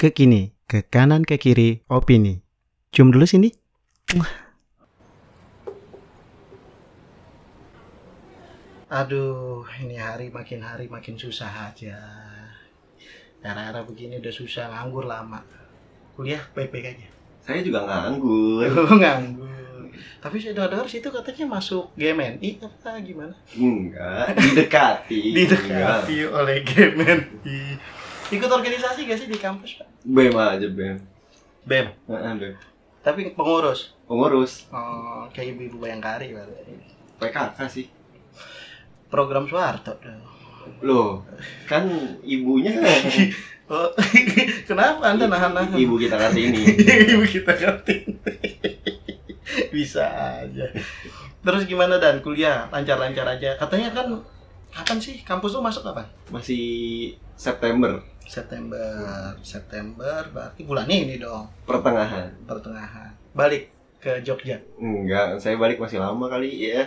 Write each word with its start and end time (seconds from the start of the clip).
ke 0.00 0.16
kini, 0.16 0.56
ke 0.64 0.80
kanan 0.80 1.28
ke 1.28 1.36
kiri, 1.36 1.84
opini. 1.92 2.40
Cium 2.88 3.12
dulu 3.12 3.28
sini. 3.28 3.52
Aduh, 8.88 9.68
ini 9.84 10.00
hari 10.00 10.32
makin 10.32 10.64
hari 10.64 10.88
makin 10.88 11.20
susah 11.20 11.68
aja. 11.68 12.00
Era-era 13.44 13.84
begini 13.84 14.16
udah 14.16 14.32
susah, 14.32 14.72
nganggur 14.72 15.04
lama. 15.04 15.44
Kuliah 16.16 16.48
baik-baik 16.56 16.96
aja. 16.96 17.08
Saya 17.44 17.60
juga 17.60 17.84
nganggur. 17.84 18.64
Oh, 18.72 18.96
nganggur. 18.96 19.52
Tapi 20.24 20.36
saya 20.40 20.56
dengar 20.56 20.88
situ 20.88 21.12
katanya 21.12 21.60
masuk 21.60 21.92
GMNI 22.00 22.56
apa 22.64 22.96
gimana? 23.04 23.36
Enggak, 23.52 24.32
didekati. 24.32 25.20
Didekati 25.36 26.24
oleh 26.24 26.64
GMNI. 26.64 27.60
Ikut 28.30 28.50
organisasi 28.50 29.10
gak 29.10 29.18
sih 29.18 29.28
di 29.28 29.38
kampus, 29.38 29.82
Pak? 29.82 29.88
BEM 30.06 30.34
aja, 30.34 30.66
BEM. 30.70 30.96
BEM. 31.66 31.86
Heeh, 32.06 32.32
BEM. 32.38 32.54
Tapi 33.00 33.20
pengurus. 33.32 33.96
Pengurus 34.06 34.68
Oh, 34.70 35.24
kayak 35.32 35.56
ibu-ibu 35.56 35.80
Bayangkari 35.80 36.30
berarti. 36.30 36.74
PKK 37.18 37.58
sih. 37.66 37.86
Program 39.10 39.50
Soeharto. 39.50 39.98
Loh, 40.84 41.24
kan 41.66 41.88
ibunya 42.22 42.76
Oh, 43.70 43.86
kenapa 44.68 45.14
Anda 45.14 45.30
nahan-nahan? 45.30 45.78
ibu 45.78 45.94
kita 45.94 46.18
Kartini. 46.18 46.74
ibu 47.14 47.22
kita 47.22 47.54
Kartini. 47.54 48.18
Bisa 49.70 50.10
aja. 50.42 50.66
Terus 51.40 51.62
gimana 51.70 52.02
dan 52.02 52.18
kuliah 52.18 52.66
lancar-lancar 52.74 53.22
aja? 53.30 53.54
Katanya 53.54 53.94
kan 53.94 54.06
kapan 54.74 54.98
sih 54.98 55.22
kampus 55.22 55.54
tuh 55.54 55.62
masuk 55.62 55.86
kapan? 55.86 56.02
Masih 56.34 57.14
September 57.38 58.02
September. 58.30 58.86
September 59.42 60.22
berarti 60.30 60.62
bulan 60.62 60.86
ini 60.86 61.18
dong, 61.18 61.50
pertengahan. 61.64 62.30
pertengahan. 62.44 63.10
Balik 63.32 63.66
ke 63.98 64.22
Jogja. 64.22 64.54
Enggak, 64.76 65.34
saya 65.36 65.58
balik 65.58 65.76
masih 65.76 65.98
lama 65.98 66.24
kali 66.24 66.70
ya. 66.70 66.86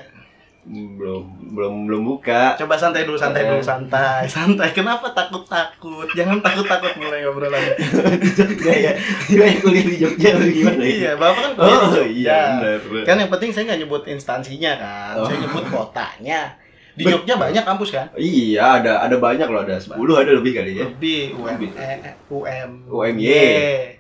Belum 0.64 1.28
belum 1.52 1.74
belum 1.86 2.02
buka. 2.08 2.56
Coba 2.56 2.80
santai 2.80 3.04
dulu, 3.04 3.20
santai 3.20 3.44
dulu, 3.44 3.60
Eh. 3.60 3.62
santai, 3.62 4.24
santai. 4.32 4.72
Kenapa 4.72 5.12
takut-takut? 5.12 6.08
Jangan 6.16 6.40
takut-takut 6.40 6.96
mulai 6.96 7.20
ngobrolannya. 7.22 7.76
Gaya 8.64 8.96
gaya 9.28 9.60
kuliah 9.60 9.84
di 9.84 9.98
Jogja 10.00 10.32
atau 10.32 10.48
gimana 10.48 10.80
ya? 10.80 10.88
iya, 10.88 11.12
bapak 11.20 11.36
kan 11.36 11.52
kuliah 11.60 11.76
Oh 11.76 11.92
Jogja. 11.92 12.08
iya 12.08 12.42
benar. 12.88 13.04
Kan 13.04 13.16
yang 13.20 13.28
penting 13.30 13.52
saya 13.52 13.64
nggak 13.68 13.80
nyebut 13.84 14.04
instansinya 14.08 14.72
kan, 14.80 15.14
Oh. 15.20 15.28
saya 15.28 15.38
nyebut 15.44 15.66
kotanya. 15.68 16.42
Di 16.94 17.10
Jogja 17.10 17.34
banyak 17.42 17.66
kampus 17.66 17.90
kan? 17.90 18.06
Iya, 18.14 18.78
ada 18.78 19.02
ada 19.02 19.18
banyak 19.18 19.50
loh, 19.50 19.66
ada 19.66 19.82
10 19.82 19.98
ada 19.98 20.30
lebih 20.30 20.54
kali 20.54 20.78
ya. 20.78 20.86
Lebih 20.86 21.34
UM, 21.34 21.60
UM, 22.30 22.70
UMY. 22.86 23.34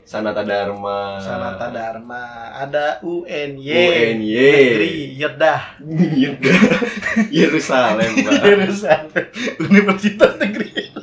Sanata 0.05 0.45
Dharma. 0.45 1.17
Sanata 1.17 1.73
Dharma, 1.73 2.53
ada 2.53 3.01
UNY, 3.01 3.65
UNY. 3.65 4.29
Negeri 4.29 4.93
Yedah, 5.25 5.61
Yerusalem, 7.33 8.11
Pak. 8.21 8.41
Yerusalem, 8.53 9.25
Universitas 9.57 10.31
Negeri 10.37 10.67
Yerusalem. 10.69 11.02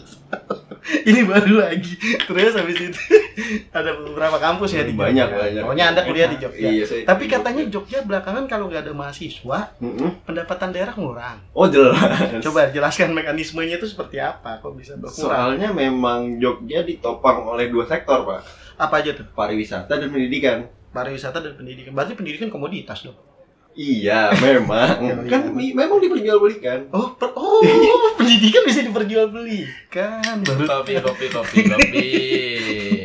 Ini 1.11 1.21
baru 1.25 1.65
lagi. 1.65 1.93
Terus 2.29 2.55
habis 2.57 2.77
itu 2.77 3.01
ada 3.79 3.91
beberapa 3.97 4.37
kampus 4.37 4.77
ya 4.77 4.83
di 4.85 4.93
Jogja. 4.93 5.07
Banyak, 5.09 5.29
banyak. 5.33 5.63
Pokoknya 5.65 5.87
Anda 5.95 6.01
kuliah 6.05 6.29
di 6.29 6.39
Jogja. 6.39 6.69
Iya, 6.69 6.85
saya. 6.85 7.03
Tapi 7.09 7.25
katanya 7.31 7.63
Jogja 7.73 8.05
belakangan 8.05 8.45
kalau 8.51 8.69
nggak 8.69 8.85
ada 8.89 8.93
mahasiswa, 8.93 9.59
Mm-mm. 9.81 10.27
pendapatan 10.29 10.69
daerah 10.75 10.95
ngurang. 10.95 11.39
Oh, 11.57 11.67
jelas. 11.67 11.97
Coba 12.45 12.69
jelaskan 12.69 13.17
mekanismenya 13.17 13.81
itu 13.81 13.89
seperti 13.89 14.21
apa? 14.21 14.61
Kok 14.61 14.75
bisa 14.77 14.97
berkurang? 15.01 15.57
Soalnya 15.57 15.69
memang 15.73 16.37
Jogja 16.37 16.85
ditopang 16.85 17.49
oleh 17.49 17.73
dua 17.73 17.89
sektor, 17.89 18.27
Pak. 18.27 18.41
Apa 18.81 19.05
aja 19.05 19.13
tuh? 19.17 19.29
Pariwisata 19.33 19.97
dan 19.97 20.09
pendidikan. 20.09 20.69
Pariwisata 20.91 21.39
dan 21.41 21.55
pendidikan. 21.57 21.93
Berarti 21.97 22.17
pendidikan 22.17 22.49
komoditas 22.49 23.05
dong. 23.05 23.30
Iya, 23.73 24.35
memang. 24.35 24.99
Iya, 25.01 25.15
kan 25.27 25.41
iya. 25.43 25.51
mi- 25.51 25.73
memang 25.73 25.99
diperjualbelikan. 25.99 26.91
Oh, 26.91 27.15
per- 27.15 27.33
oh, 27.33 27.63
pendidikan 28.19 28.63
bisa 28.63 28.83
diperjualbelikan. 28.83 30.37
Baru 30.43 30.63
kopi 30.65 30.99
kopi 30.99 31.27
kopi 31.29 31.59
kopi 31.65 32.09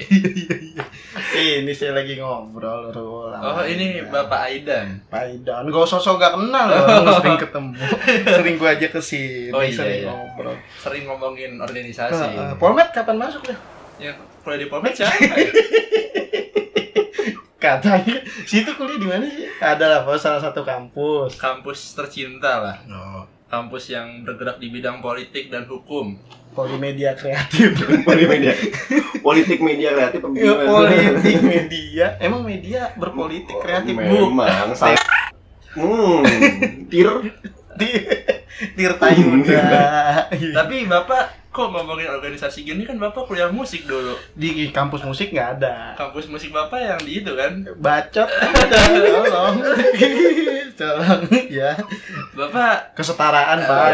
ini 1.35 1.71
saya 1.71 1.91
lagi 1.93 2.15
ngobrol 2.15 2.89
Rul. 2.89 3.31
oh 3.31 3.61
ini 3.61 3.99
bapak 4.03 4.47
Aidan 4.47 5.03
Paidan, 5.05 5.67
gak 5.67 5.85
sosok 5.85 6.15
gak 6.15 6.33
kenal 6.33 6.65
loh, 6.65 6.79
nggak 7.01 7.15
sering 7.19 7.37
ketemu. 7.37 7.71
sering 8.25 8.55
gua 8.55 8.69
aja 8.71 8.87
ke 8.87 8.99
sini, 8.99 9.51
Oh, 9.51 9.59
iya, 9.59 9.75
sering 9.75 9.99
iya. 10.01 10.09
ngobrol. 10.09 10.55
sering 10.75 11.03
ngomongin 11.05 11.51
organisasi 11.57 12.23
Uh, 12.29 12.39
uh, 12.41 12.53
Polmed 12.55 12.87
kapan 12.89 13.17
masuk 13.17 13.43
ya? 13.45 13.55
Yang 13.97 14.15
kuliah 14.41 14.59
di 14.59 14.67
Polmed 14.67 14.91
siapa 14.91 15.15
ya? 15.33 15.47
Katanya, 17.55 18.15
situ 18.45 18.69
kuliah 18.73 18.99
di 18.99 19.07
mana 19.07 19.25
sih? 19.25 19.47
Ada 19.57 19.85
lah, 19.87 20.01
salah 20.15 20.37
satu 20.37 20.61
kampus. 20.61 21.35
kampus 21.35 21.95
tercinta 21.95 22.61
lah 22.61 22.77
Oh, 22.85 23.23
kampus 23.47 23.89
yang 23.89 24.21
bergerak 24.21 24.59
di 24.59 24.69
bidang 24.69 24.99
politik 24.99 25.49
dan 25.49 25.65
hukum 25.65 26.19
Polimedia 26.51 27.11
kreatif. 27.11 27.75
Politik 28.07 28.31
media. 28.31 28.55
Politik 29.19 29.59
media 29.59 29.91
kreatif 29.91 30.23
Ya, 30.31 30.55
politik 30.63 31.43
media. 31.43 32.05
Emang 32.15 32.47
media 32.47 32.95
berpolitik 32.95 33.59
kreatif 33.59 33.91
bu? 33.91 34.31
Memang. 34.31 34.71
Saya 34.71 34.95
Hmm, 35.75 36.23
tir 36.87 37.11
Tirta 38.75 39.07
Yuda. 39.11 39.67
tapi 40.55 40.87
bapak 40.87 41.44
kok 41.55 41.71
ngomongin 41.71 42.11
organisasi 42.11 42.67
gini 42.67 42.83
kan 42.83 42.99
bapak 42.99 43.31
kuliah 43.31 43.47
musik 43.47 43.87
dulu 43.87 44.11
Di 44.35 44.67
kampus 44.75 45.07
musik 45.07 45.31
nggak 45.31 45.49
ada. 45.55 45.95
kampus 45.95 46.27
musik 46.27 46.51
bapak 46.51 46.75
yang 46.75 46.99
di 46.99 47.23
itu 47.23 47.31
kan 47.31 47.63
Bacot 47.79 48.27
tolong. 48.75 49.55
Tolong 50.75 51.23
ya. 51.47 51.71
bapak 52.35 52.91
Kesetaraan, 52.99 53.63
Pak. 53.63 53.87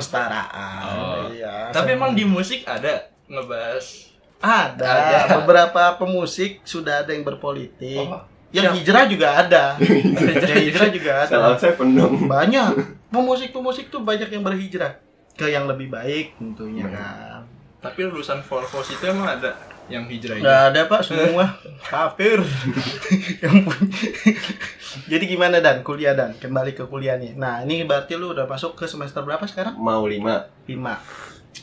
Kesetaraan. 0.00 0.80
Oh. 0.88 1.28
Iya. 1.28 1.68
tapi 1.68 1.92
emang 1.92 2.16
di 2.16 2.24
musik 2.24 2.64
ada 2.64 3.12
ngebahas 3.28 4.08
ada. 4.40 4.88
Ada. 4.88 5.44
beberapa 5.44 6.00
pemusik 6.00 6.64
sudah 6.64 7.04
ada 7.04 7.12
yang 7.12 7.24
berpolitik. 7.24 8.08
Oh, 8.08 8.24
Yang 8.48 8.80
hijrah 8.80 9.04
juga 9.04 9.28
ada. 9.36 9.64
yang 10.48 10.64
hijrah 10.68 10.88
juga 10.88 11.12
ada. 11.24 11.28
salah 11.28 11.56
saya 11.60 11.76
penuh. 11.76 12.24
Banyak. 12.24 12.70
Pemusik-pemusik 13.12 13.92
tuh 13.92 14.00
banyak 14.00 14.28
yang 14.32 14.40
berhijrah 14.40 15.03
ke 15.34 15.46
yang 15.46 15.64
lebih 15.64 15.88
baik 15.88 16.34
tentunya 16.34 16.84
Hmm. 16.84 16.94
kan. 16.94 17.42
tapi 17.80 18.00
lulusan 18.02 18.40
Volvos 18.40 18.88
itu 18.88 19.04
emang 19.04 19.28
ada 19.30 19.52
yang 19.84 20.06
hijrah 20.06 20.34
itu 20.34 20.42
Nggak 20.42 20.60
ada 20.66 20.80
pak 20.86 21.00
semua 21.02 21.44
kafir. 21.92 22.40
yang 23.44 23.54
punya. 23.60 23.92
Jadi 25.10 25.24
gimana 25.26 25.58
dan 25.58 25.82
kuliah 25.82 26.12
dan 26.12 26.32
kembali 26.34 26.72
ke 26.72 26.84
kuliah 26.84 27.14
nih. 27.14 27.34
Nah 27.34 27.60
ini 27.60 27.84
berarti 27.84 28.14
lu 28.14 28.32
udah 28.32 28.44
masuk 28.44 28.72
ke 28.72 28.86
semester 28.86 29.20
berapa 29.20 29.44
sekarang? 29.44 29.76
Mau 29.76 30.04
lima. 30.04 30.48
5 30.64 30.80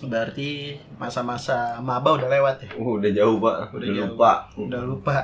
Berarti 0.02 0.78
masa-masa 0.96 1.78
maba 1.80 2.14
udah 2.14 2.26
lewat 2.28 2.56
ya? 2.60 2.70
Uh, 2.74 2.98
udah 2.98 3.12
jauh, 3.12 3.38
Pak. 3.38 3.56
Udah 3.70 3.76
Udah, 3.76 3.90
jauh. 3.92 4.10
lupa. 4.10 4.32
Udah 4.56 4.82
lupa. 4.82 5.16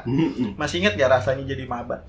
Masih 0.53 0.81
ingat 0.81 0.93
gak 0.95 1.11
rasanya 1.13 1.45
jadi 1.45 1.65
maba? 1.65 2.01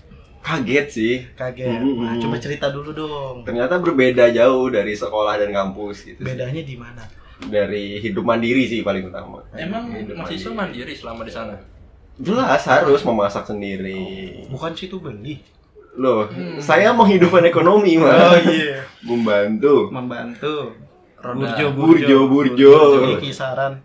Kaget 0.49 0.87
sih. 0.89 1.15
Kaget. 1.37 1.77
Hmm. 1.77 2.01
Nah, 2.01 2.17
coba 2.17 2.37
cerita 2.41 2.73
dulu 2.73 2.91
dong. 2.91 3.45
Ternyata 3.45 3.77
berbeda 3.77 4.33
jauh 4.33 4.73
dari 4.73 4.97
sekolah 4.97 5.37
dan 5.37 5.53
kampus 5.53 6.09
gitu. 6.09 6.25
Bedanya 6.25 6.65
di 6.65 6.73
mana? 6.75 7.05
Dari 7.39 8.01
hidup 8.01 8.25
mandiri 8.25 8.65
sih 8.65 8.81
paling 8.81 9.13
utama. 9.13 9.45
emang 9.53 9.93
Hidup 9.93 10.17
mahasiswa 10.17 10.51
mandiri 10.51 10.91
selama 10.91 11.23
di 11.23 11.31
sana 11.31 11.55
Jelas 12.19 12.67
harus 12.67 13.05
memasak 13.05 13.47
sendiri. 13.47 14.43
Bukan 14.49 14.75
situ 14.75 14.99
beli. 14.99 15.39
Loh, 15.95 16.27
Hmm. 16.27 16.59
saya 16.59 16.91
menghidupkan 16.91 17.45
ekonomi, 17.45 17.95
Oh 17.95 18.07
Mas. 18.07 18.43
iya. 18.49 18.83
Membantu. 19.05 19.91
Membantu. 19.91 20.75
Roda. 21.19 21.35
Burjo, 21.35 21.67
Burjo, 21.75 22.19
burjo. 22.27 22.75
Ini 23.05 23.15
kisaran 23.19 23.83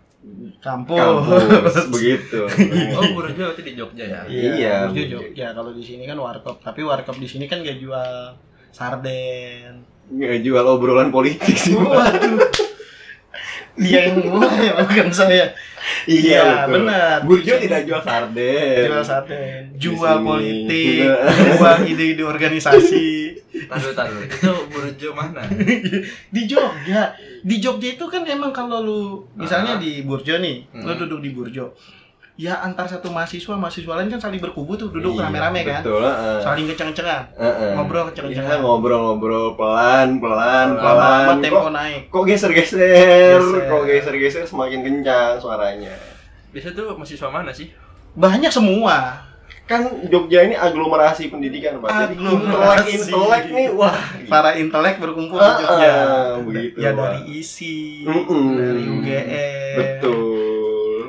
kampus. 0.58 0.96
Kampus 0.96 1.76
begitu. 1.94 2.48
oh 2.96 3.04
Burjo 3.12 3.44
itu 3.52 3.62
di 3.62 3.72
Jogja 3.76 4.04
ya 4.04 4.20
Iya, 4.24 4.74
Burjo 4.88 4.96
Burjo. 4.96 5.16
Jogja. 5.28 5.46
Kalau 5.52 5.70
di 5.72 5.84
sini 5.84 6.04
kan 6.04 6.16
warkop, 6.16 6.60
tapi 6.60 6.80
warkop 6.80 7.16
di 7.16 7.28
sini 7.28 7.44
kan 7.44 7.60
gak 7.60 7.78
jual 7.78 8.34
sarden. 8.72 9.84
Nggak 10.04 10.44
jual 10.44 10.64
obrolan 10.66 11.08
politik 11.08 11.56
sih. 11.56 11.72
Waduh. 11.72 12.36
Dia 13.74 14.06
yang 14.06 14.22
mulai 14.24 14.70
bukan 14.78 15.10
saya. 15.10 15.50
Iya, 16.04 16.64
betul. 16.64 16.72
benar. 16.80 17.16
Burjo 17.22 17.54
tidak 17.56 17.84
jual 17.84 18.00
sarden. 18.00 18.86
Jual 18.86 19.02
sarden, 19.02 19.60
jual 19.76 20.16
politik, 20.22 21.04
jual 21.04 21.76
ide-ide 21.84 22.22
organisasi. 22.22 23.06
taruh 23.64 23.92
taruh 23.92 24.18
itu 24.18 24.50
Burjo 24.68 25.08
mana 25.12 25.42
di 26.28 26.42
Jogja. 26.44 27.12
Di 27.40 27.56
Jogja 27.58 27.88
itu 27.90 28.04
kan 28.04 28.22
emang 28.24 28.50
kalau 28.50 28.78
lu 28.78 29.00
misalnya 29.34 29.76
Ah. 29.76 29.80
di 29.80 30.02
Burjo 30.02 30.38
nih, 30.38 30.70
lu 30.72 30.86
Hmm. 30.86 30.98
duduk 30.98 31.20
di 31.20 31.30
Burjo. 31.30 31.74
Ya 32.34 32.58
antar 32.58 32.90
satu 32.90 33.08
mahasiswa 33.08 33.54
mahasiswa 33.54 33.94
lain 33.94 34.10
kan 34.10 34.18
saling 34.18 34.42
berkubu 34.42 34.74
tuh 34.74 34.90
duduk 34.90 35.14
Iya, 35.14 35.30
rame-rame 35.30 35.62
kan. 35.62 35.80
Betul, 35.80 36.02
heeh. 36.02 36.38
Saling 36.42 36.66
kenceng-kencengan. 36.66 37.22
Heeh. 37.32 37.70
Ngobrol 37.72 38.00
Iya, 38.00 38.06
kenceng-kencengan. 38.10 38.58
ngobrol-ngobrol 38.58 39.46
pelan, 39.54 40.08
pelan, 40.18 40.66
Lama-lama 40.74 41.06
pelan. 41.30 41.38
tempo 41.38 41.60
Kok, 41.60 41.70
naik. 41.70 42.00
kok 42.10 42.22
geser-geser, 42.26 43.38
Geser. 43.38 43.38
kok 43.64 43.82
geser-geser 43.84 44.42
semakin 44.44 44.80
kencang 44.82 45.38
suaranya. 45.38 45.94
Biasanya 46.50 46.74
tuh 46.74 46.86
mahasiswa 46.92 47.28
mana 47.30 47.50
sih? 47.50 47.70
Banyak 48.12 48.50
semua. 48.50 49.22
Kan 49.64 49.80
Jogja 50.06 50.42
ini 50.42 50.52
aglomerasi 50.52 51.30
pendidikan, 51.30 51.78
Pak. 51.78 51.88
Jadi 51.88 52.14
Aglomerasi. 52.18 52.98
intelek-intelek 52.98 53.44
nih, 53.48 53.68
wah. 53.72 53.96
Para 54.26 54.50
intelek 54.54 54.98
berkumpul 54.98 55.38
Ah, 55.38 55.54
di 55.54 55.62
Jogja. 55.62 55.92
ah, 55.94 56.34
begitu, 56.36 56.76
ya 56.76 56.90
dari 56.92 57.20
ISI, 57.32 58.04
Mm-mm. 58.04 58.44
dari 58.52 58.82
UGM. 58.84 59.76
Betul. 59.78 60.33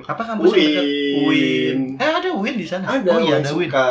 Apa 0.05 0.21
kampus 0.21 0.53
yang 0.53 0.69
dekat? 0.69 0.85
UIN. 0.85 1.23
UIN. 1.25 1.77
Eh 1.97 2.11
ada 2.13 2.29
UIN 2.29 2.55
di 2.55 2.65
sana. 2.65 2.85
Ada, 2.85 3.09
oh 3.09 3.19
iya 3.21 3.35
Win 3.37 3.43
ada 3.43 3.51
UIN. 3.51 3.69
suka. 3.69 3.87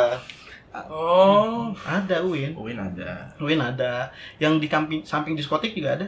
Oh, 0.91 1.71
Ada 1.87 2.19
UIN. 2.23 2.51
UIN 2.55 2.79
ada. 2.79 3.31
UIN 3.39 3.59
ada. 3.59 4.11
Yang 4.39 4.53
di 4.63 4.67
kamping 4.67 4.99
samping 5.03 5.35
diskotik 5.35 5.71
juga 5.71 5.95
ada. 5.95 6.07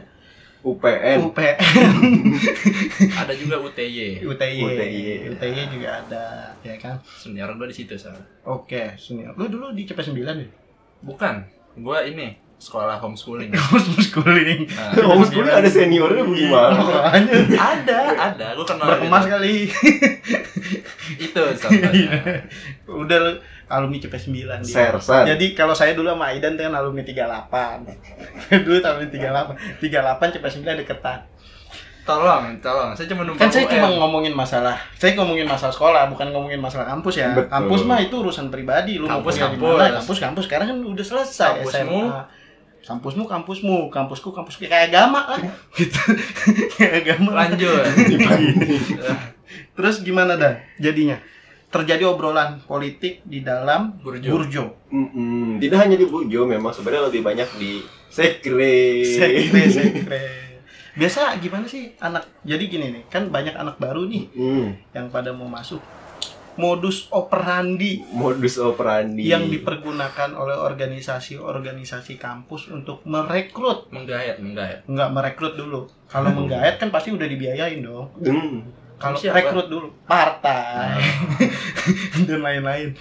UPN. 0.58 1.22
UPN, 1.30 1.54
Ada 3.22 3.30
juga 3.38 3.62
UTY. 3.62 4.26
UTY, 4.26 4.58
UTY. 4.58 5.30
UTY 5.30 5.62
juga 5.70 5.88
ada, 6.02 6.50
ya 6.66 6.74
kan? 6.74 6.98
Senior 7.06 7.54
gua 7.54 7.70
di 7.70 7.76
situ 7.78 7.94
sana. 7.94 8.18
Oke, 8.42 8.98
senior. 8.98 9.38
Lu 9.38 9.46
dulu 9.46 9.70
di 9.70 9.86
CP9 9.86 10.18
ya? 10.18 10.34
Bukan, 11.06 11.46
gua 11.78 12.02
ini 12.02 12.34
sekolah 12.58 12.98
homeschooling. 12.98 13.54
Homeschooling. 13.70 14.66
Nah, 14.66 15.14
Homeschooling 15.14 15.54
ada 15.54 15.70
seniornya 15.70 16.26
bagaimana? 16.26 16.74
Makanya 16.74 17.34
ada, 17.54 18.00
ada. 18.34 18.46
Gua 18.58 18.66
kenal 18.66 18.86
berkemas 18.98 19.24
gitu. 19.24 19.32
kali. 19.32 19.56
Itu 21.30 21.42
contohnya. 21.54 22.10
Udah 22.90 23.18
lu 23.22 23.32
alumni 23.70 23.96
CP9 24.02 24.34
dia. 24.66 24.74
Sersan. 24.90 25.24
Jadi 25.30 25.54
kalau 25.54 25.72
saya 25.72 25.94
dulu 25.94 26.10
sama 26.10 26.34
Aidan 26.34 26.58
tuh 26.58 26.66
kan 26.66 26.74
alumni 26.74 27.06
38. 27.06 27.14
dulu 28.66 28.76
alumni 28.82 29.06
38. 29.06 29.78
38 29.78 30.34
CP9 30.34 30.66
deketan. 30.82 31.20
Tolong, 32.08 32.56
tolong. 32.64 32.96
Saya 32.96 33.04
cuma 33.12 33.20
numpang 33.20 33.44
Kan 33.44 33.52
saya 33.52 33.68
cuma 33.68 33.92
ngomongin 33.92 34.32
masalah, 34.32 34.80
saya 34.96 35.12
ngomongin 35.12 35.44
masalah 35.44 35.68
sekolah, 35.68 36.08
bukan 36.08 36.32
ngomongin 36.32 36.56
masalah 36.56 36.88
kampus 36.88 37.20
ya. 37.20 37.36
Betul. 37.36 37.52
Kampus 37.52 37.80
mah 37.84 38.00
itu 38.00 38.16
urusan 38.16 38.48
pribadi, 38.48 38.96
lu 38.96 39.04
Kampus, 39.04 39.36
kampus. 39.36 39.92
Kampus, 39.92 40.16
kampus. 40.16 40.44
Sekarang 40.48 40.66
kan 40.72 40.78
udah 40.88 41.04
selesai 41.04 41.60
Kampusmu. 41.60 42.00
SMA. 42.08 42.37
Kampusmu, 42.84 43.24
kampusmu, 43.24 43.90
kampusku, 43.90 44.28
kampusku 44.30 44.64
kayak 44.64 44.90
agama 44.90 45.20
lah. 45.24 45.40
gitu. 45.78 45.98
kayak 46.74 47.04
agama. 47.04 47.30
Lanjut. 47.44 47.84
Terus 49.76 50.02
gimana 50.02 50.34
dah 50.34 50.58
jadinya? 50.76 51.18
Terjadi 51.68 52.08
obrolan 52.08 52.64
politik 52.64 53.20
di 53.22 53.44
dalam 53.44 54.00
Burjo. 54.00 54.32
Burjo. 54.32 54.64
Mm-mm. 54.88 55.60
Tidak 55.60 55.76
hanya 55.76 56.00
di 56.00 56.08
Burjo, 56.08 56.48
memang 56.48 56.72
sebenarnya 56.72 57.12
lebih 57.12 57.20
banyak 57.20 57.48
di 57.60 57.84
sekre. 58.08 59.04
Sekre, 59.04 59.62
sekre. 59.76 60.24
Biasa 60.96 61.36
gimana 61.38 61.68
sih 61.68 61.92
anak? 62.00 62.24
Jadi 62.42 62.64
gini 62.66 62.86
nih, 62.90 63.02
kan 63.06 63.28
banyak 63.28 63.52
anak 63.52 63.76
baru 63.76 64.08
nih 64.08 64.32
Mm. 64.32 64.68
yang 64.96 65.06
pada 65.12 65.30
mau 65.30 65.46
masuk. 65.46 65.78
Modus 66.58 67.06
operandi 67.08 68.02
Modus 68.10 68.58
operandi. 68.58 69.22
yang 69.24 69.46
dipergunakan 69.46 70.34
oleh 70.34 70.58
organisasi-organisasi 70.58 72.14
kampus 72.14 72.66
untuk 72.68 73.00
merekrut 73.04 73.86
Menggayat, 73.88 74.36
menggayat. 74.38 74.82
nggak 74.84 75.08
merekrut 75.08 75.54
dulu 75.54 75.86
kalau 76.04 76.34
menggayat 76.34 76.76
kan 76.76 76.90
pasti 76.90 77.10
udah 77.10 77.24
dibiayain 77.24 77.78
dong 77.78 78.10
Mm. 78.18 78.66
kalau 78.96 79.14
Siapa? 79.14 79.38
rekrut 79.38 79.66
dulu 79.68 79.86
partai 80.04 80.98
dan 82.26 82.40
lain-lain 82.40 82.98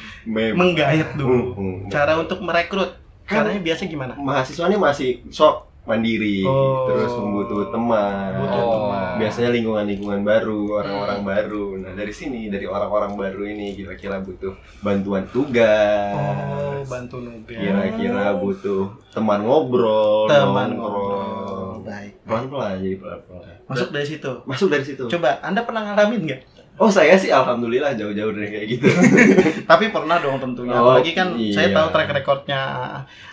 menggayat 0.53 1.15
dulu 1.15 1.51
Mm-mm. 1.51 1.77
cara 1.88 2.13
untuk 2.15 2.38
merekrut 2.39 2.94
Kan- 3.24 3.44
caranya 3.44 3.60
biasa 3.60 3.81
gimana 3.86 4.13
mahasiswa 4.15 4.65
ini 4.65 4.77
masih 4.77 5.10
sok 5.27 5.65
mandiri, 5.88 6.44
Oh. 6.44 6.86
terus 6.86 7.12
membutuh 7.13 7.72
teman. 7.72 8.36
Butuh 8.36 8.60
Oh. 8.60 8.72
teman. 8.78 9.12
Biasanya 9.18 9.50
lingkungan-lingkungan 9.50 10.22
baru, 10.22 10.60
orang-orang 10.78 11.22
baru. 11.24 11.66
Nah, 11.80 11.92
dari 11.94 12.12
sini, 12.12 12.48
dari 12.48 12.68
orang-orang 12.68 13.16
baru 13.16 13.42
ini 13.48 13.74
kira-kira 13.74 14.19
butuh 14.19 14.51
bantuan 14.80 15.24
tugas. 15.28 16.13
oh 16.13 16.84
bantu 16.86 17.18
nugas 17.18 17.50
Kira-kira 17.50 18.31
butuh 18.34 18.84
teman 19.10 19.42
ngobrol, 19.42 20.28
teman 20.28 20.72
nongkrong. 20.72 20.78
ngobrol 20.78 21.74
baik 21.81 22.12
Pelan-pelan 22.22 22.74
jadi 22.78 22.95
pelan-pelan. 22.98 23.56
masuk 23.66 23.89
dari 23.89 24.06
situ 24.06 24.31
Masuk 24.44 24.68
dari 24.68 24.84
situ. 24.84 25.04
coba 25.07 25.39
anda 25.42 25.63
pernah 25.63 25.81
ngalamin 25.86 26.22
nggak 26.25 26.42
Oh, 26.77 26.88
saya 26.88 27.18
sih 27.18 27.33
alhamdulillah 27.33 27.97
jauh-jauh 27.97 28.29
dari 28.31 28.50
kayak 28.50 28.68
gitu. 28.69 28.85
Tapi 29.71 29.89
pernah 29.89 30.21
dong 30.21 30.38
tentunya. 30.38 30.77
Oh, 30.77 30.94
Apalagi 30.94 31.12
kan 31.12 31.33
saya 31.50 31.69
iya. 31.69 31.75
tahu 31.75 31.88
track 31.89 32.09
recordnya 32.13 32.62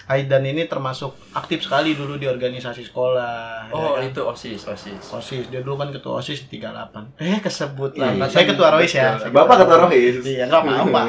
Aidan 0.05 0.45
ini 0.45 0.69
termasuk 0.69 1.17
aktif 1.33 1.65
sekali 1.65 1.97
dulu 1.97 2.17
di 2.17 2.25
organisasi 2.25 2.85
sekolah. 2.85 3.73
Oh, 3.73 3.97
ya 3.97 4.05
kan? 4.05 4.09
itu 4.09 4.21
OSIS, 4.21 4.69
OSIS. 4.69 5.01
OSIS. 5.09 5.49
Dia 5.49 5.65
dulu 5.65 5.77
kan 5.77 5.89
ketua 5.89 6.21
OSIS 6.21 6.45
38. 6.47 7.17
Eh, 7.17 7.41
kesebut 7.41 7.97
Iya. 7.97 8.13
lah. 8.13 8.29
Saya 8.29 8.45
ketua 8.45 8.69
Rois 8.69 8.93
ya. 8.93 9.17
Saya 9.17 9.33
Bapak 9.33 9.65
ketua 9.65 9.89
Rois. 9.89 10.17
Iya, 10.21 10.45
enggak 10.45 10.61
apa-apa. 10.65 11.03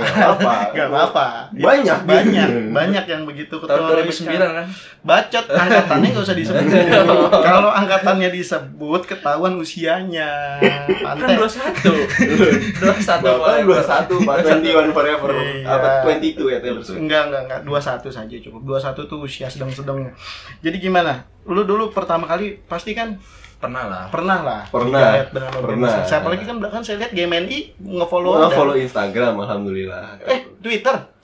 Nggak 0.72 0.88
apa-apa. 0.88 1.26
Banyak. 1.52 2.00
banyak, 2.08 2.50
banyak 2.72 3.06
yang 3.06 3.24
begitu 3.24 3.60
ketua 3.60 3.80
Tahun 3.80 4.00
Rois. 4.00 4.16
2009 4.16 4.60
kan? 4.60 4.68
Bacot 5.04 5.46
angkatannya 5.46 6.08
nggak 6.16 6.26
usah 6.26 6.36
disebut. 6.36 6.64
Kalau 7.52 7.72
angkatannya 7.72 8.30
disebut 8.32 9.02
ketahuan 9.06 9.60
usianya. 9.60 10.56
Kan 10.60 11.20
Pantai. 11.20 11.36
21. 11.36 12.25
21 12.26 13.22
Bapak 13.22 13.38
boleh. 13.62 13.64
21, 13.64 14.28
Pak 14.28 14.36
21 14.44 14.92
forever. 14.92 15.30
Iya. 15.32 15.68
Apa 15.70 15.88
22 16.04 16.54
ya 16.54 16.60
Taylor 16.60 16.82
Swift? 16.82 17.00
Enggak, 17.00 17.24
enggak, 17.30 17.42
enggak. 17.46 17.60
21 17.64 18.10
saja 18.12 18.36
cukup. 18.42 18.62
21 18.64 19.06
tuh 19.06 19.18
usia 19.20 19.48
sedang-sedangnya. 19.48 20.12
Jadi 20.60 20.78
gimana? 20.80 21.26
Lu 21.46 21.62
dulu 21.64 21.90
pertama 21.90 22.26
kali 22.26 22.60
pasti 22.66 22.92
kan 22.92 23.18
Pernah 23.56 23.88
lah. 23.88 24.04
pernah 24.12 24.40
lah. 24.44 24.62
Pernah. 24.68 25.26
dengan 25.32 25.50
Pernah. 25.56 26.04
Saya 26.04 26.22
apalagi 26.22 26.44
kan 26.44 26.60
belakang 26.60 26.84
saya 26.84 27.02
lihat 27.02 27.16
GMNI 27.16 27.82
nge-follow 27.82 28.32
Anda. 28.38 28.54
follow 28.54 28.76
Instagram 28.76 29.34
alhamdulillah. 29.40 30.22
Eh, 30.28 30.54
Twitter, 30.60 31.16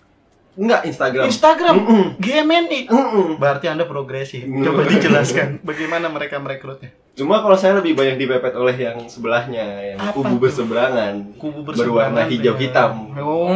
Enggak 0.52 0.84
Instagram. 0.84 1.26
Instagram, 1.28 1.76
Mm-mm. 1.80 2.04
GMNI. 2.20 2.92
Mm-mm. 2.92 3.28
Berarti 3.40 3.72
Anda 3.72 3.88
progresif. 3.88 4.44
Mm. 4.44 4.64
Coba 4.64 4.82
dijelaskan 4.84 5.48
bagaimana 5.64 6.12
mereka 6.12 6.40
merekrutnya. 6.40 6.92
Cuma 7.22 7.38
kalau 7.38 7.54
saya 7.54 7.78
lebih 7.78 7.94
banyak 7.94 8.18
dipepet 8.18 8.50
oleh 8.52 8.74
yang 8.74 8.98
sebelahnya, 9.06 9.62
yang 9.86 10.00
Apa 10.02 10.10
kubu 10.12 10.26
tuh? 10.32 10.40
berseberangan. 10.42 11.14
Kubu 11.38 11.62
Berwarna 11.62 11.70
berseberangan 12.18 12.26
hijau 12.28 12.42
dengan- 12.50 12.62
hitam. 12.64 12.92
Oh, 13.16 13.54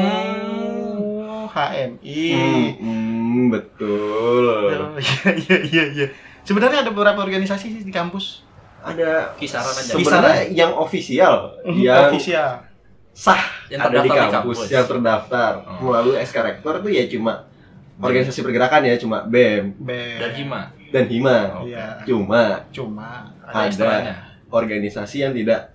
HMI. 1.47 2.25
Hmm, 2.29 2.67
hmm, 2.77 3.43
betul. 3.49 4.45
Oh, 4.85 4.93
Iya, 4.95 5.29
iya, 5.35 5.57
iya, 5.65 5.83
iya. 5.91 6.07
Sebenarnya 6.41 6.85
ada 6.85 6.91
beberapa 6.91 7.17
organisasi 7.17 7.65
sih 7.71 7.81
di 7.81 7.89
kampus. 7.89 8.45
Ada 8.79 9.33
Kisaran 9.33 9.65
aja. 9.67 9.81
sebenarnya 9.89 10.45
yang 10.53 10.71
ofisial, 10.71 11.57
yang 11.65 12.05
ofisial. 12.07 12.61
sah 13.11 13.41
Yang 13.65 13.81
ada 13.81 13.89
di 13.89 13.95
terdaftar 13.97 14.05
di 14.05 14.29
kampus, 14.29 14.57
kampus. 14.59 14.69
yang 14.69 14.85
terdaftar 14.85 15.51
Oh. 15.57 15.89
melalui 15.89 16.15
SK 16.19 16.37
Rektor 16.37 16.73
tuh 16.77 16.91
ya 16.91 17.07
cuma 17.07 17.49
organisasi 17.97 18.43
pergerakan 18.43 18.83
ya 18.83 18.99
cuma 18.99 19.23
BEM 19.23 19.73
Be- 19.79 20.19
Dan 20.19 20.31
Hima. 20.35 20.61
Dan 20.89 21.05
Hima. 21.05 21.37
Oh. 21.55 21.63
Iya. 21.63 22.01
Cuma 22.03 22.65
Cuma 22.69 23.29
Ada 23.45 23.69
Ada. 23.69 24.15
organisasi 24.49 25.21
yang 25.21 25.31
tidak 25.31 25.71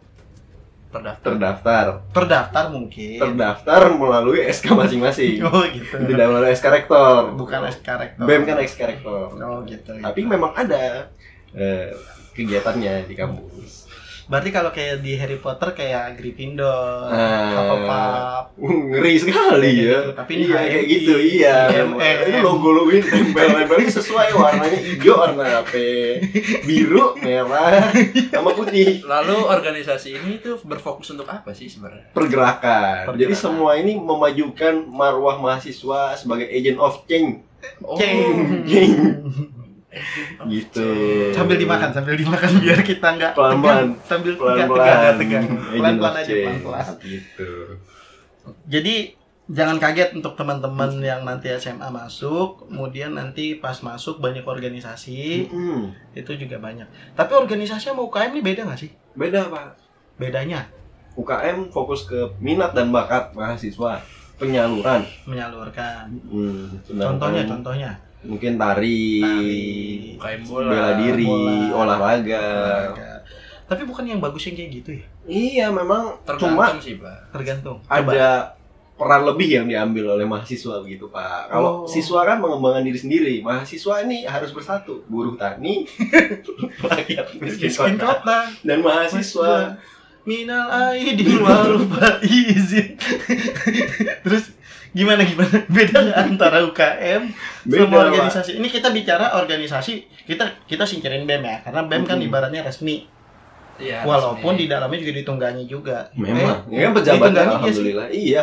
Terdaftar. 0.90 1.22
terdaftar, 1.22 1.86
terdaftar 2.10 2.64
mungkin. 2.66 3.22
terdaftar 3.22 3.94
melalui 3.94 4.42
SK 4.44 4.74
masing-masing. 4.74 5.38
Oh 5.46 5.62
gitu. 5.62 5.94
Tidak 5.94 6.26
melalui 6.26 6.50
SK 6.50 6.66
Rektor. 6.66 7.30
Bukan 7.38 7.62
SK 7.70 7.86
rektor. 7.94 8.26
BEM 8.26 8.42
kan 8.42 8.58
SK 8.58 8.80
Rektor. 8.90 9.38
Oh 9.38 9.62
gitu. 9.62 9.94
Tapi 9.94 10.20
memang 10.26 10.50
ada 10.50 11.06
eh, 11.54 11.94
kegiatannya 12.34 13.06
di 13.06 13.14
kampus. 13.14 13.79
Berarti 14.30 14.48
kalau 14.48 14.70
kayak 14.70 15.02
di 15.02 15.18
Harry 15.18 15.36
Potter 15.36 15.74
kayak 15.74 16.14
Gryffindor, 16.14 17.10
Ah. 17.10 17.50
Hufflepuff. 17.50 18.44
Uh, 18.56 18.94
ngeri 18.94 19.14
sekali 19.18 19.72
ya. 19.82 19.98
Gitu. 20.00 20.10
Tapi 20.14 20.30
ini 20.32 20.44
iya 20.46 20.58
kayak 20.62 20.84
gitu, 20.86 21.14
iya. 21.18 21.56
Itu 22.22 22.38
logo-logo 22.38 22.94
ini 22.94 23.02
tempel-tempelnya 23.02 23.90
sesuai 23.90 24.28
warnanya 24.32 24.78
hijau 24.78 25.18
warna 25.18 25.66
apa? 25.66 25.82
Biru, 26.62 27.18
merah, 27.18 27.90
sama 28.30 28.54
putih. 28.54 29.02
Lalu 29.02 29.36
organisasi 29.42 30.14
ini 30.14 30.38
tuh 30.38 30.62
berfokus 30.62 31.10
untuk 31.10 31.26
apa 31.26 31.50
sih 31.50 31.66
sebenarnya? 31.66 32.14
Pergerakan. 32.14 33.10
Jadi 33.10 33.34
Pergerakan. 33.34 33.34
semua 33.34 33.74
ini 33.74 33.98
memajukan 33.98 34.86
marwah 34.86 35.36
mahasiswa 35.36 36.14
sebagai 36.14 36.46
agent 36.46 36.78
of 36.78 37.02
change. 37.04 37.42
Oh, 37.82 37.98
Ceng. 37.98 38.62
Change. 38.64 39.58
gitu. 40.54 40.86
Sambil 41.30 41.56
dimakan, 41.56 41.90
sambil 41.90 42.14
dimakan 42.14 42.50
biar 42.58 42.80
kita 42.80 43.08
nggak 43.10 43.32
Pelan-pelan. 43.34 43.58
tegang. 43.58 43.90
sambil 44.08 44.32
tegang, 44.32 44.68
Pelan-pelan. 44.68 45.14
tegang. 45.16 45.46
Agent 45.46 45.72
Pelan-pelan 45.74 46.10
of 46.10 46.16
aja, 46.16 46.24
change. 46.24 46.44
pelan-pelan. 46.44 46.86
Gitu. 47.00 47.50
Jadi 48.66 48.94
jangan 49.46 49.76
kaget 49.76 50.10
untuk 50.14 50.34
teman-teman 50.34 50.90
yang 51.00 51.20
nanti 51.22 51.50
SMA 51.52 51.88
masuk, 51.88 52.64
kemudian 52.64 53.10
nanti 53.12 53.54
pas 53.54 53.74
masuk 53.80 54.18
banyak 54.18 54.42
organisasi, 54.42 55.50
Mm-mm. 55.50 55.90
itu 56.14 56.30
juga 56.36 56.56
banyak. 56.56 56.86
Tapi 57.12 57.32
organisasi 57.34 57.90
sama 57.90 58.00
UKM 58.00 58.30
ini 58.30 58.42
beda 58.44 58.62
nggak 58.64 58.78
sih? 58.78 58.90
Beda, 59.12 59.50
Pak. 59.50 59.74
Bedanya 60.16 60.70
UKM 61.12 61.68
fokus 61.68 62.06
ke 62.06 62.30
minat 62.38 62.70
dan 62.70 62.88
bakat 62.88 63.34
mahasiswa 63.34 63.98
penyaluran. 64.38 65.02
menyalurkan. 65.26 66.06
Hmm, 66.24 66.70
Contohnya, 66.86 67.42
contohnya. 67.44 67.90
Mungkin 68.22 68.56
tari, 68.56 69.22
Tari, 70.16 70.44
bola. 70.44 70.68
bela 70.68 70.92
diri, 70.96 71.24
bola, 71.24 71.56
olahraga. 71.74 72.42
olahraga. 72.42 73.10
Tapi 73.64 73.82
bukan 73.86 74.04
yang 74.04 74.18
bagus 74.18 74.44
yang 74.44 74.54
kayak 74.54 74.70
gitu 74.76 74.90
ya? 74.98 75.06
Iya, 75.24 75.66
memang 75.70 76.18
Tergantung 76.22 76.58
cuma 76.58 76.82
sih, 76.82 76.98
Pak. 76.98 77.32
Tergantung. 77.32 77.78
Coba. 77.80 77.96
ada 78.02 78.28
peran 78.94 79.24
lebih 79.24 79.48
yang 79.48 79.64
diambil 79.64 80.12
oleh 80.12 80.28
mahasiswa 80.28 80.76
begitu 80.78 81.08
Pak. 81.08 81.48
Kalau 81.48 81.72
Oh. 81.72 81.88
siswa 81.88 82.20
kan 82.20 82.36
mengembangkan 82.36 82.84
diri 82.84 82.98
sendiri, 82.98 83.34
mahasiswa 83.40 84.04
ini 84.04 84.28
harus 84.28 84.52
bersatu, 84.52 85.00
buruh 85.08 85.40
tani, 85.40 85.88
rakyat 86.84 87.32
miskin 87.38 87.96
kota, 87.96 87.96
kota. 87.96 88.38
dan 88.60 88.78
mahasiswa. 88.80 89.80
Minal 90.20 90.68
aidin 90.92 91.40
wal 91.40 91.80
faizin. 91.80 93.00
Terus 94.28 94.52
gimana 94.90 95.22
gimana? 95.22 95.56
Beda 95.76 96.00
antara 96.18 96.58
UKM 96.66 97.22
Beda, 97.66 97.86
sama 97.86 97.96
organisasi? 98.10 98.50
Ini 98.58 98.68
kita 98.70 98.88
bicara 98.90 99.38
organisasi, 99.38 100.26
kita 100.26 100.66
kita 100.66 100.84
singkirin 100.86 101.24
BEM 101.24 101.42
ya, 101.46 101.56
karena 101.62 101.86
BEM 101.86 102.02
kan 102.06 102.18
Mm-mm. 102.18 102.28
ibaratnya 102.30 102.62
resmi. 102.66 103.06
Iya. 103.80 104.04
Walaupun 104.04 104.58
resmi. 104.58 104.62
di 104.64 104.66
dalamnya 104.68 104.98
juga 105.00 105.14
ditunggangi 105.24 105.64
juga. 105.64 105.98
Memang, 106.12 106.68
Eh, 106.68 106.84
ya 106.84 107.16
kan 107.16 107.32
alhamdulillah. 107.32 108.08
Iya, 108.12 108.42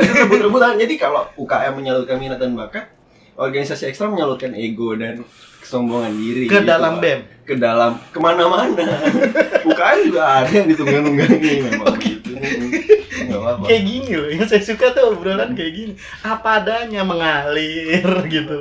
itu 0.00 0.12
rebut-rebutan. 0.24 0.80
Jadi 0.80 0.94
kalau 0.96 1.28
UKM 1.36 1.72
menyalurkan 1.76 2.16
minat 2.16 2.40
dan 2.40 2.56
bakat, 2.56 2.88
organisasi 3.36 3.92
ekstra 3.92 4.08
menyalurkan 4.08 4.56
ego 4.56 4.96
dan 4.96 5.22
kesombongan 5.68 6.12
diri. 6.16 6.48
ke 6.48 6.56
gitu, 6.56 6.64
dalam. 6.64 6.96
BEM. 6.96 7.20
Ke 7.44 7.54
dalam 7.56 8.00
ke 8.08 8.18
mana-mana. 8.20 8.72
UKM 9.64 9.98
juga 10.08 10.22
ada 10.40 10.48
yang 10.48 10.68
ditunggangi 10.68 11.52
memang 11.68 11.96
gitu. 12.00 12.32
Nggak 13.28 13.40
apa-apa. 13.40 13.64
Kayak 13.68 13.82
gini 13.84 14.10
loh, 14.16 14.28
yang 14.32 14.46
saya 14.48 14.62
suka 14.64 14.86
tuh 14.96 15.12
obrolan 15.12 15.52
kayak 15.52 15.72
gini. 15.76 15.92
Apa 16.24 16.64
adanya 16.64 17.04
mengalir 17.04 18.04
gitu. 18.32 18.56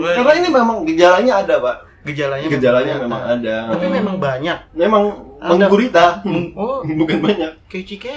Karena 0.00 0.32
ini 0.36 0.48
memang 0.48 0.84
gejalanya 0.84 1.40
ada, 1.40 1.54
Pak. 1.60 1.76
Gejalanya 2.06 2.46
Gejalanya 2.46 2.92
memang 3.02 3.04
memang 3.10 3.22
ada. 3.26 3.56
ada. 3.66 3.72
Tapi 3.74 3.86
memang 3.90 4.16
banyak. 4.16 4.58
memang 4.78 5.04
Ada. 5.36 5.48
menggurita. 5.58 6.06
Oh, 6.54 6.80
Bukan 7.00 7.18
banyak. 7.18 7.52
kayak 7.66 7.84
cike. 7.84 8.12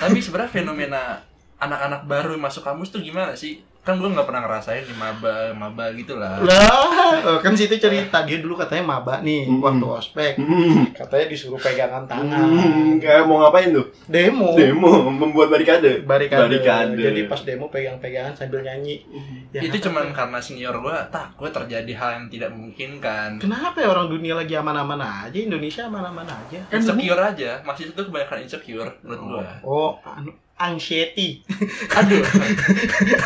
Tapi 0.00 0.18
sebenarnya 0.18 0.50
fenomena 0.50 1.27
anak-anak 1.58 2.02
baru 2.04 2.32
yang 2.32 2.42
masuk 2.42 2.62
kampus 2.62 2.88
tuh 2.88 3.00
gimana 3.00 3.34
sih? 3.34 3.58
Kan 3.78 3.96
gue 3.96 4.04
nggak 4.06 4.28
pernah 4.28 4.44
ngerasain 4.44 4.84
di 4.84 4.92
maba, 4.92 5.48
maba 5.50 5.88
gitu 5.92 6.12
lah. 6.14 6.36
Lah, 6.38 6.68
oh, 7.24 7.38
kan 7.40 7.56
situ 7.56 7.72
cerita 7.74 8.20
dia 8.20 8.36
dulu 8.36 8.52
katanya 8.54 8.84
maba 8.86 9.18
nih 9.18 9.48
Hmm. 9.48 9.64
waktu 9.64 9.86
ospek. 9.88 10.32
Hmm. 10.36 10.92
Katanya 10.92 11.24
disuruh 11.24 11.56
pegangan 11.56 12.04
Hmm, 12.04 12.10
tangan. 12.28 13.00
kayak 13.00 13.24
mau 13.24 13.40
ngapain 13.40 13.72
tuh? 13.72 13.88
Demo. 14.04 14.52
Demo, 14.52 15.08
membuat 15.10 15.48
barikade. 15.48 16.04
Barikade. 16.04 16.36
Barikade. 16.52 17.00
Jadi 17.00 17.20
pas 17.24 17.40
demo 17.40 17.66
pegang-pegangan 17.66 18.36
sambil 18.36 18.60
nyanyi. 18.60 19.08
Ya, 19.48 19.64
itu 19.64 19.72
apa- 19.74 19.84
cuman 19.88 20.04
karena 20.12 20.38
senior 20.38 20.76
gue 20.76 20.96
takut 21.08 21.48
terjadi 21.48 21.92
hal 21.94 22.10
yang 22.12 22.26
tidak 22.28 22.50
memungkinkan. 22.52 23.40
Kenapa 23.40 23.80
ya 23.80 23.88
orang 23.88 24.06
dunia 24.06 24.36
lagi 24.36 24.52
aman-aman 24.52 25.00
aja, 25.00 25.38
Indonesia 25.38 25.88
aman-aman 25.88 26.28
aja? 26.28 26.60
Kan 26.68 26.84
Insecure 26.84 27.22
aja, 27.24 27.64
masih 27.64 27.88
itu 27.88 27.96
kebanyakan 27.96 28.38
insecure 28.38 28.90
menurut 29.00 29.22
gue. 29.32 29.44
Oh, 29.62 29.96
anu, 30.04 30.28
anxiety. 30.58 31.42
Aduh, 31.98 32.22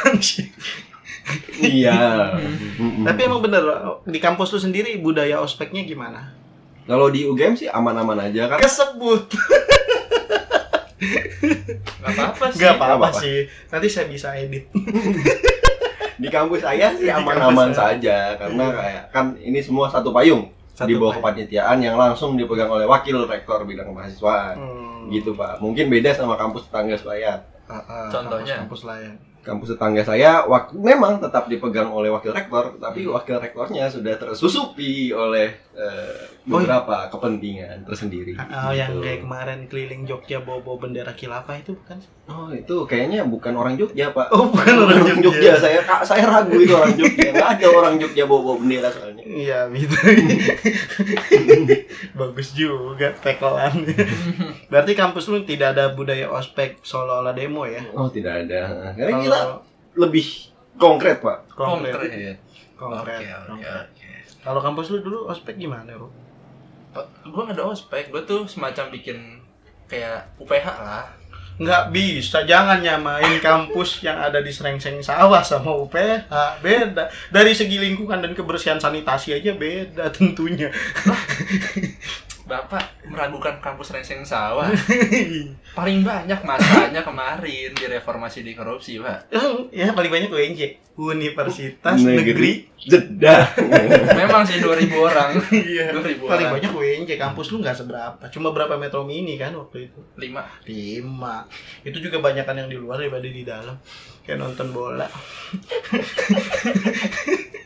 Anxiety. 0.08 0.52
Iya. 1.62 2.36
Tapi 3.06 3.20
emang 3.24 3.40
bener 3.40 3.62
di 4.04 4.18
kampus 4.18 4.52
lu 4.52 4.60
sendiri 4.60 4.98
budaya 4.98 5.40
ospeknya 5.40 5.86
gimana? 5.86 6.42
kalau 6.82 7.14
di 7.14 7.22
UGM 7.22 7.54
sih 7.54 7.70
aman-aman 7.70 8.18
aja 8.26 8.50
kan. 8.50 8.58
Kesebut. 8.58 9.30
nggak 12.02 12.14
apa-apa 12.14 12.44
sih. 12.50 12.58
Gak 12.58 12.74
apa-apa 12.78 13.08
sih. 13.14 13.36
Nanti 13.70 13.88
saya 13.90 14.06
bisa 14.10 14.34
edit. 14.34 14.66
Di 16.22 16.30
kampus 16.30 16.62
saya 16.62 16.94
sih 16.94 17.10
aman-aman 17.10 17.74
saja 17.74 18.38
karena 18.38 18.70
kayak 18.70 19.04
kan 19.10 19.34
ini 19.42 19.58
semua 19.58 19.90
satu 19.90 20.14
payung 20.14 20.46
Satu 20.82 20.88
di 20.90 20.94
bawah 20.98 21.14
kepanitiaan 21.18 21.78
yang 21.80 21.96
langsung 21.96 22.34
dipegang 22.34 22.68
oleh 22.68 22.84
wakil 22.84 23.24
rektor 23.24 23.62
bidang 23.62 23.90
kemahasiswaan. 23.94 24.54
Hmm. 24.58 25.10
Gitu, 25.10 25.32
Pak. 25.32 25.62
Mungkin 25.62 25.86
beda 25.88 26.14
sama 26.14 26.34
kampus 26.34 26.66
tetangga 26.66 26.98
saya. 26.98 27.46
Ah, 27.70 27.78
ah, 27.86 28.08
Contohnya? 28.10 28.62
kampus, 28.62 28.82
kampus 28.84 28.90
lain. 28.90 29.12
Kampus 29.42 29.68
tetangga 29.74 30.02
saya 30.06 30.46
wak 30.46 30.70
memang 30.70 31.18
tetap 31.18 31.50
dipegang 31.50 31.90
oleh 31.90 32.14
wakil 32.14 32.30
rektor, 32.30 32.78
tapi 32.78 33.10
wakil 33.10 33.42
rektornya 33.42 33.90
sudah 33.90 34.14
tersusupi 34.14 35.10
oleh 35.10 35.58
eh, 35.72 36.28
Oh, 36.42 36.58
beberapa 36.58 37.06
kepentingan 37.06 37.86
tersendiri. 37.86 38.34
Ah, 38.34 38.68
ah, 38.68 38.72
yang 38.72 38.92
Gitu. 38.92 39.00
kayak 39.00 39.20
kemarin 39.22 39.58
keliling 39.64 40.02
Jogja 40.02 40.38
bawa-bawa 40.38 40.76
bendera 40.80 41.12
khilafah 41.12 41.54
itu 41.54 41.72
bukan? 41.72 41.96
Oh 42.24 42.50
itu 42.50 42.74
kayaknya 42.84 43.22
bukan 43.24 43.54
orang 43.54 43.74
Jogja 43.76 44.10
pak. 44.10 44.26
Oh, 44.28 44.50
bukan 44.50 44.74
orang 44.80 45.06
Jogja. 45.16 45.54
Saya 45.56 45.80
ka- 45.80 46.02
saya 46.02 46.26
ragu 46.26 46.50
itu 46.56 46.70
orang 46.70 46.92
Jogja. 46.92 47.30
Nggak 47.30 47.50
ada 47.54 47.66
orang 47.70 47.94
Jogja 47.96 48.24
bawa 48.24 48.58
bendera 48.58 48.90
soalnya. 48.90 49.22
Iya, 49.22 49.58
gitu. 49.70 49.94
Bagus 52.14 52.48
juga 52.52 53.14
tekelan. 53.16 53.86
Berarti 54.66 54.92
kampus 54.92 55.28
lu 55.28 55.42
tidak 55.42 55.72
ada 55.72 55.90
budaya 55.90 56.28
ospek 56.28 56.82
seolah-olah 56.82 57.32
demo 57.32 57.64
ya? 57.64 57.80
Oh 57.92 58.08
tidak 58.08 58.44
ada. 58.44 58.92
Karena 58.94 59.20
kita 59.20 59.40
lebih 59.94 60.26
konkret 60.74 61.20
pak. 61.20 61.46
konkret. 61.48 61.92
Konkret. 61.94 62.36
Konkret. 62.74 63.14
Oke, 63.14 63.28
oke, 63.30 63.46
konkret. 63.54 63.86
Kalau 64.42 64.58
kampus 64.58 64.90
lu 64.90 64.98
dulu 65.00 65.30
ospek 65.30 65.54
gimana, 65.54 65.94
Ru? 65.94 66.10
Gue 67.22 67.42
nggak 67.46 67.56
ada 67.56 67.70
ospek, 67.70 68.10
gue 68.10 68.22
tuh 68.26 68.44
semacam 68.44 68.90
bikin 68.90 69.38
kayak 69.86 70.34
UPH 70.36 70.66
lah. 70.82 71.06
Nggak 71.62 71.94
bisa, 71.94 72.42
jangan 72.42 72.80
nyamain 72.82 73.38
kampus 73.38 74.02
yang 74.02 74.18
ada 74.18 74.42
di 74.42 74.50
Serengseng 74.50 74.98
Sawah 75.04 75.44
sama 75.46 75.70
UPH. 75.84 76.26
Beda. 76.58 77.06
Dari 77.30 77.52
segi 77.54 77.78
lingkungan 77.78 78.18
dan 78.18 78.32
kebersihan 78.34 78.80
sanitasi 78.82 79.36
aja 79.36 79.54
beda 79.54 80.10
tentunya. 80.10 80.72
Bapak 82.42 83.06
meragukan 83.06 83.62
kampus 83.62 83.94
Rengseng 83.94 84.26
Sawah. 84.26 84.66
Paling 85.78 86.02
banyak 86.02 86.42
masanya 86.42 87.06
kemarin 87.06 87.70
di 87.70 87.84
reformasi 87.86 88.42
di 88.42 88.58
korupsi, 88.58 88.98
Pak. 88.98 89.30
ya 89.70 89.94
paling 89.94 90.10
banyak 90.10 90.28
UNJ, 90.28 90.60
Universitas 90.98 92.02
Negeri. 92.02 92.66
Jeddah. 92.82 93.46
Memang 94.20 94.42
sih 94.42 94.58
2000 94.58 94.90
orang. 94.98 95.38
Iya. 95.54 95.94
2000 95.94 96.18
Paling 96.26 96.50
orang. 96.50 96.54
banyak 96.58 96.72
UNJ, 96.74 97.10
kampus 97.14 97.54
lu 97.54 97.62
nggak 97.62 97.78
seberapa. 97.78 98.24
Cuma 98.34 98.50
berapa 98.50 98.74
metro 98.74 99.06
mini 99.06 99.38
kan 99.38 99.54
waktu 99.54 99.86
itu? 99.86 100.02
5. 100.18 100.66
Lima. 100.66 101.46
Itu 101.86 102.02
juga 102.02 102.18
banyakan 102.18 102.66
yang 102.66 102.68
di 102.68 102.76
luar 102.76 102.98
daripada 102.98 103.30
di 103.30 103.46
dalam. 103.46 103.78
Kayak 104.26 104.42
nonton 104.42 104.74
bola. 104.74 105.06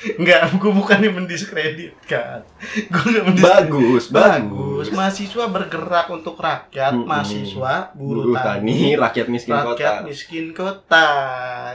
Enggak, 0.00 0.48
gue 0.56 0.72
bukannya 0.72 1.12
mendiskreditkan. 1.12 2.40
Gue 2.88 3.04
nggak 3.10 3.24
mendiskreditkan. 3.26 3.68
bagus, 3.68 4.04
Bagus. 4.08 4.86
Mahasiswa 4.90 5.44
bergerak 5.46 6.06
untuk 6.08 6.40
rakyat, 6.40 6.92
Mm-mm. 6.96 7.04
mahasiswa, 7.04 7.92
Buruh 7.92 8.32
buruh, 8.32 8.36
tani, 8.40 8.96
tani, 8.96 8.96
rakyat 8.96 9.26
miskin 9.28 9.52
rakyat 9.52 9.76
kota. 9.76 10.08
miskin 10.08 10.46
kota. 10.52 11.08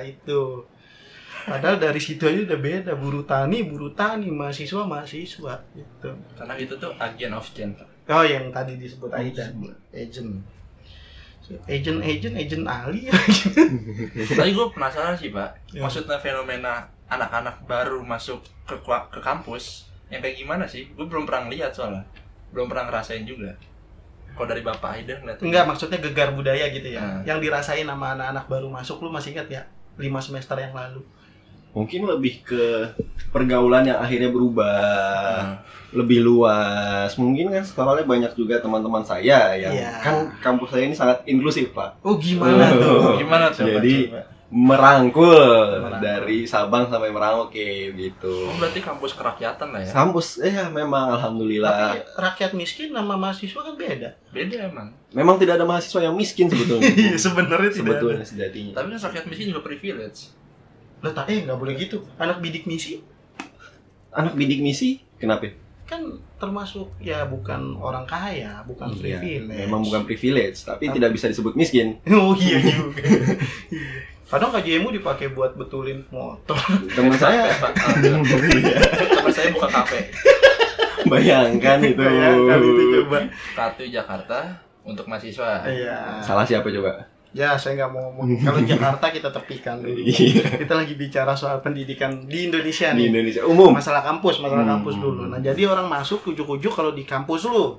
Itu. 0.01 0.65
Padahal 1.46 1.77
dari 1.77 2.01
situ 2.01 2.25
aja 2.25 2.41
udah 2.41 2.58
beda, 2.58 2.91
buruh 2.98 3.22
tani, 3.22 3.62
buruh 3.62 3.94
tani, 3.94 4.34
mahasiswa, 4.34 4.82
mahasiswa 4.82 5.53
gitu. 5.77 6.10
Karena 6.34 6.53
itu 6.58 6.74
tuh 6.75 6.89
agent 6.98 7.34
of 7.38 7.46
change. 7.53 7.77
Oh, 8.05 8.25
yang 8.25 8.50
tadi 8.50 8.77
disebut 8.77 9.13
Aida, 9.13 9.53
agent. 9.94 10.41
Agent, 11.70 12.01
agent, 12.01 12.34
agent 12.34 12.65
Ali. 12.65 13.05
Tapi 14.34 14.50
gue 14.50 14.67
penasaran 14.74 15.13
sih, 15.13 15.29
Pak. 15.29 15.70
Ya. 15.70 15.86
Maksudnya 15.86 16.17
fenomena 16.17 16.89
anak-anak 17.06 17.66
baru 17.66 18.02
masuk 18.02 18.42
ke 18.66 18.76
ke 19.12 19.20
kampus 19.20 19.86
yang 20.10 20.22
kayak 20.22 20.38
gimana 20.38 20.66
sih? 20.66 20.90
Gue 20.94 21.06
belum 21.06 21.26
pernah 21.26 21.50
lihat 21.50 21.74
soalnya. 21.74 22.06
Belum 22.50 22.66
pernah 22.66 22.90
ngerasain 22.90 23.26
juga. 23.26 23.54
Kalau 24.36 24.48
dari 24.52 24.62
Bapak 24.62 25.00
Aida 25.00 25.16
ngeliat 25.24 25.40
Enggak, 25.40 25.64
maksudnya 25.64 25.98
gegar 26.04 26.36
budaya 26.36 26.68
gitu 26.68 26.92
ya. 26.92 27.00
Hmm. 27.00 27.22
Yang 27.24 27.48
dirasain 27.48 27.88
sama 27.88 28.20
anak-anak 28.20 28.46
baru 28.52 28.68
masuk, 28.68 29.00
lu 29.00 29.08
masih 29.08 29.32
ingat 29.32 29.48
ya? 29.48 29.64
5 29.96 30.12
semester 30.20 30.60
yang 30.60 30.76
lalu. 30.76 31.00
Mungkin 31.72 32.04
lebih 32.08 32.44
ke 32.44 32.64
pergaulan 33.32 33.84
yang 33.84 34.00
akhirnya 34.00 34.32
berubah. 34.32 35.40
Hmm. 35.44 35.56
lebih 35.96 36.28
luas. 36.28 37.16
Mungkin 37.16 37.56
kan 37.56 37.64
sekolahnya 37.64 38.04
banyak 38.04 38.36
juga 38.36 38.60
teman-teman 38.60 39.00
saya 39.00 39.56
yang 39.56 39.72
Iya. 39.72 40.04
kan 40.04 40.28
kampus 40.44 40.76
saya 40.76 40.92
ini 40.92 40.92
sangat 40.92 41.24
inklusif, 41.24 41.72
Pak. 41.72 42.04
Oh, 42.04 42.20
gimana 42.20 42.68
Oh. 42.68 43.16
tuh? 43.16 43.24
Gimana 43.24 43.48
tuh? 43.48 43.64
Coba, 43.64 43.80
Jadi, 43.80 44.12
coba. 44.12 44.20
Merangkul, 44.46 45.25
Merangkul. 45.82 46.00
dari 46.00 46.46
Sabang 46.46 46.86
sampai 46.86 47.10
Merauke 47.10 47.66
gitu. 47.92 48.46
Oh, 48.46 48.54
berarti 48.56 48.78
kampus 48.78 49.12
kerakyatan 49.12 49.74
lah 49.74 49.82
ya? 49.82 49.90
Kampus 49.90 50.38
eh 50.40 50.54
memang 50.70 51.12
alhamdulillah. 51.12 51.74
Tapi 51.92 52.00
rakyat 52.16 52.52
miskin 52.54 52.90
sama 52.90 53.16
mahasiswa 53.16 53.58
kan 53.60 53.74
beda. 53.74 54.10
Beda 54.30 54.58
emang. 54.64 54.94
Memang 55.12 55.36
tidak 55.36 55.58
ada 55.58 55.66
mahasiswa 55.66 55.98
yang 56.04 56.14
miskin 56.14 56.46
sebetulnya. 56.46 56.86
Iya, 56.96 57.18
sebenarnya 57.18 57.70
tidak 57.70 57.82
sebetulnya 57.82 58.22
ada. 58.22 58.30
sejatinya. 58.30 58.74
Tapi 58.75 58.88
kan 58.88 59.00
rakyat 59.04 59.25
miskin 59.25 59.46
juga 59.50 59.62
privilege. 59.62 60.20
Lah, 61.02 61.12
tak- 61.12 61.28
eh 61.28 61.42
nggak 61.42 61.58
boleh 61.58 61.74
gitu. 61.75 61.98
Anak 62.16 62.38
bidik 62.40 62.64
misi 62.66 63.02
Anak 64.12 64.34
bidik 64.34 64.60
misi 64.60 65.02
kenapa? 65.16 65.52
kan 65.86 66.02
termasuk 66.36 66.98
ya 66.98 67.25
bukan 67.25 67.78
orang 67.78 68.06
kaya, 68.06 68.64
bukan 68.64 68.90
Iya, 68.96 69.22
privilege. 69.22 69.54
memang 69.60 69.82
bukan 69.82 70.02
privilege, 70.02 70.58
tapi 70.62 70.86
Tapi- 70.86 70.96
tidak 70.96 71.12
bisa 71.12 71.25
disebut 71.28 71.54
miskin. 71.54 72.02
Oh 72.12 72.34
iya 72.34 72.58
juga. 72.58 73.04
Kadang 74.25 74.50
KJMU 74.51 74.89
dipakai 74.91 75.29
buat 75.29 75.53
betulin 75.53 76.01
motor. 76.10 76.58
Teman 76.89 77.13
saya 77.22 77.46
Pak. 77.53 77.72
Teman 79.15 79.32
saya 79.32 79.53
buka 79.53 79.70
kafe. 79.70 80.10
Bayangkan 81.05 81.77
itu. 81.79 82.01
Bayangkan 82.01 82.58
itu 82.58 82.84
coba. 83.00 83.17
Kartu 83.53 83.86
Jakarta 83.86 84.39
untuk 84.82 85.05
mahasiswa. 85.05 85.62
Iya. 85.63 86.20
Salah 86.20 86.41
siapa 86.41 86.65
coba? 86.67 87.05
Ya, 87.36 87.53
saya 87.53 87.75
nggak 87.75 87.91
mau 87.91 88.01
ngomong. 88.10 88.39
Kalau 88.39 88.60
Jakarta 88.63 89.05
kita 89.12 89.29
tepikan 89.29 89.77
dulu. 89.77 90.01
Iya. 90.10 90.58
Kita 90.58 90.74
lagi 90.74 90.96
bicara 90.96 91.36
soal 91.36 91.60
pendidikan 91.60 92.25
di 92.25 92.50
Indonesia 92.50 92.89
Di 92.89 92.98
nih. 92.98 93.05
Indonesia 93.12 93.44
umum. 93.44 93.75
Masalah 93.75 94.01
kampus, 94.01 94.39
masalah 94.39 94.63
Hmm. 94.63 94.74
kampus 94.79 94.96
dulu. 94.98 95.22
Nah, 95.27 95.38
jadi 95.38 95.67
orang 95.67 95.86
masuk 95.86 96.25
ujuk-ujuk 96.25 96.74
kalau 96.74 96.96
di 96.96 97.05
kampus 97.05 97.46
lu 97.46 97.77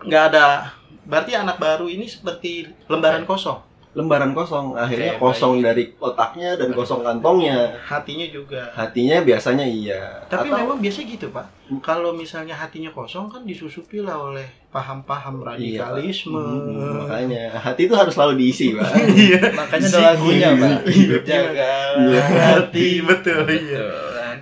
nggak 0.00 0.22
ada. 0.30 0.70
Berarti 1.02 1.34
anak 1.34 1.58
baru 1.58 1.88
ini 1.88 2.06
seperti 2.06 2.70
lembaran 2.86 3.24
kosong. 3.24 3.58
Lembaran 3.90 4.30
kosong, 4.30 4.72
akhirnya 4.72 5.14
Kayak 5.14 5.18
kosong 5.18 5.54
bayi. 5.56 5.64
dari 5.64 5.84
otaknya 5.98 6.54
dan 6.54 6.70
kosong 6.70 7.02
kantongnya. 7.02 7.74
Hatinya 7.80 8.22
juga. 8.24 8.70
Hatinya 8.70 9.18
biasanya 9.20 9.66
iya. 9.66 9.98
Tapi 10.24 10.46
Atau- 10.46 10.62
memang 10.62 10.78
biasanya 10.78 11.06
gitu, 11.10 11.26
Pak. 11.28 11.46
Kalau 11.80 12.10
misalnya 12.10 12.54
hatinya 12.54 12.90
kosong 12.90 13.26
kan 13.26 13.42
disusupi 13.42 13.98
lah 13.98 14.14
oleh 14.20 14.46
paham-paham 14.68 15.38
Iya, 15.38 15.42
Pak. 15.42 15.46
radikalisme. 15.50 16.38
Hmm, 16.38 17.02
makanya 17.02 17.50
hati 17.52 17.82
itu 17.84 17.94
harus 17.94 18.14
selalu 18.14 18.34
diisi, 18.38 18.66
Pak. 18.72 18.90
Iya. 19.26 19.42
Makanya 19.54 19.86
ada 19.88 20.00
lagunya, 20.14 20.48
Pak. 20.54 20.78
Hidup 20.86 21.22
Jaga 21.22 21.72
Iya. 21.98 22.22
hati 22.22 22.88
betul 23.02 23.42
iya. 23.46 23.86
Kan? 24.14 24.36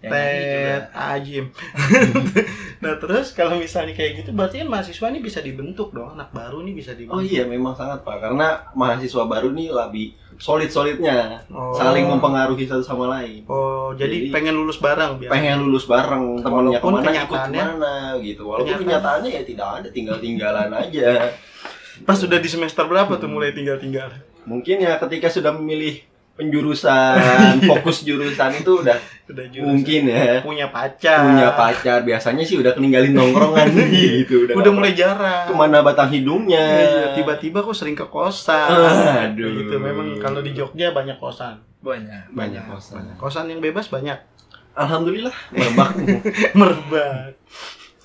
Nyanyi 0.00 0.40
juga. 0.40 0.64
Tet 0.80 0.84
Ajim. 0.92 1.44
nah 2.78 2.94
terus 2.94 3.34
kalau 3.34 3.58
misalnya 3.58 3.90
kayak 3.92 4.22
gitu 4.22 4.30
berarti 4.30 4.62
kan 4.62 4.68
mahasiswa 4.70 5.06
ini 5.10 5.18
bisa 5.18 5.38
dibentuk 5.38 5.90
dong 5.90 6.14
anak 6.14 6.30
baru 6.30 6.62
nih 6.62 6.74
bisa 6.74 6.94
dibentuk. 6.94 7.18
Oh 7.18 7.22
iya, 7.22 7.42
memang 7.42 7.74
sangat 7.74 8.02
Pak. 8.02 8.22
Karena 8.22 8.70
mahasiswa 8.72 9.24
baru 9.24 9.50
nih 9.50 9.68
lebih 9.70 10.06
solid-solidnya, 10.38 11.42
Oh. 11.50 11.74
saling 11.74 12.06
mempengaruhi 12.06 12.64
satu 12.64 12.80
sama 12.80 13.10
lain. 13.10 13.42
Oh 13.46 13.90
jadi, 13.92 14.30
Jadi, 14.30 14.30
pengen 14.30 14.54
lulus 14.54 14.78
bareng 14.78 15.18
biasa. 15.18 15.32
Pengen 15.34 15.58
lulus 15.60 15.84
bareng, 15.84 16.38
Walaupun 16.38 16.42
ke 16.42 16.48
mana 16.48 16.68
ikut 16.70 17.04
kenyataannya- 17.04 17.58
ke 17.58 17.70
mana 17.74 17.94
gitu. 18.22 18.42
Walaupun 18.46 18.66
kenyataannya- 18.66 18.86
kenyataannya 18.86 19.30
ya 19.34 19.42
tidak 19.42 19.68
ada, 19.74 19.88
tinggal-tinggalan 19.90 20.68
aja. 20.70 21.08
Pas 22.06 22.14
sudah 22.14 22.38
di 22.38 22.46
semester 22.46 22.86
berapa 22.86 23.10
tuh 23.18 23.26
mulai 23.26 23.50
tinggal-tinggal? 23.50 24.14
Mungkin 24.46 24.80
ya 24.80 24.96
ketika 24.96 25.28
sudah 25.28 25.50
memilih 25.52 25.98
penjurusan, 26.38 27.18
fokus 27.70 28.00
jurusan 28.00 28.54
itu 28.54 28.72
udah 28.78 28.94
Udah 29.26 29.44
jurusan. 29.44 29.68
mungkin 29.68 30.02
ya 30.06 30.40
punya 30.40 30.66
pacar. 30.68 31.20
punya 31.20 31.52
pacar 31.52 31.98
biasanya 32.00 32.40
sih 32.40 32.56
udah 32.56 32.72
keninggalin 32.72 33.12
nongkrongan 33.12 33.66
gitu 33.92 34.46
udah, 34.46 34.54
Udah 34.54 34.70
mulai 34.70 34.94
jarang. 34.94 35.44
ke 35.44 35.52
mana 35.52 35.82
batang 35.82 36.08
hidungnya 36.08 36.62
Iya, 36.80 37.04
tiba-tiba 37.12 37.60
kok 37.60 37.74
sering 37.74 37.92
ke 37.92 38.06
kosan. 38.06 38.70
Aduh. 39.28 39.50
Gitu 39.58 39.74
memang 39.76 40.16
kalau 40.16 40.38
di 40.38 40.52
Jogja 40.52 40.90
banyak 40.90 41.18
kosan. 41.18 41.60
Banyak. 41.78 42.30
banyak 42.30 42.64
kosan 42.64 43.04
Kosan 43.14 43.46
yang 43.46 43.58
bebas 43.58 43.86
banyak. 43.86 44.16
alhamdulillah 44.72 45.34
merbak 45.50 45.90
Merbak. 46.58 47.34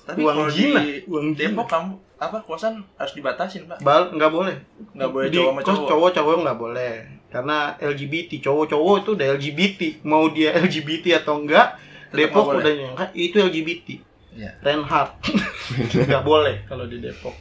Tapi 0.04 0.20
uang 0.20 0.50
Cina, 0.50 0.82
di 0.82 1.00
uang 1.06 1.32
Depok 1.32 1.64
kamu 1.64 1.90
apa 2.14 2.38
kosan 2.40 2.84
harus 2.94 3.12
dibatasin, 3.12 3.64
Pak. 3.64 3.80
Bal 3.80 4.12
nggak 4.12 4.28
boleh. 4.28 4.56
Nggak 4.92 5.08
boleh 5.08 5.26
di 5.26 5.38
cowok 5.38 5.48
sama 5.48 5.60
kos 5.60 5.72
cowok. 5.72 5.88
cowok 5.88 6.10
cowok 6.12 6.34
nggak 6.42 6.58
boleh 6.58 6.92
karena 7.34 7.74
LGBT 7.82 8.38
cowok-cowok 8.38 8.94
itu 9.02 9.10
udah 9.18 9.26
LGBT 9.34 9.80
mau 10.06 10.30
dia 10.30 10.54
LGBT 10.54 11.18
atau 11.18 11.42
enggak 11.42 11.74
Tetap 12.14 12.30
Depok 12.30 12.46
udah 12.54 12.72
nyangka 12.78 13.04
itu 13.10 13.36
LGBT 13.42 13.88
Iya. 14.34 14.50
Reinhardt. 14.66 15.14
Nggak 16.10 16.24
boleh 16.26 16.66
kalau 16.66 16.90
di 16.90 16.98
Depok. 16.98 17.34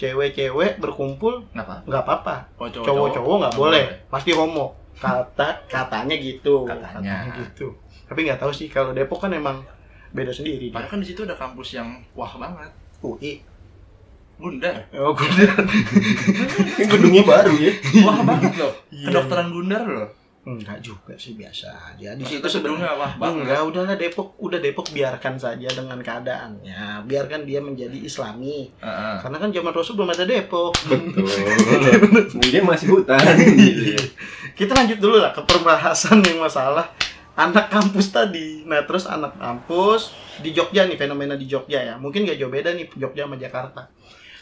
Cewek-cewek 0.00 0.80
berkumpul 0.80 1.44
Nggak 1.52 1.64
apa. 1.68 1.76
nggak 1.84 2.02
apa-apa. 2.02 2.36
Cowok 2.56 2.84
cowok-cowok 2.84 3.36
nggak 3.44 3.54
boleh. 3.56 3.84
pasti 4.08 4.30
homo. 4.32 4.72
Kata 4.96 5.68
katanya 5.68 6.16
gitu. 6.16 6.64
Katanya. 6.64 7.28
gitu. 7.44 7.76
Tapi 8.08 8.24
nggak 8.24 8.40
tahu 8.40 8.52
sih 8.56 8.72
kalau 8.72 8.96
Depok 8.96 9.20
kan 9.20 9.36
emang 9.36 9.62
beda 10.16 10.32
sendiri. 10.32 10.72
Padahal 10.72 10.96
kan 10.96 11.00
di 11.04 11.06
situ 11.12 11.28
ada 11.28 11.36
kampus 11.36 11.76
yang 11.76 12.00
wah 12.16 12.32
banget. 12.40 12.72
UI 13.04 13.44
Gundar. 14.36 14.74
oh 14.92 15.12
gue 15.12 15.28
Ini 16.74 16.84
gedungnya 16.84 17.22
baru 17.22 17.54
ya 17.54 17.72
Wah 18.02 18.18
banget 18.22 18.52
loh. 18.58 18.72
Iya. 18.90 19.06
Kedokteran 19.08 19.48
Gundar 19.50 19.84
loh. 19.84 20.10
enggak 20.44 20.76
juga 20.84 21.16
sih 21.16 21.40
biasa 21.40 21.72
aja 21.72 22.12
di 22.12 22.20
situ 22.20 22.44
sebenarnya 22.44 22.92
wah 23.00 23.16
banget. 23.16 23.48
Enggak, 23.48 23.60
udahlah 23.64 23.96
Depok, 23.96 24.36
udah 24.36 24.60
Depok 24.60 24.92
biarkan 24.92 25.40
saja 25.40 25.64
dengan 25.64 25.96
keadaannya. 25.96 27.08
Biarkan 27.08 27.48
dia 27.48 27.64
menjadi 27.64 27.96
Islami. 27.96 28.68
Heeh. 28.76 29.16
Karena 29.24 29.40
kan 29.40 29.48
zaman 29.48 29.72
Rasul 29.72 29.96
belum 29.96 30.12
ada 30.12 30.28
Depok. 30.28 30.76
betul 30.84 31.24
mungkin 32.36 32.62
masih 32.68 32.92
hutan 32.92 33.24
gitu 33.40 33.84
ya 33.96 34.04
Kita 34.52 34.76
lanjut 34.76 35.00
dulu 35.00 35.16
lah 35.16 35.32
ke 35.32 35.40
pembahasan 35.48 36.20
yang 36.20 36.36
masalah 36.36 36.92
anak 37.34 37.72
kampus 37.72 38.12
tadi. 38.12 38.68
Nah, 38.68 38.84
terus 38.84 39.08
anak 39.08 39.40
kampus 39.40 40.12
di 40.38 40.52
Jogja 40.52 40.84
nih 40.84 41.00
fenomena 41.00 41.34
di 41.34 41.48
Jogja 41.48 41.80
ya. 41.80 41.94
Mungkin 41.96 42.28
gak 42.28 42.36
jauh 42.36 42.52
beda 42.52 42.76
nih 42.76 42.86
Jogja 42.94 43.24
sama 43.24 43.40
Jakarta. 43.40 43.88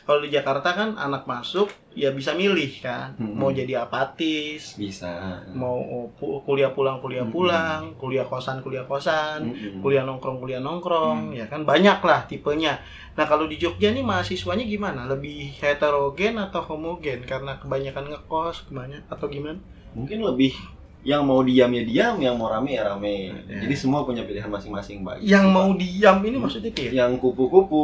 Kalau 0.02 0.18
di 0.18 0.28
Jakarta 0.28 0.74
kan 0.74 0.94
anak 0.94 1.24
masuk 1.24 1.70
ya 1.92 2.10
bisa 2.10 2.32
milih 2.32 2.80
kan, 2.80 3.14
Hmm. 3.14 3.38
mau 3.38 3.48
jadi 3.48 3.86
apatis, 3.86 4.74
bisa. 4.74 5.38
mau 5.52 5.78
pu- 6.10 6.42
kuliah 6.42 6.70
pulang 6.70 6.98
kuliah 6.98 7.22
pulang, 7.24 7.94
kuliah 7.94 8.24
kosan 8.24 8.58
kuliah 8.60 8.82
kosan, 8.82 9.46
Mm-mm. 9.46 9.78
kuliah 9.78 10.02
nongkrong 10.02 10.38
kuliah 10.38 10.58
nongkrong 10.58 11.30
ya 11.32 11.46
kan? 11.46 11.62
Banyak 11.62 12.02
lah 12.02 12.26
tipenya. 12.26 12.82
Nah 13.14 13.24
kalau 13.24 13.46
di 13.46 13.54
Jogja 13.56 13.88
nih 13.88 14.02
mahasiswanya 14.02 14.64
gimana? 14.64 15.06
Lebih 15.06 15.54
heterogen 15.60 16.34
atau 16.36 16.64
homogen? 16.64 17.22
Karena 17.22 17.60
kebanyakan 17.60 18.10
ngekos 18.10 18.66
kebanyakan 18.66 19.06
atau 19.06 19.26
gimana? 19.28 19.60
Mungkin 19.92 20.24
lebih 20.24 20.56
yang 21.02 21.26
mau 21.26 21.42
diam 21.42 21.66
ya 21.74 21.82
diam 21.82 22.14
yang 22.22 22.38
mau 22.38 22.46
rame 22.46 22.78
ya 22.78 22.86
rame. 22.86 23.34
Ya. 23.50 23.66
jadi 23.66 23.74
semua 23.74 24.06
punya 24.06 24.22
pilihan 24.22 24.46
masing-masing 24.46 25.02
mbak. 25.02 25.18
Yang 25.18 25.46
mau 25.50 25.74
diam 25.74 26.22
ini 26.22 26.36
maksudnya 26.38 26.70
ya 26.78 27.04
yang 27.04 27.18
kupu-kupu 27.18 27.82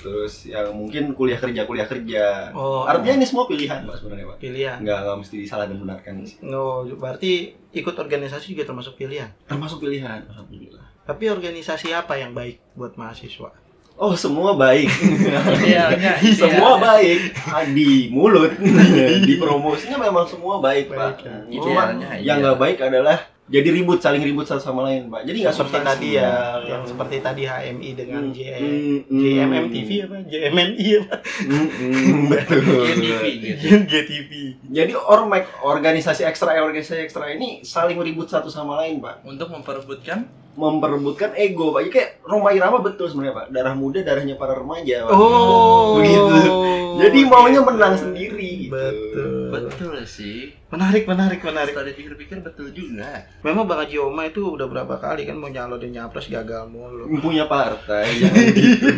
terus 0.00 0.48
yang 0.48 0.72
mungkin 0.72 1.12
kuliah 1.12 1.36
kerja 1.36 1.68
kuliah 1.68 1.84
kerja. 1.84 2.50
Oh. 2.56 2.88
Artinya 2.88 3.20
ini 3.20 3.26
semua 3.28 3.44
pilihan 3.44 3.84
mbak 3.84 3.96
sebenarnya 4.00 4.26
pak 4.32 4.38
pilihan. 4.40 4.78
Nggak 4.80 4.98
nggak 5.04 5.16
mesti 5.20 5.36
disalah 5.36 5.64
dan 5.68 5.76
benarkan 5.76 6.14
sih 6.24 6.40
no 6.40 6.88
berarti 6.96 7.52
ikut 7.76 7.94
organisasi 7.94 8.56
juga 8.56 8.64
termasuk 8.64 8.96
pilihan? 8.96 9.28
Termasuk 9.44 9.84
pilihan 9.84 10.24
alhamdulillah. 10.32 10.88
Tapi 11.04 11.28
organisasi 11.28 11.92
apa 11.92 12.16
yang 12.16 12.32
baik 12.32 12.62
buat 12.72 12.96
mahasiswa 12.96 13.59
oh 14.00 14.16
semua 14.16 14.56
baik 14.56 14.88
Idealnya, 15.60 16.16
semua 16.32 16.80
idealnya. 16.80 16.80
baik 16.80 17.20
Ah, 17.44 17.64
di 17.68 18.08
mulut 18.08 18.56
di 19.28 19.34
promosinya 19.36 20.00
memang 20.00 20.24
semua 20.24 20.56
baik, 20.58 20.88
Baik, 20.88 20.96
pak 20.96 21.16
ya. 21.20 21.36
cuma 21.52 21.82
Idealnya, 21.92 22.08
yang 22.18 22.38
iya. 22.40 22.42
nggak 22.42 22.58
baik 22.58 22.78
adalah 22.80 23.18
jadi 23.50 23.68
ribut 23.74 23.98
saling 23.98 24.22
ribut 24.22 24.46
satu 24.46 24.62
sama 24.62 24.86
lain 24.86 25.10
pak. 25.10 25.26
Jadi 25.26 25.42
nggak 25.42 25.56
seperti 25.58 25.78
tadi 25.82 26.08
ya 26.14 26.30
yang 26.62 26.82
seperti 26.86 27.16
tadi 27.18 27.42
HMI 27.44 27.90
dengan 27.98 28.22
Hmm, 28.22 28.32
JM 28.32 28.62
hmm, 28.62 28.98
hmm. 29.10 29.20
JMM 29.20 29.64
TV 29.74 29.90
apa? 30.06 30.16
JMNI 30.22 30.86
apa? 31.02 31.16
Hmm, 31.50 31.68
hmm, 31.68 32.20
betul 32.30 32.62
GTV 32.94 33.22
gitu. 33.42 33.62
GTV 33.90 34.30
jadi 34.70 34.92
ormek 34.94 35.50
organisasi 35.66 36.22
ekstra 36.22 36.54
organisasi 36.62 37.02
ekstra 37.02 37.26
ini 37.34 37.66
saling 37.66 37.98
ribut 37.98 38.30
satu 38.30 38.46
sama 38.46 38.78
lain 38.86 39.02
pak. 39.02 39.26
Untuk 39.26 39.50
memperebutkan? 39.50 40.30
Memperebutkan 40.54 41.34
ego 41.34 41.74
pak. 41.74 41.86
Jadi 41.86 41.90
kayak 41.90 42.10
Roma 42.22 42.54
Irama 42.54 42.78
betul 42.78 43.10
sebenarnya 43.10 43.34
pak. 43.34 43.46
Darah 43.50 43.74
muda 43.74 43.98
darahnya 44.06 44.38
para 44.38 44.54
remaja 44.54 45.10
pak. 45.10 45.14
Oh, 45.14 45.98
Begitu. 45.98 46.54
jadi 47.02 47.18
maunya 47.26 47.60
menang 47.66 47.98
sendiri 47.98 48.70
gitu. 48.70 48.78
Betul. 48.78 49.29
Betul 49.62 49.96
sih. 50.02 50.54
Menarik, 50.68 51.04
menarik, 51.04 51.40
menarik. 51.40 51.72
Setelah 51.72 51.88
dipikir-pikir 51.90 52.40
betul 52.40 52.70
juga. 52.70 53.26
Memang 53.40 53.64
Bang 53.64 53.80
Haji 53.80 53.96
Oma 53.98 54.24
itu 54.24 54.40
udah 54.46 54.64
berapa 54.64 54.94
kali 54.96 55.24
kan 55.24 55.34
mau 55.34 55.46
nyalon 55.46 55.76
dan 55.76 55.90
nyapres 55.90 56.26
gagal 56.26 56.64
mulu. 56.66 57.04
punya 57.18 57.44
partai 57.44 58.06
jangan 58.20 58.46
gitu 58.50 58.88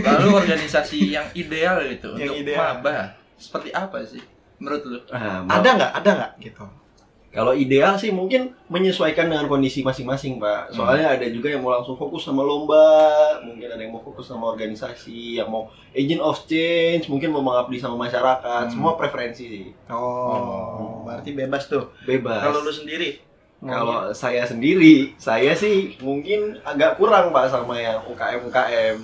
Lalu 0.00 0.28
organisasi 0.36 0.98
yang 1.10 1.26
ideal 1.32 1.82
gitu 1.82 2.14
Yang 2.14 2.30
untuk 2.30 2.42
ideal. 2.46 2.58
maba 2.76 2.96
seperti 3.34 3.70
apa 3.70 3.98
sih 4.04 4.22
menurut 4.56 4.82
lu? 4.84 4.98
Ah, 5.08 5.40
Ada 5.42 5.68
nggak? 5.72 5.92
Ada 5.96 6.10
nggak 6.12 6.32
gitu? 6.42 6.64
Kalau 7.30 7.54
ideal 7.54 7.94
sih 7.94 8.10
mungkin 8.10 8.58
menyesuaikan 8.66 9.30
dengan 9.30 9.46
kondisi 9.46 9.86
masing-masing, 9.86 10.42
Pak. 10.42 10.74
Soalnya 10.74 11.14
ada 11.14 11.26
juga 11.30 11.46
yang 11.46 11.62
mau 11.62 11.70
langsung 11.70 11.94
fokus 11.94 12.26
sama 12.26 12.42
lomba, 12.42 13.38
mungkin 13.46 13.70
ada 13.70 13.78
yang 13.78 13.94
mau 13.94 14.02
fokus 14.02 14.26
sama 14.26 14.50
organisasi, 14.50 15.38
yang 15.38 15.46
mau 15.46 15.70
agent 15.94 16.18
of 16.18 16.42
change, 16.50 17.06
mungkin 17.06 17.30
mau 17.30 17.38
mengabdi 17.38 17.78
sama 17.78 17.94
masyarakat. 17.94 18.66
Hmm. 18.66 18.72
Semua 18.74 18.98
preferensi 18.98 19.46
sih. 19.46 19.66
Oh, 19.86 21.06
berarti 21.06 21.30
bebas 21.30 21.70
tuh. 21.70 21.94
Bebas. 22.02 22.42
Kalau 22.42 22.66
lu 22.66 22.72
sendiri? 22.74 23.22
Kalau 23.62 24.10
saya 24.10 24.42
sendiri, 24.48 25.14
saya 25.20 25.54
sih 25.54 25.94
mungkin 26.02 26.58
agak 26.66 26.98
kurang, 26.98 27.30
Pak, 27.30 27.52
sama 27.52 27.78
yang 27.78 28.02
UKM 28.10 28.48
UKM. 28.50 28.96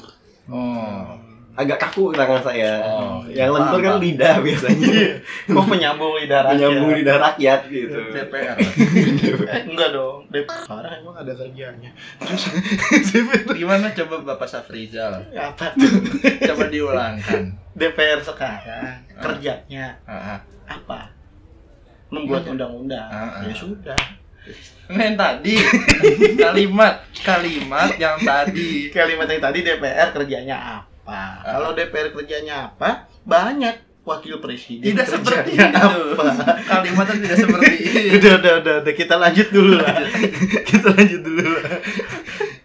Agak 1.56 1.78
kaku 1.80 2.12
tangan 2.12 2.44
saya. 2.44 2.84
Oh, 2.84 3.24
yang 3.32 3.48
iya, 3.48 3.54
lentur 3.56 3.80
kan 3.80 3.96
lidah 3.96 4.36
biasanya. 4.44 4.92
mau 5.56 5.64
penyambung 5.64 6.12
lidah 6.20 6.40
rakyat. 6.44 6.56
Menyambung 6.60 6.92
lidah 6.92 7.16
rakyat 7.16 7.60
gitu. 7.72 7.98
DPR. 8.12 8.56
Eh, 9.46 9.62
enggak 9.64 9.88
dong. 9.96 10.28
DPR 10.28 10.84
emang 11.00 11.16
ada 11.16 11.32
kerjanya. 11.32 11.90
Terus 12.20 12.42
Gimana 13.60 13.88
coba 13.96 14.14
Bapak 14.34 14.48
Safrizal? 14.52 15.24
apa 15.32 15.72
tuh? 15.80 15.92
Coba 16.44 16.68
diulangkan. 16.68 17.42
DPR 17.72 18.20
sekarang 18.20 19.00
kerjanya 19.16 19.96
Ah, 20.04 20.36
ah. 20.36 20.38
apa? 20.68 21.08
Membuat 22.12 22.44
undang-undang. 22.44 23.08
Ya 23.42 23.54
sudah. 23.56 23.96
Yang 24.86 25.14
tadi 25.18 25.54
kalimat 26.38 27.02
kalimat 27.18 27.90
yang 27.98 28.14
tadi 28.22 28.92
Kalimat 28.94 29.26
yang 29.26 29.42
tadi 29.42 29.58
DPR 29.64 30.14
kerjanya 30.14 30.54
apa? 30.54 30.95
Kalau 31.06 31.70
DPR 31.72 32.10
kerjanya 32.10 32.74
apa? 32.74 33.06
Banyak 33.22 33.86
wakil 34.06 34.38
presiden 34.38 34.94
tidak 34.94 35.10
seperti 35.10 35.50
itu 35.58 35.66
apa? 35.66 36.62
kalimatnya 36.62 37.26
tidak 37.26 37.38
seperti 37.42 37.74
itu 38.14 38.22
udah, 38.22 38.34
udah, 38.38 38.52
udah, 38.62 38.74
udah, 38.86 38.94
kita 38.94 39.14
lanjut 39.18 39.48
dulu 39.50 39.82
lah. 39.82 39.98
kita 40.70 40.88
lanjut 40.94 41.20
dulu 41.26 41.42
lah. 41.42 41.82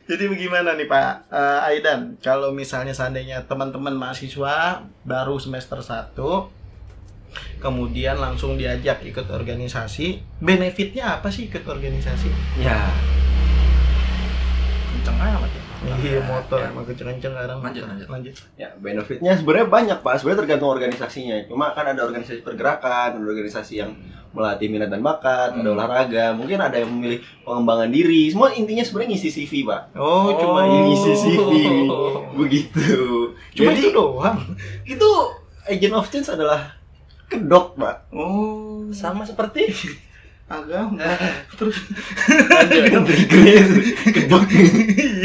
Jadi 0.06 0.24
bagaimana 0.30 0.78
nih 0.78 0.86
Pak 0.86 1.10
eh, 1.34 1.68
Aidan? 1.74 2.22
Kalau 2.22 2.54
misalnya 2.54 2.94
seandainya 2.94 3.42
teman-teman 3.50 3.98
mahasiswa 3.98 4.86
baru 5.02 5.42
semester 5.42 5.82
1 5.82 6.14
kemudian 7.58 8.20
langsung 8.20 8.60
diajak 8.60 9.02
ikut 9.08 9.26
organisasi, 9.32 10.22
benefitnya 10.44 11.18
apa 11.18 11.32
sih 11.32 11.48
ikut 11.48 11.64
organisasi? 11.64 12.28
Ya, 12.60 12.92
kenceng 14.92 15.18
amat 15.18 15.50
ya 15.50 15.71
Iya 15.82 16.22
motor 16.22 16.58
Ya. 16.58 16.70
emang 16.70 16.86
kenceng-kenceng 16.86 17.34
sekarang. 17.34 17.58
Lanjut, 17.60 17.84
lanjut. 17.84 18.08
lanjut. 18.08 18.34
ya 18.54 18.70
benefitnya 18.76 19.34
sebenarnya 19.34 19.68
banyak 19.68 19.98
pak. 20.00 20.14
Sebenarnya 20.16 20.40
tergantung 20.40 20.70
organisasinya. 20.70 21.36
Cuma 21.46 21.74
kan 21.74 21.86
ada 21.88 22.02
organisasi 22.02 22.42
pergerakan, 22.42 23.18
ada 23.18 23.24
organisasi 23.24 23.74
yang 23.78 23.92
melatih 24.32 24.70
minat 24.70 24.88
dan 24.88 25.02
bakat, 25.02 25.52
ada 25.52 25.60
Hmm. 25.60 25.74
olahraga. 25.74 26.32
Mungkin 26.32 26.56
ada 26.56 26.78
yang 26.78 26.88
memilih 26.88 27.20
pengembangan 27.42 27.90
diri. 27.90 28.30
Semua 28.30 28.50
intinya 28.52 28.80
sebenarnya 28.80 29.10
ngisi 29.12 29.30
CV 29.34 29.54
pak. 29.64 29.82
Oh, 29.94 30.32
cuma 30.36 30.60
Oh. 30.60 30.68
ini 30.68 30.78
Ngisi 30.88 31.12
CV. 31.14 31.50
Begitu. 32.38 32.90
Cuma 33.52 33.70
Jadi 33.70 33.80
itu 33.82 33.90
doang. 33.92 34.38
itu 34.86 35.10
agent 35.66 35.94
of 35.94 36.08
change 36.08 36.30
adalah 36.30 36.78
kedok 37.26 37.74
pak. 37.76 38.06
Oh, 38.12 38.86
sama 38.92 39.24
seperti 39.24 39.74
agama. 40.52 41.00
Terus 41.60 41.78
lanjut 42.52 43.08
kedok. 44.12 44.44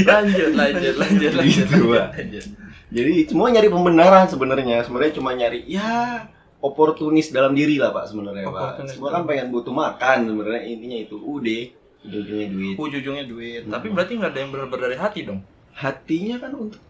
lanjut 0.07 0.51
lanjut 0.55 0.95
lanjut 0.95 1.33
lanjut 1.35 1.67
Gitu, 1.67 1.79
Pak. 1.91 2.07
lanjut 2.15 2.45
Jadi 2.87 3.13
semua 3.27 3.51
nyari 3.51 3.69
pembenaran 3.69 4.25
sebenarnya. 4.31 4.87
Sebenarnya 4.87 5.13
cuma 5.19 5.35
nyari 5.35 5.67
ya 5.67 6.31
oportunis 6.63 7.35
dalam 7.35 7.53
diri 7.53 7.77
lah 7.77 7.93
pak 7.93 8.11
sebenarnya 8.11 8.49
pak. 8.49 8.89
Semua 8.91 9.11
kan 9.13 9.23
pengen 9.29 9.53
butuh 9.53 9.75
makan 9.75 10.31
sebenarnya 10.31 10.63
intinya 10.65 10.99
itu 10.99 11.19
udah 11.21 11.63
ujungnya 12.07 12.49
duit. 12.49 12.75
ujung-ujungnya 12.79 13.25
duit. 13.27 13.63
tapi 13.67 13.91
berarti 13.91 14.13
nggak 14.15 14.31
ada 14.31 14.39
yang 14.39 14.51
benar-benar 14.55 14.83
dari 14.87 14.97
hati 14.99 15.21
dong 15.27 15.41
Hatinya 15.77 16.41
kan 16.41 16.57
untuk 16.57 16.81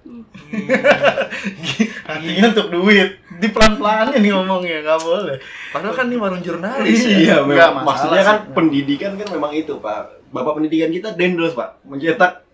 Artinya 2.11 2.45
untuk 2.55 2.69
duit. 2.71 3.19
Di 3.43 3.51
pelan-pelannya 3.51 4.23
nih 4.23 4.31
ngomongnya, 4.31 4.79
nggak 4.87 5.01
boleh. 5.03 5.37
padahal 5.75 5.93
kan 5.93 6.07
ini 6.07 6.17
warung 6.17 6.41
jurnalis 6.41 7.05
ya 7.05 7.19
iya 7.19 7.37
memang 7.43 7.85
maksudnya 7.85 8.23
kan 8.25 8.37
sih. 8.47 8.55
pendidikan 8.55 9.13
kan 9.19 9.29
memang 9.35 9.53
itu 9.53 9.77
pak. 9.83 10.23
Bapak 10.31 10.63
pendidikan 10.63 10.95
kita 10.95 11.19
dendels 11.19 11.59
pak 11.59 11.83
mencetak 11.83 12.47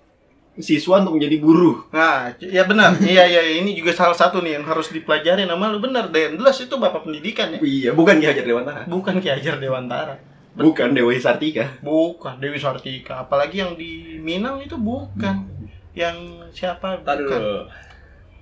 siswa 0.60 1.00
untuk 1.00 1.16
menjadi 1.16 1.36
buruh. 1.40 1.88
Nah, 1.92 2.32
ya 2.36 2.68
benar. 2.68 3.00
iya, 3.00 3.24
iya, 3.24 3.40
ini 3.60 3.72
juga 3.72 3.96
salah 3.96 4.16
satu 4.16 4.44
nih 4.44 4.60
yang 4.60 4.64
harus 4.68 4.92
dipelajari 4.92 5.48
nama 5.48 5.72
lu 5.72 5.80
benar. 5.80 6.12
Dendles 6.12 6.60
itu 6.60 6.74
bapak 6.76 7.08
pendidikan 7.08 7.56
ya. 7.56 7.58
Iya 7.60 7.90
bukan 7.96 8.20
Ki 8.20 8.28
Hajar 8.28 8.44
Dewantara. 8.44 8.82
Bukan 8.84 9.14
Ki 9.20 9.32
Hajar 9.32 9.56
Dewantara. 9.56 10.16
Bukan 10.52 10.92
Dewi 10.92 11.16
Sartika. 11.16 11.80
Bukan 11.80 12.36
Dewi 12.36 12.60
Sartika. 12.60 13.24
Apalagi 13.24 13.64
yang 13.64 13.72
di 13.72 14.20
Minang 14.20 14.60
itu 14.60 14.76
bukan. 14.76 15.48
Yang 15.92 16.16
siapa? 16.50 16.98
Dulu. 16.98 17.68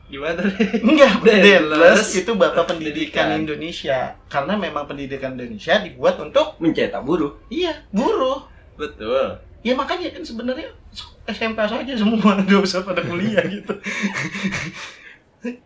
Gimana 0.07 0.35
tadi? 0.35 0.83
Enggak. 0.83 1.13
Dendles 1.27 2.09
itu 2.13 2.31
bapak 2.33 2.67
pendidikan 2.67 3.27
Pendidikan. 3.27 3.27
Indonesia. 3.37 3.99
Karena 4.27 4.55
memang 4.55 4.85
pendidikan 4.85 5.35
Indonesia 5.35 5.79
dibuat 5.79 6.19
untuk 6.19 6.59
Mencetak 6.59 7.03
buruh. 7.03 7.39
iya, 7.47 7.87
buruh. 7.91 8.43
Betul. 8.75 9.39
Ya 9.61 9.77
makanya 9.77 10.09
kan 10.11 10.25
sebenarnya 10.25 10.73
SMP 11.29 11.61
saja 11.61 11.93
semua 11.93 12.33
nggak 12.41 12.59
usah 12.59 12.81
pada 12.81 13.05
kuliah 13.05 13.45
gitu. 13.45 13.77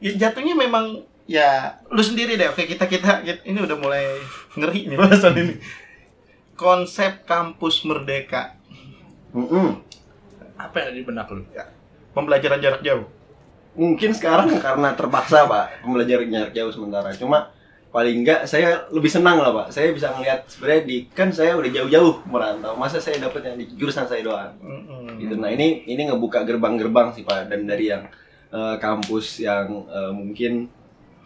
ya, 0.02 0.12
jatuhnya 0.18 0.54
memang 0.54 0.98
ya 1.24 1.78
lu 1.88 2.02
sendiri 2.02 2.34
deh. 2.34 2.50
Oke 2.50 2.66
kita 2.66 2.84
kita, 2.84 3.22
kita- 3.22 3.44
ini 3.44 3.58
udah 3.58 3.78
mulai 3.78 4.18
ngeri 4.54 4.90
nih 4.90 4.98
bahasan 4.98 5.34
ini. 5.36 5.54
Konsep 6.54 7.24
kampus 7.24 7.82
merdeka, 7.82 8.54
Mm-mm. 9.34 9.82
Apa 10.54 10.74
yang 10.78 10.86
ada 10.86 10.94
di 10.94 11.02
benak 11.02 11.26
lu? 11.26 11.42
Pembelajaran 12.14 12.62
jarak 12.62 12.80
jauh. 12.80 13.04
Mungkin 13.74 14.14
sekarang 14.14 14.54
karena 14.62 14.94
terpaksa 14.94 15.50
pak 15.50 15.82
pembelajaran 15.82 16.30
jarak 16.30 16.52
jauh 16.54 16.70
sementara. 16.70 17.10
Cuma 17.18 17.50
paling 17.90 18.22
enggak 18.22 18.46
saya 18.46 18.86
lebih 18.94 19.10
senang 19.10 19.42
lah 19.42 19.50
pak. 19.50 19.66
Saya 19.74 19.90
bisa 19.90 20.14
ngelihat 20.14 20.46
sebenarnya 20.46 20.82
di 20.86 20.96
kan 21.10 21.34
saya 21.34 21.58
udah 21.58 21.70
jauh-jauh 21.74 22.22
merantau. 22.30 22.78
Masa 22.78 23.02
saya 23.02 23.18
dapat 23.18 23.50
yang 23.50 23.56
di 23.58 23.66
jurusan 23.74 24.06
saya 24.06 24.22
doang. 24.22 24.54
Mm-mm. 24.62 25.18
Gitu. 25.18 25.34
Nah 25.34 25.50
ini 25.50 25.82
ini 25.90 26.06
ngebuka 26.06 26.46
gerbang-gerbang 26.46 27.18
sih 27.18 27.26
pak. 27.26 27.50
Dan 27.50 27.66
dari 27.66 27.90
yang 27.90 28.06
eh, 28.54 28.76
kampus 28.78 29.42
yang 29.42 29.90
eh, 29.90 30.12
mungkin 30.14 30.70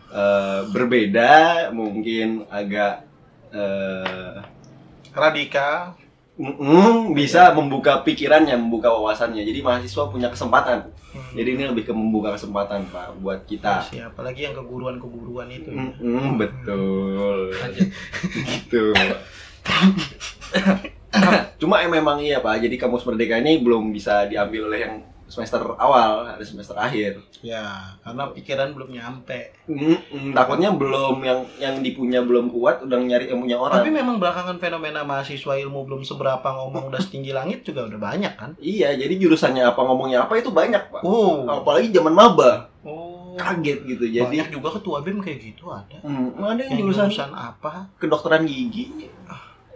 eh, 0.09 0.61
berbeda, 0.73 1.69
mungkin 1.77 2.49
agak 2.49 3.05
eh, 3.53 4.37
Radikal. 5.13 6.08
Mm-mm, 6.39 7.13
bisa 7.13 7.51
membuka 7.53 8.01
pikirannya, 8.07 8.55
membuka 8.55 8.95
wawasannya. 8.95 9.43
Jadi 9.43 9.61
mahasiswa 9.61 10.07
punya 10.07 10.31
kesempatan. 10.31 10.95
Hmm. 11.11 11.35
Jadi 11.35 11.49
ini 11.59 11.65
lebih 11.67 11.85
ke 11.89 11.93
membuka 11.93 12.39
kesempatan 12.39 12.87
pak 12.89 13.19
buat 13.19 13.43
kita. 13.45 13.91
Siapa 13.91 14.23
lagi 14.23 14.47
yang 14.47 14.55
keguruan-keguruan 14.55 15.51
itu? 15.51 15.75
ya. 15.75 15.83
Mm-mm, 15.83 16.39
betul. 16.39 17.51
Gitu. 18.31 18.83
Cuma 21.61 21.83
em- 21.83 21.93
memang 21.93 22.23
iya 22.23 22.39
pak. 22.39 22.63
Jadi 22.63 22.79
kampus 22.79 23.03
merdeka 23.03 23.43
ini 23.43 23.59
belum 23.59 23.91
bisa 23.91 24.25
diambil 24.31 24.71
oleh 24.71 24.81
yang 24.87 24.95
semester 25.29 25.61
awal, 25.77 26.25
ada 26.25 26.41
semester 26.41 26.73
akhir. 26.75 27.21
Ya, 27.39 27.95
karena 28.01 28.33
pikiran 28.33 28.73
belum 28.73 28.91
nyampe. 28.91 29.53
Mm-mm, 29.69 30.33
takutnya 30.33 30.73
belum 30.73 31.21
yang 31.21 31.41
yang 31.61 31.75
dipunya 31.79 32.25
belum 32.25 32.49
kuat, 32.49 32.83
udah 32.83 32.97
nyari 32.97 33.29
yang 33.29 33.45
punya 33.45 33.61
orang. 33.61 33.79
Tapi 33.79 33.93
memang 33.93 34.17
belakangan 34.17 34.57
fenomena 34.57 35.05
mahasiswa 35.05 35.55
ilmu 35.55 35.85
belum 35.85 36.03
seberapa 36.03 36.43
ngomong 36.43 36.89
udah 36.89 36.99
setinggi 36.99 37.37
langit 37.37 37.63
juga 37.63 37.85
udah 37.85 38.01
banyak 38.01 38.33
kan? 38.35 38.51
Iya, 38.59 38.97
jadi 38.97 39.15
jurusannya 39.15 39.69
apa 39.69 39.81
ngomongnya 39.85 40.25
apa 40.25 40.41
itu 40.41 40.49
banyak 40.49 40.89
pak. 40.91 41.05
Oh. 41.05 41.45
Apalagi 41.45 41.93
zaman 41.93 42.17
maba, 42.17 42.73
Oh. 42.83 43.37
kaget 43.37 43.85
gitu. 43.85 44.05
Jadi 44.09 44.37
banyak 44.41 44.51
juga 44.51 44.81
ketua 44.81 45.05
BEM 45.05 45.21
kayak 45.21 45.39
gitu 45.45 45.69
ada. 45.69 46.01
Hmm, 46.03 46.33
ada 46.41 46.65
yang, 46.65 46.73
Yang 46.75 46.81
jurusan, 46.83 47.07
jurusan 47.13 47.31
apa? 47.37 47.93
kedokteran 48.01 48.49
gigi, 48.49 49.13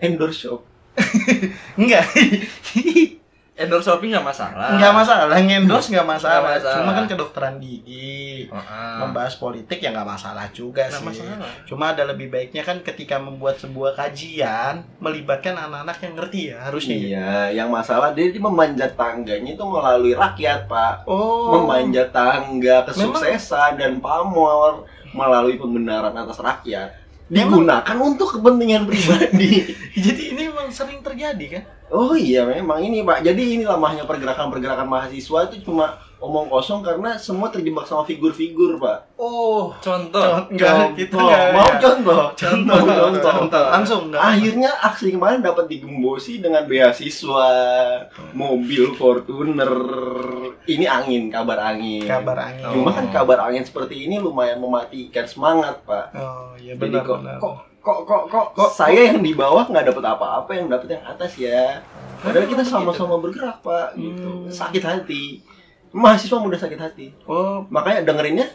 endorse 0.00 0.48
shop. 0.48 0.64
Enggak. 1.80 2.04
Endorse 3.62 3.86
shopping 3.86 4.10
nggak 4.10 4.26
masalah. 4.26 4.68
Enggak 4.74 4.92
masalah, 4.92 5.36
ngendorse 5.38 5.88
enggak 5.94 6.08
masalah. 6.08 6.34
Nggak 6.34 6.46
masalah. 6.58 6.76
Cuma 6.76 6.90
kan 6.92 7.04
kedokteran 7.06 7.54
gigi. 7.62 8.50
Heeh. 8.50 8.94
Membahas 8.98 9.34
politik 9.38 9.78
ya 9.78 9.94
nggak 9.94 10.08
masalah 10.08 10.50
juga 10.50 10.90
Nggak 10.90 10.98
sih. 10.98 11.06
masalah. 11.06 11.50
Cuma 11.64 11.84
ada 11.94 12.02
lebih 12.04 12.26
baiknya 12.28 12.62
kan 12.62 12.82
ketika 12.82 13.16
membuat 13.16 13.56
sebuah 13.56 13.94
kajian 13.94 14.82
melibatkan 14.98 15.54
anak-anak 15.54 15.98
yang 16.02 16.14
ngerti 16.18 16.40
ya 16.50 16.58
harusnya. 16.66 16.96
ya. 16.96 17.02
Iya, 17.02 17.32
yang 17.62 17.68
masalah 17.70 18.10
dia, 18.10 18.28
dia 18.28 18.42
memanjat 18.42 18.98
tangganya 18.98 19.50
itu 19.54 19.64
melalui 19.64 20.12
rakyat 20.12 20.66
pak. 20.66 21.06
Oh. 21.06 21.62
memanjat 21.62 22.10
tangga 22.10 22.82
kesuksesan 22.84 23.78
dan 23.78 23.92
pamor 24.02 24.84
melalui 25.12 25.60
pembenaran 25.60 26.16
atas 26.16 26.40
rakyat 26.40 26.98
digunakan 27.28 27.96
untuk 27.96 28.28
kepentingan 28.36 28.84
pribadi. 28.84 29.64
Jadi 30.04 30.36
ini 30.36 30.52
memang 30.52 30.68
sering 30.68 31.00
terjadi 31.00 31.46
kan? 31.48 31.64
Oh 31.92 32.16
iya 32.16 32.42
memang 32.42 32.80
ini 32.80 33.04
pak. 33.04 33.20
Jadi 33.20 33.60
ini 33.60 33.64
lamahnya 33.68 34.08
pergerakan-pergerakan 34.08 34.88
mahasiswa 34.88 35.52
itu 35.52 35.68
cuma 35.68 36.00
omong 36.22 36.46
kosong 36.46 36.86
karena 36.86 37.18
semua 37.18 37.50
terjebak 37.50 37.84
sama 37.84 38.06
figur-figur 38.06 38.78
pak. 38.78 39.12
Oh. 39.18 39.74
Contoh. 39.78 40.48
Enggak, 40.48 40.94
kita 40.96 41.18
Contoh. 41.18 41.28
enggak. 41.28 41.50
mau 41.52 41.70
contoh, 41.76 42.22
Contoh, 42.32 42.78
Mau 42.78 42.96
contoh. 42.96 43.32
Contoh. 43.42 43.64
Langsung 43.68 44.00
enggak. 44.08 44.22
Akhirnya 44.22 44.70
aksi 44.80 45.06
kemarin 45.12 45.40
dapat 45.42 45.66
digembosi 45.68 46.38
dengan 46.40 46.64
beasiswa, 46.64 47.50
mobil 48.32 48.94
Fortuner. 48.96 49.72
Ini 50.62 50.86
angin, 50.86 51.28
kabar 51.28 51.58
angin. 51.74 52.06
kabar 52.06 52.38
angin. 52.38 52.70
Cuma 52.70 52.94
kan 52.94 53.10
kabar 53.10 53.50
angin 53.50 53.66
seperti 53.66 54.06
ini 54.06 54.22
lumayan 54.22 54.62
mematikan 54.62 55.26
semangat, 55.26 55.82
Pak. 55.82 56.14
Oh, 56.14 56.54
iya 56.56 56.78
Jadi 56.78 56.82
benar 56.86 57.02
kok, 57.02 57.18
benar. 57.18 57.38
kok 57.42 57.71
kok 57.82 57.98
kok 58.06 58.22
kok 58.30 58.46
Kok- 58.54 58.72
saya 58.72 59.10
yang 59.10 59.20
di 59.20 59.34
bawah 59.34 59.66
nggak 59.66 59.90
dapat 59.90 60.04
apa-apa, 60.06 60.50
yang 60.54 60.70
dapat 60.70 60.94
yang 60.94 61.04
atas 61.04 61.34
ya. 61.36 61.82
Padahal 62.22 62.46
kita 62.46 62.62
begitu? 62.62 62.70
sama-sama 62.70 63.18
bergerak, 63.18 63.58
Pak, 63.60 63.98
gitu. 63.98 64.46
Hmm. 64.46 64.46
Sakit 64.46 64.82
hati. 64.82 65.42
Mahasiswa 65.90 66.38
mudah 66.38 66.56
sakit 66.56 66.78
hati. 66.78 67.06
Oh, 67.26 67.66
Makanya 67.68 68.06
dengerinnya 68.06 68.46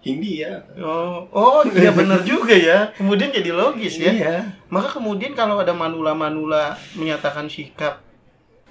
Hindi 0.00 0.40
ya. 0.40 0.64
oh, 0.80 1.28
oh, 1.28 1.60
iya 1.76 1.92
benar 1.92 2.24
juga 2.24 2.56
ya. 2.56 2.88
Kemudian 2.96 3.28
jadi 3.28 3.52
logis 3.52 4.00
ya. 4.00 4.08
Iya. 4.08 4.36
Maka 4.72 4.96
kemudian 4.96 5.36
kalau 5.36 5.60
ada 5.60 5.76
manula-manula 5.76 6.72
menyatakan 6.96 7.44
sikap 7.52 8.00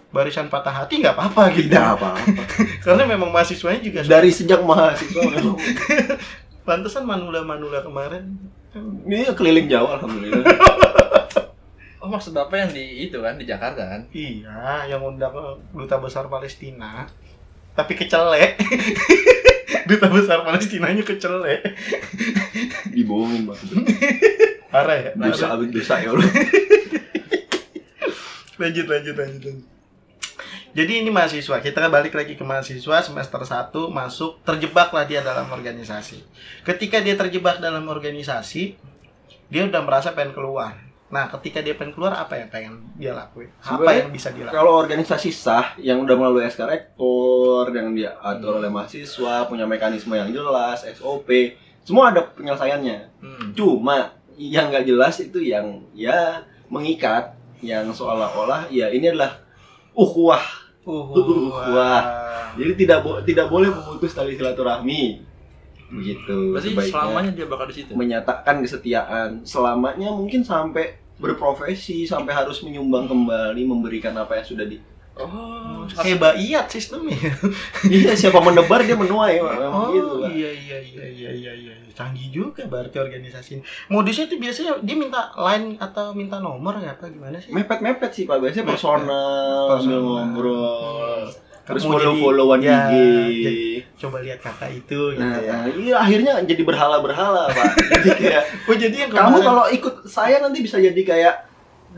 barisan 0.09 0.49
patah 0.49 0.73
hati 0.73 0.97
nggak 0.97 1.13
apa-apa 1.13 1.53
gitu. 1.53 1.69
Tidak 1.69 1.85
apa-apa. 1.85 2.41
Karena 2.83 3.05
memang 3.05 3.29
mahasiswanya 3.29 3.77
juga 3.77 4.01
Dari 4.01 4.33
sejak 4.33 4.65
mahasiswa 4.65 5.21
pantesan 6.67 7.05
manula-manula 7.05 7.85
kemarin 7.85 8.33
ini 8.75 9.25
keliling 9.33 9.67
Jawa 9.69 9.97
alhamdulillah. 9.97 10.45
Oh 11.99 12.05
Oh 12.05 12.07
maksud 12.07 12.31
bapak 12.31 12.55
yang 12.55 12.71
di 12.71 13.11
itu 13.11 13.19
kan 13.19 13.35
di 13.35 13.43
Jakarta 13.43 13.83
kan? 13.83 14.01
Iya, 14.15 14.87
yang 14.87 15.03
undang 15.03 15.35
duta 15.75 15.99
besar 15.99 16.31
Palestina. 16.31 17.03
Tapi 17.75 17.91
kecelek. 17.91 18.55
duta 19.89 20.07
besar 20.07 20.47
Palestinanya 20.47 21.03
kecelek. 21.03 21.59
Dibohongin 22.95 23.51
bang. 23.51 23.59
Parah 24.71 24.95
ya? 24.95 25.11
Dosa 25.17 25.59
abis 25.59 25.69
dosa 25.75 25.99
ya 25.99 26.15
Allah. 26.15 26.29
Lanjut, 28.59 28.91
lanjut, 28.91 29.15
lanjut, 29.15 29.39
lanjut. 29.39 29.78
Jadi 30.69 31.01
ini 31.01 31.09
mahasiswa, 31.09 31.57
kita 31.65 31.89
balik 31.89 32.13
lagi 32.13 32.37
ke 32.37 32.43
mahasiswa 32.45 33.01
semester 33.01 33.41
1 33.41 33.73
masuk, 33.89 34.37
terjebaklah 34.45 35.01
dia 35.09 35.25
dalam 35.25 35.49
organisasi. 35.49 36.21
Ketika 36.61 37.01
dia 37.01 37.17
terjebak 37.17 37.57
dalam 37.57 37.89
organisasi, 37.89 38.77
dia 39.49 39.61
udah 39.65 39.81
merasa 39.81 40.13
pengen 40.13 40.37
keluar. 40.37 40.77
Nah, 41.09 41.25
ketika 41.33 41.65
dia 41.65 41.73
pengen 41.73 41.97
keluar, 41.97 42.13
apa 42.13 42.37
yang 42.37 42.53
pengen 42.53 42.85
dia 42.93 43.17
lakuin? 43.17 43.49
Apa 43.65 43.81
Sebenarnya, 43.81 43.97
yang 44.05 44.11
bisa 44.13 44.29
dilakukan? 44.29 44.53
Kalau 44.61 44.73
organisasi 44.77 45.29
sah 45.33 45.73
yang 45.81 46.05
udah 46.05 46.13
melalui 46.13 46.45
SK 46.45 46.61
Rektor 46.69 47.73
yang 47.73 47.97
diatur 47.97 48.61
oleh 48.61 48.69
mahasiswa 48.69 49.49
punya 49.49 49.65
mekanisme 49.65 50.13
yang 50.13 50.29
jelas, 50.29 50.85
SOP, 50.85 51.57
semua 51.81 52.13
ada 52.13 52.29
penyelesaiannya. 52.29 52.97
Hmm. 53.25 53.49
Cuma 53.57 54.13
yang 54.37 54.69
nggak 54.69 54.85
jelas 54.85 55.17
itu 55.17 55.41
yang 55.41 55.81
ya 55.97 56.45
mengikat, 56.69 57.33
yang 57.65 57.89
seolah-olah 57.89 58.69
ya 58.69 58.93
ini 58.93 59.09
adalah 59.09 59.48
ukhuwah. 59.99 60.43
Uh, 60.87 61.51
Wah. 61.75 62.03
Jadi 62.55 62.87
tidak 62.87 63.03
bo- 63.03 63.21
tidak 63.21 63.51
boleh 63.51 63.69
memutus 63.69 64.15
tali 64.15 64.39
silaturahmi. 64.39 65.21
Begitu. 65.91 66.55
Berarti 66.55 66.69
sebaiknya 66.71 66.93
selamanya 66.95 67.31
dia 67.35 67.45
bakal 67.49 67.65
di 67.67 67.75
situ. 67.75 67.91
menyatakan 67.93 68.55
kesetiaan 68.63 69.29
selamanya 69.43 70.09
mungkin 70.13 70.41
sampai 70.45 70.97
berprofesi 71.19 72.07
sampai 72.07 72.31
harus 72.31 72.63
menyumbang 72.63 73.11
kembali 73.11 73.61
memberikan 73.67 74.15
apa 74.15 74.39
yang 74.39 74.47
sudah 74.47 74.65
di 74.65 74.79
Oh, 75.19 75.83
kayak 75.91 76.17
baiyat 76.17 76.65
sistemnya. 76.65 77.19
iya 77.89 78.11
siapa 78.11 78.39
menebar 78.39 78.79
dia 78.79 78.93
menuai. 78.93 79.35
Memang 79.37 79.67
Oh 79.69 79.91
gitu, 79.91 80.13
Pak. 80.17 80.31
iya 80.31 80.49
iya 80.49 80.77
iya 80.79 81.05
iya 81.05 81.29
iya 81.31 81.51
iya 81.53 81.73
canggih 81.91 82.29
juga 82.29 82.63
berarti 82.63 82.95
organisasi 82.95 83.49
ini. 83.53 83.63
Modusnya 83.87 84.25
itu 84.25 84.35
biasanya 84.37 84.79
dia 84.79 84.95
minta 84.95 85.19
line 85.35 85.75
atau 85.77 86.11
minta 86.11 86.39
nomor 86.39 86.77
ya 86.77 86.93
apa 86.93 87.07
gimana 87.07 87.35
sih? 87.35 87.51
mepet-mepet 87.51 88.07
sih 88.09 88.23
pak 88.23 88.39
biasanya 88.39 88.63
Mepet. 88.63 88.73
personal 88.73 89.63
Personal. 89.69 89.99
ngobrol 89.99 91.27
terus 91.61 91.83
Mau 91.83 91.91
follow 91.93 92.09
jadi- 92.09 92.21
followan 92.23 92.59
ya, 92.63 92.77
IG 92.81 92.93
jadi 93.37 93.57
coba 93.99 94.17
lihat 94.19 94.39
kakak 94.39 94.71
itu 94.73 94.99
gitu 95.11 95.21
nah, 95.21 95.37
ya. 95.37 95.57
iya 95.69 95.95
akhirnya 95.97 96.33
jadi 96.41 96.61
berhala-berhala 96.63 97.45
pak 97.47 97.65
jadi 97.93 98.09
kayak 98.15 98.43
Oh 98.65 98.73
jadi 98.73 98.95
yang 98.99 99.11
kamu 99.11 99.37
kalau 99.37 99.65
ikut 99.67 99.95
saya 100.03 100.39
nanti 100.39 100.63
bisa 100.63 100.79
jadi 100.79 100.97
kayak 100.97 101.35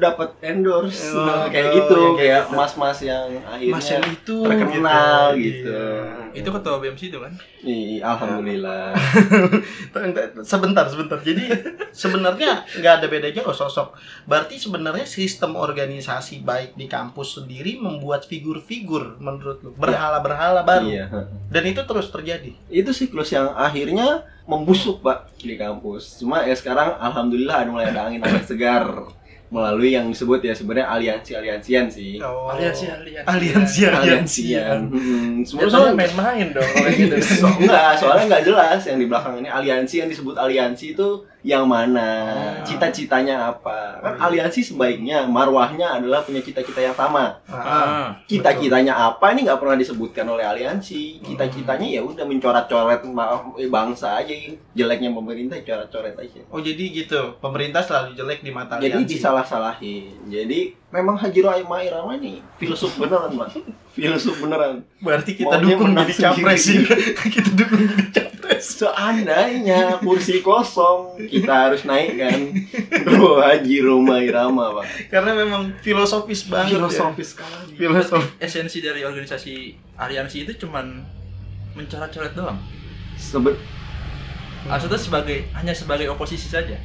dapat 0.02 0.34
endorse. 0.42 1.14
Oh, 1.14 1.22
Nah, 1.22 1.46
kayak 1.46 1.70
oh, 1.70 1.76
gitu 1.78 1.94
yang 1.96 2.16
kayak 2.18 2.42
gitu. 2.44 2.56
mas-mas 2.58 2.98
yang 3.00 3.28
akhirnya 3.46 3.72
Mas 3.72 3.88
yang 3.88 4.04
itu. 4.04 4.38
terkenal 4.42 5.22
gitu, 5.38 5.70
Iya. 5.70 6.42
itu 6.42 6.50
ketua 6.50 6.76
BMC 6.82 7.02
itu 7.08 7.20
kan? 7.22 7.34
Ih, 7.62 8.02
alhamdulillah. 8.02 8.98
Sebentar 10.44 10.86
sebentar. 10.88 11.20
Jadi 11.20 11.46
sebenarnya 11.92 12.66
nggak 12.72 12.94
ada 12.98 13.06
bedanya 13.06 13.42
kok 13.42 13.54
sosok. 13.54 13.94
Berarti 14.26 14.58
sebenarnya 14.58 15.06
sistem 15.06 15.54
organisasi 15.54 16.42
baik 16.42 16.74
di 16.74 16.88
kampus 16.88 17.38
sendiri 17.38 17.78
membuat 17.78 18.26
figur-figur 18.26 19.20
menurut 19.20 19.62
lu. 19.62 19.70
Berhala-berhala 19.76 20.64
baru. 20.64 20.88
Iya. 20.88 21.06
Dan 21.48 21.64
itu 21.68 21.82
terus 21.84 22.10
terjadi. 22.10 22.52
Itu 22.68 22.92
siklus 22.92 23.30
yang 23.30 23.52
akhirnya 23.52 24.24
membusuk 24.44 25.00
pak 25.00 25.30
di 25.38 25.54
kampus. 25.54 26.18
Cuma 26.18 26.42
ya 26.42 26.56
sekarang 26.56 26.98
alhamdulillah 26.98 27.56
ada 27.62 27.70
mulai 27.70 27.88
ada 27.88 28.10
angin 28.10 28.20
angin 28.20 28.44
segar 28.44 28.84
melalui 29.52 29.92
yang 29.92 30.08
disebut 30.08 30.40
ya 30.40 30.56
sebenarnya 30.56 30.88
aliansi 30.88 31.32
aliansian 31.36 31.92
sih 31.92 32.24
oh. 32.24 32.48
Aliansi, 32.48 32.88
aliansi. 32.88 33.28
aliansi 33.28 33.80
aliansian 33.86 34.80
Hmm, 34.88 35.44
Sebenarnya 35.44 35.72
sebenarnya 35.76 35.98
main-main 36.00 36.48
dong 36.56 36.70
kalau 36.72 36.92
gitu. 36.96 37.16
so, 37.44 37.48
enggak 37.60 38.00
soalnya 38.00 38.26
enggak 38.32 38.44
jelas 38.48 38.80
yang 38.88 38.98
di 38.98 39.06
belakang 39.12 39.36
ini 39.44 39.50
aliansi 39.52 39.96
yang 40.00 40.10
disebut 40.10 40.36
aliansi 40.40 40.86
itu 40.96 41.08
yang 41.42 41.66
mana? 41.66 42.10
Oh. 42.62 42.64
cita-citanya 42.64 43.50
apa? 43.50 43.98
Kan 43.98 44.14
Oh, 44.14 44.16
iya. 44.30 44.46
aliansi 44.46 44.62
sebaiknya 44.62 45.26
marwahnya 45.26 45.98
adalah 45.98 46.22
punya 46.22 46.38
cita-cita 46.38 46.78
yang 46.80 46.94
sama. 46.94 47.42
Ah, 47.46 47.58
Ah. 47.58 48.08
cita-citanya 48.26 48.94
apa 48.94 49.34
ini 49.34 49.46
nggak 49.46 49.58
pernah 49.58 49.74
disebutkan 49.74 50.26
oleh 50.26 50.42
aliansi. 50.42 51.18
Cita-citanya 51.20 51.88
ya 51.88 52.02
udah 52.02 52.24
mencoret-coret 52.24 53.02
eh, 53.58 53.68
bangsa 53.68 54.18
aja. 54.18 54.34
Jeleknya 54.72 55.10
pemerintah 55.10 55.58
coret-coret 55.60 56.16
aja. 56.16 56.42
Oh 56.48 56.60
jadi 56.60 56.84
gitu. 56.88 57.38
Pemerintah 57.38 57.82
selalu 57.82 58.14
jelek 58.14 58.42
di 58.42 58.52
mata 58.52 58.78
jadi 58.78 58.94
aliansi. 58.96 59.10
disalah-salahin. 59.12 60.14
Jadi 60.28 60.81
memang 60.92 61.16
Haji 61.16 61.40
Rahma 61.40 61.82
Irama 61.82 62.14
nih 62.16 62.44
filsuf 62.56 62.96
beneran 62.96 63.32
pak 63.34 63.50
filsuf 63.92 64.40
beneran. 64.40 64.84
Berarti 65.00 65.36
kita 65.36 65.52
Maunya 65.54 65.76
dukung 65.76 65.92
jadi 65.94 66.14
capres. 66.14 66.64
kita 67.36 67.50
dukung 67.52 67.82
jadi 67.82 68.06
capres. 68.10 68.64
Seandainya 68.78 70.00
kursi 70.00 70.40
kosong 70.40 71.20
kita 71.22 71.52
harus 71.68 71.84
naikkan. 71.84 72.56
Bro 73.04 73.40
Haji 73.40 73.78
Roma 73.82 74.20
Irama 74.20 74.80
pak. 74.80 74.86
Karena 75.08 75.32
memang 75.34 75.76
filosofis 75.80 76.48
banget 76.48 76.76
filosofis 76.76 77.36
sekali. 77.36 77.76
Ya. 77.76 77.78
filosof 77.78 78.24
Esensi 78.38 78.80
dari 78.80 79.04
organisasi 79.04 79.54
aliansi 79.96 80.44
itu 80.44 80.54
cuman 80.62 81.04
mencoret-coret 81.74 82.32
doang. 82.32 82.60
Sebe- 83.16 83.60
Maksudnya 84.62 85.00
sebagai 85.00 85.50
hanya 85.52 85.74
sebagai 85.74 86.06
oposisi 86.08 86.48
saja. 86.48 86.78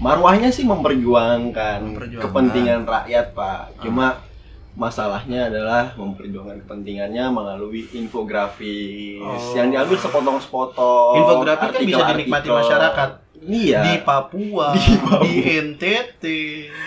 Marwahnya 0.00 0.48
sih 0.48 0.64
memperjuangkan, 0.64 1.78
Memperjuangkan. 1.84 2.24
kepentingan 2.24 2.80
rakyat 2.82 3.26
pak 3.30 3.78
cuma 3.78 4.24
masalahnya 4.72 5.46
adalah 5.46 5.92
memperjuangkan 5.92 6.64
kepentingannya 6.64 7.24
melalui 7.28 7.84
infografis 7.92 9.20
Oh. 9.20 9.52
yang 9.52 9.68
diambil 9.68 9.98
sepotong-sepotong 9.98 11.14
infografi 11.16 11.66
kan 11.68 11.80
bisa 11.82 12.02
dinikmati 12.08 12.48
masyarakat 12.48 13.10
iya 13.42 13.80
di 13.82 13.94
Papua, 14.00 14.72
Di 14.76 14.84
Papua. 14.96 15.20
di 15.20 15.32
NTT, 15.42 16.24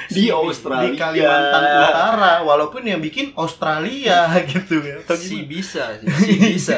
Di 0.07 0.23
Australia. 0.29 0.85
di 0.85 0.93
Kalimantan 0.95 1.63
Utara, 1.81 2.33
walaupun 2.41 2.81
yang 2.83 2.97
bikin 2.97 3.33
Australia 3.33 4.29
gitu 4.47 4.79
ya. 4.79 5.01
Atau 5.01 5.17
Si 5.17 5.41
gimana? 5.41 5.49
bisa, 5.49 5.83
sih, 5.97 6.09
si 6.17 6.33
bisa. 6.39 6.77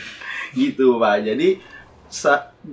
Gitu 0.56 0.96
pak 0.96 1.20
jadi 1.22 1.60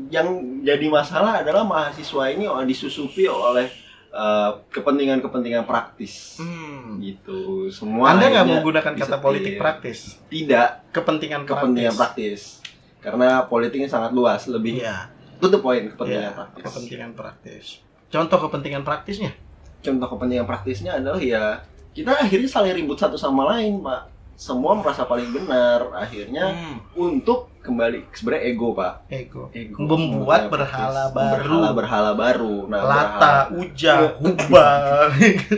yang 0.10 0.62
jadi 0.62 0.86
masalah 0.90 1.42
adalah 1.42 1.66
mahasiswa 1.66 2.30
ini 2.30 2.46
disusupi 2.66 3.26
oleh 3.26 3.70
eh, 4.14 4.52
kepentingan-kepentingan 4.70 5.66
praktis. 5.66 6.38
Hmm. 6.38 7.02
gitu. 7.02 7.68
Semua 7.74 8.14
Anda 8.14 8.30
nggak 8.30 8.48
menggunakan 8.48 8.94
kata 8.98 9.18
politik 9.20 9.58
praktis, 9.58 10.22
tidak. 10.30 10.86
Kepentingan 10.94 11.46
kepentingan 11.46 11.96
praktis. 11.98 12.62
praktis. 12.62 13.02
Karena 13.04 13.44
politiknya 13.50 13.92
sangat 13.92 14.16
luas 14.16 14.48
lebih 14.48 14.80
Iya, 14.80 15.12
itu 15.36 15.46
the 15.52 15.60
point 15.60 15.92
kepentingan 15.92 16.32
iya, 16.32 16.38
praktis. 16.38 16.64
kepentingan 16.64 17.12
praktis. 17.18 17.66
Contoh 18.08 18.38
kepentingan 18.48 18.86
praktisnya? 18.86 19.34
contoh 19.84 20.08
kepentingan 20.16 20.48
praktisnya 20.48 20.98
adalah 20.98 21.20
ya 21.20 21.60
kita 21.92 22.16
akhirnya 22.16 22.50
saling 22.50 22.74
ribut 22.74 22.98
satu 22.98 23.20
sama 23.20 23.46
lain 23.54 23.84
pak 23.84 24.10
semua 24.36 24.74
merasa 24.74 25.04
paling 25.04 25.30
benar 25.30 25.94
akhirnya 25.94 26.50
Hmm. 26.50 26.78
untuk 26.96 27.54
kembali 27.60 28.12
sebenarnya 28.12 28.44
ego 28.46 28.72
pak 28.72 29.08
Ego. 29.08 29.48
ego 29.52 29.78
Membuat 29.80 30.48
berhala 30.48 31.08
praktis. 31.08 31.16
baru. 31.16 31.32
berhala 31.38 31.70
berhala 31.72 32.12
baru 32.14 32.56
nah 32.66 32.82
Lata, 32.82 33.08
berhala- 33.48 33.48
Uja, 33.56 33.94
Huba. 34.16 34.68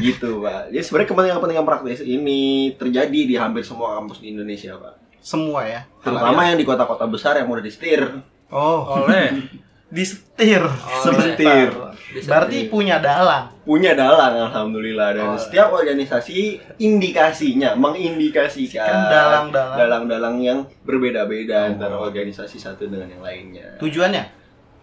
gitu 0.00 0.28
pak 0.40 0.60
jadi 0.68 0.82
sebenarnya 0.82 1.08
kepentingan 1.08 1.36
kepentingan 1.38 1.66
praktis 1.66 2.00
ini 2.00 2.40
terjadi 2.74 3.20
di 3.24 3.34
hampir 3.34 3.62
semua 3.62 3.96
kampus 3.96 4.18
di 4.18 4.30
Indonesia 4.30 4.76
pak 4.76 4.94
Semua 5.18 5.64
ya. 5.64 5.88
terutama 5.98 6.44
yang 6.44 6.54
di 6.54 6.64
kota-kota 6.64 7.06
besar 7.06 7.34
yang 7.34 7.46
mudah 7.46 7.62
disetir 7.62 8.04
Oh, 8.46 9.02
Oleh. 9.02 9.32
disetir. 9.88 10.62
Oh, 10.62 11.02
sebentar. 11.02 11.70
Berarti 12.14 12.70
punya 12.70 12.98
dalang. 12.98 13.50
punya 13.64 13.90
dalang 13.90 14.36
alhamdulillah 14.44 15.16
dan 15.16 15.24
Oh. 15.24 15.40
setiap 15.40 15.72
organisasi 15.72 16.60
indikasinya 16.76 17.72
mengindikasikan 17.74 18.84
Kan 18.84 19.08
dalang-dalang. 19.08 19.76
dalang-dalang 19.80 20.36
yang 20.38 20.58
berbeda-beda 20.84 21.56
Oh. 21.58 21.68
antara 21.72 21.96
organisasi 21.96 22.60
satu 22.60 22.84
dengan 22.84 23.08
yang 23.08 23.24
lainnya 23.24 23.72
Tujuannya 23.78 24.20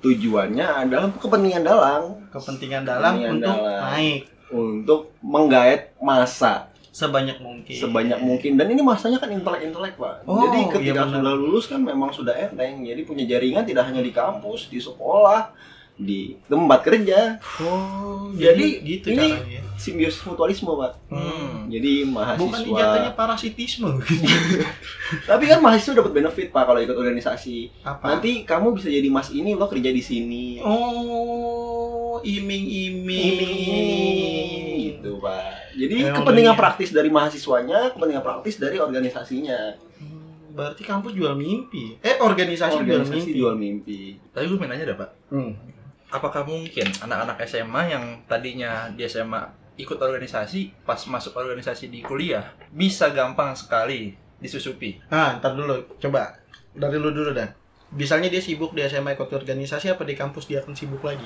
tujuannya 0.02 0.66
adalah 0.66 1.14
kepentingan 1.14 1.62
dalang 1.62 2.04
kepentingan 2.28 2.82
dalang 2.82 3.22
Kepentingan 3.22 3.38
untuk 3.38 3.56
dalang. 3.56 3.82
naik 3.86 4.20
untuk 4.50 5.02
menggait 5.22 5.82
masa 6.02 6.71
sebanyak 6.92 7.40
mungkin. 7.40 7.74
sebanyak 7.74 8.20
mungkin 8.20 8.52
dan 8.54 8.68
ini 8.68 8.80
masanya 8.80 9.16
kan 9.16 9.28
intelek-intelek 9.28 9.96
pak 9.96 10.22
Oh, 10.24 10.44
jadi 10.44 10.60
iya 10.60 10.70
ketika 10.70 11.02
benar. 11.02 11.18
sudah 11.18 11.34
lulus 11.34 11.66
kan 11.66 11.80
memang 11.80 12.12
sudah 12.12 12.36
enteng 12.36 12.84
jadi 12.84 13.02
punya 13.02 13.24
jaringan 13.26 13.64
tidak 13.64 13.88
hanya 13.88 14.00
di 14.00 14.12
kampus 14.12 14.68
di 14.68 14.78
sekolah 14.78 15.56
di 15.94 16.34
tempat 16.44 16.82
kerja. 16.82 17.38
Oh, 17.62 18.34
Jadi, 18.34 18.82
jadi 18.82 18.90
gitu 18.90 19.08
ini 19.14 19.28
caranya. 19.30 19.62
Simbiosis 19.78 20.24
mutualisme, 20.26 20.74
Pak. 20.74 20.98
Hmm. 21.08 21.70
Jadi 21.70 22.04
mahasiswa 22.04 22.42
Bukan 22.42 22.62
jatuhnya 22.74 23.12
parasitisme 23.14 23.88
gitu. 24.02 24.66
Tapi 25.24 25.44
kan 25.46 25.62
mahasiswa 25.62 25.94
dapat 25.96 26.12
benefit, 26.12 26.48
Pak, 26.50 26.64
kalau 26.66 26.80
ikut 26.82 26.96
organisasi. 26.96 27.70
Apa? 27.86 28.18
Nanti 28.18 28.42
kamu 28.42 28.74
bisa 28.74 28.90
jadi 28.90 29.08
Mas 29.08 29.30
ini 29.30 29.54
lo 29.54 29.70
kerja 29.70 29.88
di 29.88 30.02
sini. 30.02 30.58
Oh, 30.60 32.20
iming-iming. 32.24 34.96
Gitu, 34.96 35.18
Pak. 35.18 35.61
Jadi 35.74 35.96
Emang 36.02 36.22
kepentingan 36.22 36.54
dunia. 36.54 36.62
praktis 36.62 36.90
dari 36.90 37.08
mahasiswanya, 37.08 37.80
kepentingan 37.92 38.22
praktis 38.22 38.56
dari 38.56 38.78
organisasinya. 38.78 39.60
Hmm, 39.98 40.52
Berarti 40.52 40.82
kampus 40.82 41.12
jual 41.12 41.32
mimpi. 41.34 41.96
Eh, 41.98 42.18
organisasi, 42.18 42.76
jual 42.78 43.00
Organisasi 43.00 43.16
mimpi. 43.24 43.32
jual 43.34 43.56
mimpi. 43.56 44.00
Tapi 44.30 44.46
gue 44.46 44.58
mau 44.58 44.68
nanya 44.68 44.86
dah, 44.86 44.98
Pak. 44.98 45.10
Hmm. 45.30 45.52
Apakah 46.10 46.44
mungkin 46.44 46.88
anak-anak 46.98 47.40
SMA 47.42 47.82
yang 47.88 48.04
tadinya 48.26 48.72
di 48.90 49.02
SMA 49.02 49.40
ikut 49.78 49.96
organisasi, 49.96 50.84
pas 50.84 51.00
masuk 51.02 51.34
organisasi 51.34 51.88
di 51.88 52.00
kuliah, 52.02 52.44
bisa 52.68 53.08
gampang 53.10 53.56
sekali 53.56 54.12
disusupi? 54.38 55.00
Nah, 55.08 55.40
ntar 55.40 55.56
dulu. 55.56 55.96
Coba. 55.98 56.36
Dari 56.70 56.96
lu 56.96 57.10
dulu, 57.10 57.32
Dan. 57.32 57.48
Misalnya 57.92 58.28
dia 58.28 58.40
sibuk 58.40 58.72
di 58.72 58.80
SMA 58.82 59.14
ikut 59.14 59.28
organisasi, 59.28 59.88
apa 59.90 60.04
di 60.04 60.14
kampus 60.14 60.46
dia 60.46 60.60
akan 60.60 60.72
sibuk 60.72 61.00
lagi? 61.02 61.24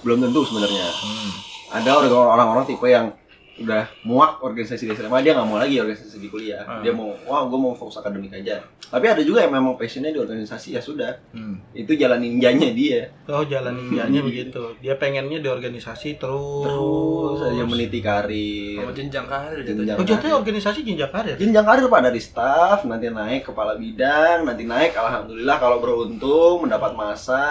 Belum 0.00 0.18
tentu 0.20 0.42
sebenarnya. 0.42 0.86
Hmm. 0.86 1.30
Ada 1.74 1.90
orang- 1.92 2.32
orang-orang 2.32 2.64
tipe 2.64 2.86
yang 2.86 3.10
udah 3.58 3.84
muak 4.02 4.38
organisasi 4.40 4.84
di 4.84 4.92
SMA 4.92 5.18
dia 5.20 5.32
nggak 5.32 5.44
mau 5.44 5.56
lagi 5.56 5.76
organisasi 5.76 6.16
di 6.16 6.26
kuliah 6.26 6.60
Hmm. 6.60 6.80
dia 6.80 6.90
mau 6.90 7.10
wah 7.22 7.42
gue 7.44 7.58
mau 7.58 7.72
fokus 7.72 7.96
akademik 7.96 8.30
aja 8.32 8.60
tapi 8.80 9.04
ada 9.04 9.20
juga 9.20 9.42
yang 9.42 9.52
memang 9.52 9.74
passionnya 9.74 10.08
di 10.08 10.16
organisasi 10.16 10.72
ya 10.72 10.80
sudah 10.80 11.18
Hmm. 11.30 11.58
itu 11.72 11.92
jalan 11.92 12.18
ninjanya 12.18 12.70
dia 12.70 13.00
Oh, 13.26 13.42
jalan 13.42 13.76
ninjanya 13.76 14.18
Hmm. 14.18 14.26
begitu. 14.26 14.62
Dia 14.78 14.94
pengennya 14.94 15.36
di 15.36 15.46
organisasi 15.46 16.16
terus. 16.16 16.64
terus 16.64 17.38
saja 17.38 17.62
meniti 17.62 18.00
karir 18.00 18.78
Sama 18.78 18.92
jenjang 18.92 19.26
karir 19.26 19.60
Jenjang. 19.60 19.86
jatuhnya. 19.86 19.94
Oh, 19.96 20.06
jatuhnya 20.08 20.36
organisasi 20.36 20.78
jenjang 20.82 21.10
karir. 21.10 21.34
jenjang 21.36 21.62
karir 21.62 21.84
pak 21.86 22.00
dari 22.02 22.18
staff 22.18 22.78
nanti 22.84 23.06
naik 23.08 23.42
kepala 23.44 23.74
bidang 23.74 24.44
nanti 24.44 24.64
naik 24.64 24.94
alhamdulillah 24.94 25.56
kalau 25.56 25.76
beruntung 25.78 26.62
mendapat 26.62 26.94
masa 26.94 27.44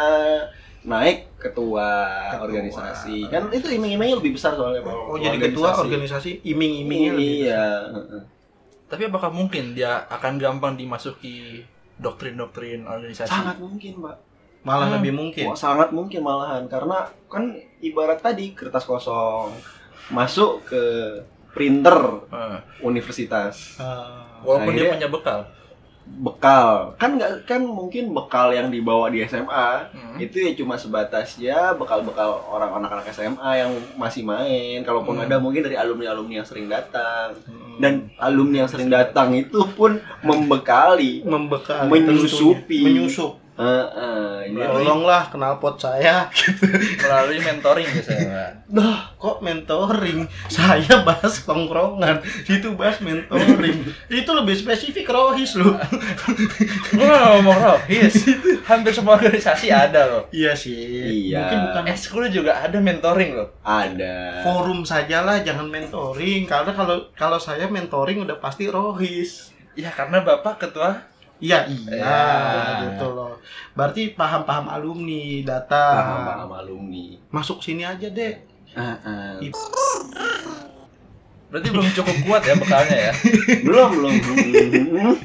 naik 0.87 1.35
ketua, 1.37 1.89
Ketua. 2.31 2.41
organisasi 2.41 3.27
kan 3.27 3.51
itu 3.51 3.67
iming-imingnya 3.69 4.17
lebih 4.17 4.39
besar 4.39 4.55
soalnya 4.55 4.79
pak 4.81 4.95
Oh, 4.95 5.19
jadi 5.19 5.35
ketua 5.37 5.75
organisasi 5.75 6.41
iming-imingnya 6.41 7.11
lebih. 7.11 7.31
iya 7.43 7.65
Tapi 8.87 9.03
apakah 9.03 9.27
mungkin 9.29 9.75
dia 9.75 10.07
akan 10.07 10.39
gampang 10.39 10.73
dimasuki 10.73 11.59
doktrin-doktrin 11.97 12.87
organisasi? 12.87 13.27
sangat 13.27 13.59
mungkin 13.59 13.99
pak 13.99 14.15
Malah 14.59 14.87
Hmm. 14.89 14.95
lebih 14.99 15.13
mungkin. 15.13 15.47
Wah, 15.47 15.55
sangat 15.55 15.91
mungkin 15.91 16.19
malahan 16.21 16.67
karena 16.67 16.99
kan 17.25 17.51
ibarat 17.79 18.19
tadi 18.19 18.51
kertas 18.51 18.83
kosong 18.83 19.55
masuk 20.09 20.65
ke 20.65 20.83
printer 21.49 21.95
Eh, 22.27 22.57
universitas 22.81 23.75
Ah, 23.77 24.27
walaupun 24.41 24.71
dia 24.71 24.87
Akhirnya- 24.87 24.93
punya 24.97 25.09
bekal. 25.09 25.39
Bekal 26.17 26.97
kan 26.97 27.13
nggak 27.13 27.45
kan 27.45 27.61
mungkin 27.61 28.09
bekal 28.09 28.49
yang 28.49 28.73
dibawa 28.73 29.11
di 29.13 29.21
SMA 29.21 29.91
Hmm. 29.93 30.17
itu 30.17 30.41
ya 30.41 30.51
cuma 30.57 30.73
sebatas 30.73 31.37
ya 31.37 31.77
bekal-bekal 31.77 32.41
orang 32.49 32.73
anak-anak 32.81 33.13
SMA 33.13 33.51
yang 33.53 33.71
masih 33.93 34.25
main 34.25 34.81
kalaupun 34.81 35.21
Hmm. 35.21 35.29
ada 35.29 35.37
mungkin 35.37 35.61
dari 35.61 35.77
alumni-alumni 35.77 36.41
yang 36.41 36.47
sering 36.47 36.65
datang 36.65 37.37
hmm. 37.45 37.77
dan 37.77 38.09
alumni 38.17 38.65
yang 38.65 38.71
sering 38.71 38.89
datang 38.89 39.37
itu 39.37 39.61
pun 39.77 40.01
membekali 40.25 41.21
membekali 41.21 41.89
menyusupi. 41.91 42.81
tentunya. 42.81 43.45
Menyusup 43.57 43.89
Heeh, 43.89 44.53
jadi 44.53 44.69
tolonglah 44.69 45.23
knalpot 45.27 45.75
saya 45.75 46.29
Melalui 47.01 47.39
mentoring 47.39 47.89
biasanya. 47.89 48.45
dah 48.67 48.97
kok 49.13 49.37
mentoring 49.39 50.19
saya 50.45 51.01
bahas 51.01 51.41
tongkrongan 51.41 52.19
itu 52.45 52.69
bahas 52.73 52.97
mentoring 52.99 53.81
itu 54.07 54.29
lebih 54.29 54.53
spesifik 54.53 55.09
rohis 55.09 55.55
loh 55.55 55.73
nggak 56.93 57.21
ngomong 57.33 57.57
rohis. 57.57 58.13
Hampir 58.63 58.91
semua 58.91 59.15
organisasi 59.15 59.67
ada 59.67 60.05
loh. 60.05 60.23
iya 60.29 60.53
sih 60.53 61.27
Iya. 61.27 61.39
mungkin 61.41 61.59
bukan 61.65 61.85
Eskul 61.89 62.25
juga 62.27 62.59
ada 62.59 62.77
mentoring 62.77 63.33
loh. 63.33 63.49
ada 63.59 64.43
forum 64.43 64.83
sajalah 64.83 65.41
jangan 65.41 65.65
mentoring 65.65 66.45
karena 66.45 66.71
kalau 66.71 66.97
kalau 67.13 67.37
saya 67.37 67.65
mentoring 67.65 68.21
udah 68.21 68.37
pasti 68.37 68.67
rohis 68.67 69.49
Ya 69.73 69.89
karena 69.89 70.19
bapak 70.19 70.57
ketua. 70.59 71.05
Iya 71.39 71.65
iya 71.65 71.93
Ya. 71.93 72.21
gitu 72.87 73.07
loh 73.09 73.37
berarti 73.73 74.11
paham-paham 74.11 74.67
alumni 74.67 75.41
data 75.41 75.85
paham-paham 75.95 76.51
alumni 76.55 77.05
masuk 77.29 77.59
sini 77.59 77.83
aja 77.83 78.07
deh 78.07 78.35
Heeh. 78.67 79.49
Berarti 81.47 81.67
belum 81.71 81.87
cukup 81.95 82.15
kuat 82.27 82.41
ya 82.43 82.53
bekalnya 82.53 82.97
ya. 83.09 83.13
belum 83.65 83.89
belum 83.95 84.13
belum. 84.83 85.15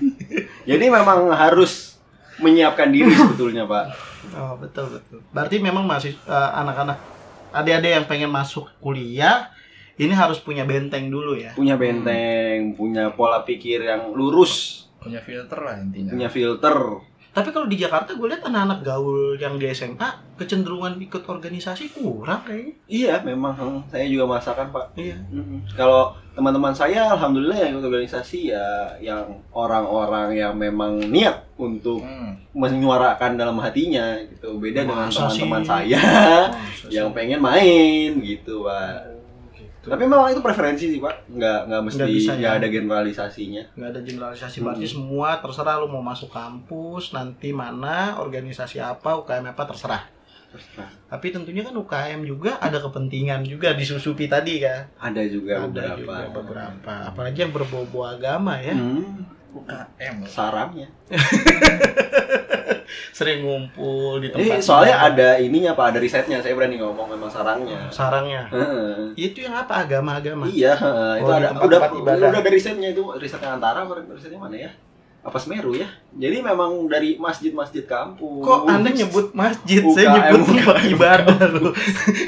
jadi 0.63 0.85
memang 0.87 1.29
harus 1.29 1.99
menyiapkan 2.39 2.89
diri 2.89 3.11
sebetulnya 3.11 3.67
pak 3.67 3.91
Oh 4.33 4.55
betul 4.57 4.87
betul. 4.89 5.19
Berarti 5.29 5.59
memang 5.59 5.83
masih 5.83 6.15
eh, 6.15 6.51
anak-anak 6.55 6.97
adik-adik 7.53 7.91
yang 7.93 8.07
pengen 8.07 8.31
masuk 8.31 8.71
kuliah 8.79 9.51
ini 9.99 10.15
harus 10.15 10.39
punya 10.39 10.65
benteng 10.65 11.11
dulu 11.11 11.37
ya. 11.37 11.53
punya 11.53 11.77
benteng 11.77 12.73
punya 12.73 13.13
pola 13.13 13.43
pikir 13.43 13.83
yang 13.83 14.15
lurus 14.15 14.87
Punya 15.03 15.21
filter 15.21 15.59
lah 15.59 15.75
intinya. 15.77 16.11
punya 16.11 16.29
filter 16.29 16.77
Tapi 17.33 17.49
kalau 17.49 17.65
di 17.65 17.75
Jakarta 17.75 18.13
gue 18.13 18.29
lihat 18.29 18.45
anak-anak 18.45 18.81
gaul 18.83 19.09
yang 19.35 19.57
di 19.57 19.65
SMA 19.67 20.05
kecenderungan 20.35 21.01
ikut 21.01 21.25
organisasi 21.25 21.89
kurang 21.91 22.43
kayaknya. 22.43 22.77
iya 22.87 23.15
memang 23.21 23.53
hmm, 23.53 23.81
saya 23.87 24.05
juga 24.05 24.29
merasakan 24.29 24.69
pak 24.69 24.93
Iya. 24.95 25.17
Kalau 25.73 26.03
teman-teman 26.31 26.71
saya 26.71 27.09
alhamdulillah 27.09 27.57
yang 27.59 27.71
ikut 27.73 27.85
organisasi 27.85 28.53
ya 28.53 28.69
yang 28.99 29.25
orang-orang 29.51 30.29
yang 30.35 30.53
memang 30.53 31.01
niat 31.03 31.49
untuk 31.57 32.01
Hmm. 32.03 32.37
menyuarakan 32.53 33.35
dalam 33.35 33.57
hatinya 33.57 34.13
gitu 34.23 34.57
beda 34.57 34.85
dengan 34.85 35.09
Masa 35.09 35.25
sih? 35.27 35.41
teman-teman 35.41 35.63
saya 35.65 36.01
Masa 36.53 36.85
sih? 36.85 36.93
yang 36.93 37.09
pengen 37.11 37.41
main 37.41 38.13
gitu 38.19 38.61
pak 38.63 39.09
gitu. 39.83 39.91
tapi 39.91 40.07
memang 40.07 40.31
itu 40.31 40.39
preferensi 40.39 40.85
sih 40.89 40.99
pak 40.99 41.27
nggak 41.29 41.61
nggak 41.67 41.81
mesti 41.83 41.99
Nggak 41.99 42.11
bisa, 42.15 42.31
nggak 42.33 42.49
ya? 42.49 42.59
ada 42.59 42.69
generalisasinya 42.69 43.63
nggak 43.75 43.91
ada 43.91 44.01
generalisasi 44.01 44.57
berarti 44.59 44.87
semua 44.87 45.29
terserah 45.37 45.77
lu 45.77 45.89
mau 45.89 46.01
masuk 46.01 46.31
kampus 46.31 47.11
nanti 47.11 47.51
mana 47.51 48.17
organisasi 48.17 48.79
apa 48.79 49.19
UKM 49.19 49.45
apa 49.49 49.65
terserah. 49.67 50.05
Tapi 51.09 51.33
tentunya 51.33 51.65
kan 51.65 51.73
UKM 51.73 52.23
juga 52.23 52.61
ada 52.61 52.77
kepentingan 52.77 53.41
juga 53.43 53.73
disusupi 53.73 54.29
tadi 54.29 54.61
kan. 54.61 54.85
ada 55.01 55.25
juga 55.25 55.65
ada 55.65 55.97
beberapa 55.97 55.97
juga 55.97 56.29
beberapa 56.31 56.93
apalagi 57.09 57.39
yang 57.41 57.51
berbau-bau 57.51 58.05
agama 58.07 58.61
ya 58.61 58.77
Hmm, 58.77 59.25
UKM 59.53 60.17
sarangnya 60.27 60.89
sering 63.13 63.45
ngumpul 63.45 64.21
di 64.21 64.29
Ini 64.29 64.57
tempat 64.57 64.65
soalnya 64.65 64.97
ada 64.99 65.29
ininya 65.37 65.73
pak 65.73 65.93
ada 65.95 65.99
risetnya. 66.01 66.41
Saya 66.41 66.53
berani 66.57 66.77
ngomong 66.81 67.13
memang 67.13 67.29
sarangnya. 67.29 67.89
Sarangnya? 67.89 68.49
Heeh. 68.49 69.13
itu 69.17 69.45
yang 69.45 69.53
apa? 69.55 69.85
Agama-agama? 69.85 70.49
Iya, 70.49 70.77
heeh, 70.77 71.13
itu 71.21 71.29
Oh, 71.29 71.33
di 71.33 71.37
ada 71.37 71.49
tempat-tempat 71.53 71.69
udah 71.69 72.01
ibadah. 72.01 72.29
udah 72.33 72.41
ada 72.41 72.51
risetnya 72.53 72.89
itu. 72.93 73.03
Risetnya 73.17 73.51
antara 73.57 73.85
risetnya 73.87 74.41
mana 74.41 74.57
ya? 74.59 74.71
Apa 75.23 75.39
Semeru 75.39 75.71
ya? 75.73 75.87
Jadi 76.13 76.43
memang 76.43 76.91
dari 76.91 77.15
masjid-masjid 77.15 77.87
kampus. 77.87 78.43
kok 78.43 78.67
anda 78.67 78.91
nyebut 78.91 79.31
masjid 79.33 79.79
UKM, 79.79 79.95
saya 79.95 80.07
nyebut 80.11 80.41
tempat 80.51 80.59
UKM. 80.83 80.93
ibadah 80.93 81.41
loh 81.49 81.73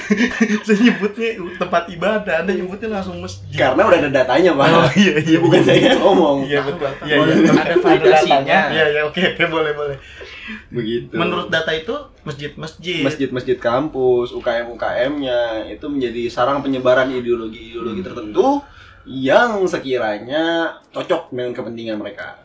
saya 0.64 0.78
nyebutnya 0.80 1.28
tempat 1.58 1.82
ibadah 1.90 2.34
anda 2.40 2.52
nyebutnya 2.54 2.88
langsung 2.92 3.18
masjid 3.18 3.58
Karena 3.58 3.82
udah 3.82 3.98
ada 3.98 4.10
datanya, 4.14 4.50
Pak. 4.54 4.66
oh 4.70 4.90
iya 4.94 5.14
iya 5.20 5.38
Bukan 5.42 5.60
saya 5.60 5.78
yang 5.84 5.98
ngomong. 5.98 6.36
iya 6.46 6.60
betul 6.62 6.86
iya 7.02 7.16
iya 7.18 7.50
ada 7.52 7.74
validasinya. 7.76 8.58
iya 8.70 8.84
iya 8.88 9.00
oke 9.02 9.18
oke 9.18 9.42
boleh 9.48 9.72
boleh 9.74 9.96
Begitu. 10.70 11.10
menurut 11.10 11.50
data 11.50 11.72
itu 11.72 11.94
masjid-masjid 12.22 13.02
masjid-masjid 13.02 13.58
kampus, 13.58 14.30
UKM-UKM-nya 14.30 15.40
itu 15.66 15.86
menjadi 15.88 16.30
sarang 16.30 16.60
penyebaran 16.60 17.10
ideologi-ideologi 17.10 18.04
tertentu 18.04 18.62
yang 19.04 19.66
sekiranya 19.66 20.70
cocok 20.88 21.28
dengan 21.28 21.52
kepentingan 21.52 21.98
mereka. 21.98 22.43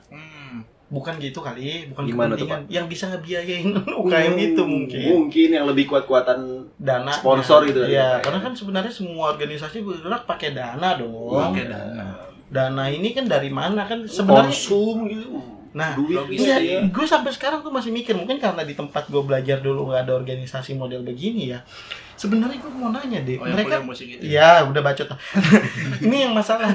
Hmm. 0.89 0.97
bukan 0.97 1.21
gitu 1.21 1.39
kali 1.45 1.85
bukan 1.93 2.03
Gimana 2.09 2.33
tuh, 2.33 2.49
kepentingan 2.49 2.61
yang 2.65 2.85
bisa 2.89 3.13
ngebiayain 3.13 3.69
UKM 4.01 4.33
itu 4.41 4.61
Hmm, 4.65 4.73
mungkin 4.73 5.09
Mungkin 5.13 5.49
yang 5.53 5.65
lebih 5.69 5.85
kuat-kuatan 5.85 6.65
dana 6.81 7.13
Sponsor 7.13 7.69
gitu 7.69 7.85
ya. 7.85 7.89
Iya, 7.89 8.09
karena 8.25 8.39
kan 8.41 8.53
sebenarnya 8.57 8.89
semua 8.89 9.37
organisasi 9.37 9.85
bergerak 9.85 10.25
pakai 10.25 10.57
dana 10.57 10.97
dong. 10.97 11.37
Pakai 11.37 11.69
dana. 11.69 12.05
Dana 12.49 12.83
ini 12.89 13.13
kan 13.13 13.29
dari 13.29 13.53
mana 13.53 13.85
kan 13.85 14.09
sebenarnya 14.09 14.49
konsum 14.49 15.05
gitu. 15.05 15.58
Nah, 15.69 15.93
duit 15.93 16.17
gitu 16.33 16.49
Iya, 16.49 16.57
ya. 16.57 16.79
gue 16.89 17.05
sampai 17.05 17.29
sekarang 17.29 17.61
tuh 17.61 17.69
masih 17.69 17.93
mikir 17.93 18.17
mungkin 18.17 18.41
karena 18.41 18.65
di 18.65 18.73
tempat 18.73 19.05
gue 19.05 19.21
belajar 19.21 19.61
dulu 19.61 19.93
nggak 19.93 20.09
ada 20.09 20.13
organisasi 20.17 20.73
model 20.73 21.05
begini 21.05 21.53
ya. 21.53 21.61
Sebenarnya 22.17 22.59
gue 22.59 22.71
mau 22.73 22.91
nanya 22.91 23.23
deh, 23.23 23.39
Oh, 23.39 23.47
mereka 23.47 23.79
kuliah 23.79 23.85
musik 23.85 24.07
itu. 24.09 24.21
Iya, 24.25 24.65
udah 24.67 24.81
bacot. 24.81 25.07
ini 26.05 26.27
yang 26.27 26.33
masalah 26.35 26.73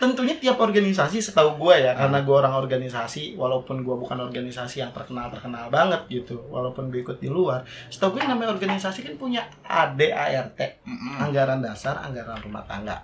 tentunya 0.00 0.32
tiap 0.34 0.56
organisasi 0.56 1.20
setahu 1.20 1.60
gue 1.60 1.84
ya 1.84 1.92
karena 1.92 2.24
gue 2.24 2.32
orang 2.32 2.56
organisasi 2.56 3.36
walaupun 3.36 3.84
gue 3.84 3.92
bukan 3.92 4.16
organisasi 4.16 4.80
yang 4.80 4.96
terkenal 4.96 5.28
terkenal 5.28 5.68
banget 5.68 6.00
gitu 6.08 6.40
walaupun 6.48 6.88
gue 6.88 7.04
ikut 7.04 7.20
di 7.20 7.28
luar 7.28 7.60
setahu 7.92 8.16
gue 8.16 8.24
namanya 8.24 8.56
organisasi 8.56 9.04
kan 9.04 9.14
punya 9.20 9.44
ADART 9.60 10.56
Mm-mm. 10.88 11.20
anggaran 11.20 11.60
dasar 11.60 12.00
anggaran 12.00 12.40
rumah 12.40 12.64
tangga 12.64 12.96